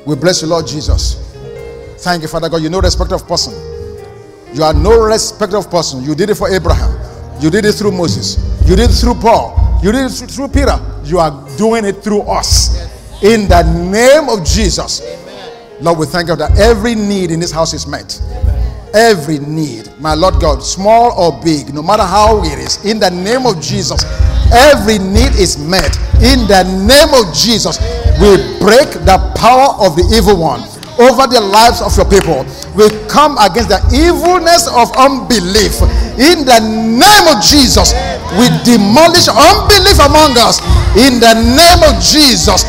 We 0.07 0.15
bless 0.15 0.43
you, 0.43 0.47
Lord 0.47 0.69
Jesus. 0.69 1.19
Thank 1.99 2.23
you, 2.23 2.29
Father 2.29 2.49
God. 2.49 2.63
You 2.63 2.71
know 2.71 2.81
respect 2.81 3.11
of 3.11 3.27
person. 3.27 3.55
You 4.55 4.63
are 4.63 4.73
no 4.73 5.03
respect 5.03 5.53
of 5.53 5.69
person. 5.69 6.05
You 6.05 6.15
did 6.15 6.31
it 6.31 6.37
for 6.37 6.49
Abraham. 6.49 6.95
You 7.43 7.51
did 7.51 7.65
it 7.65 7.73
through 7.73 7.91
Moses. 7.91 8.39
You 8.69 8.77
did 8.77 8.89
it 8.89 8.95
through 8.95 9.15
Paul. 9.15 9.81
You 9.83 9.91
did 9.91 10.07
it 10.07 10.31
through 10.31 10.47
Peter. 10.47 10.79
You 11.03 11.19
are 11.19 11.33
doing 11.59 11.85
it 11.85 12.05
through 12.05 12.23
us. 12.23 12.87
In 13.21 13.49
the 13.49 13.65
name 13.91 14.29
of 14.29 14.47
Jesus. 14.47 15.03
Lord, 15.81 15.99
we 15.99 16.07
thank 16.07 16.28
you 16.28 16.37
that 16.37 16.59
every 16.59 16.95
need 16.95 17.31
in 17.31 17.41
this 17.41 17.51
house 17.51 17.72
is 17.72 17.87
met. 17.87 18.20
Every 18.93 19.39
need, 19.39 19.89
my 19.99 20.14
Lord 20.14 20.41
God, 20.41 20.62
small 20.62 21.12
or 21.16 21.41
big, 21.43 21.72
no 21.72 21.81
matter 21.81 22.03
how 22.03 22.43
it 22.45 22.59
is, 22.59 22.85
in 22.85 22.99
the 22.99 23.09
name 23.09 23.47
of 23.47 23.61
Jesus, 23.61 24.05
every 24.53 24.99
need 24.99 25.33
is 25.41 25.57
met. 25.57 25.97
In 26.20 26.45
the 26.51 26.68
name 26.85 27.14
of 27.16 27.33
Jesus, 27.33 27.81
we 28.20 28.37
break 28.61 28.93
the 29.09 29.16
power 29.39 29.72
of 29.81 29.97
the 29.97 30.05
evil 30.12 30.37
one 30.37 30.61
over 31.01 31.24
the 31.24 31.41
lives 31.41 31.81
of 31.81 31.97
your 31.97 32.05
people. 32.05 32.45
We 32.76 32.93
come 33.09 33.41
against 33.41 33.72
the 33.72 33.81
evilness 33.89 34.68
of 34.68 34.93
unbelief. 35.01 35.81
In 36.20 36.45
the 36.45 36.61
name 36.61 37.26
of 37.33 37.41
Jesus, 37.41 37.97
we 38.37 38.53
demolish 38.68 39.33
unbelief 39.33 39.97
among 39.97 40.37
us. 40.37 40.61
In 40.93 41.24
the 41.24 41.41
name 41.41 41.81
of 41.89 41.97
Jesus, 42.05 42.68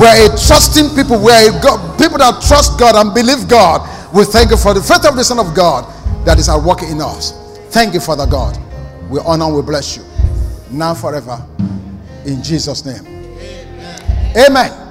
we're 0.00 0.26
a 0.26 0.28
trusting 0.28 0.94
people. 0.94 1.18
We're 1.18 1.52
God, 1.60 1.98
people 1.98 2.18
that 2.18 2.42
trust 2.46 2.78
God 2.78 2.94
and 2.96 3.14
believe 3.14 3.48
God. 3.48 3.84
We 4.14 4.24
thank 4.24 4.50
you 4.50 4.56
for 4.56 4.74
the 4.74 4.82
faith 4.82 5.04
of 5.04 5.16
the 5.16 5.24
Son 5.24 5.38
of 5.38 5.54
God 5.54 5.84
that 6.26 6.38
is 6.38 6.48
at 6.48 6.62
work 6.62 6.82
in 6.82 7.00
us. 7.00 7.32
Thank 7.70 7.94
you, 7.94 8.00
Father 8.00 8.26
God. 8.26 8.58
We 9.10 9.20
honor 9.20 9.46
and 9.46 9.56
we 9.56 9.62
bless 9.62 9.96
you 9.96 10.04
now 10.70 10.94
forever. 10.94 11.44
In 12.24 12.42
Jesus' 12.42 12.84
name. 12.84 13.06
Amen. 13.06 14.36
Amen. 14.36 14.82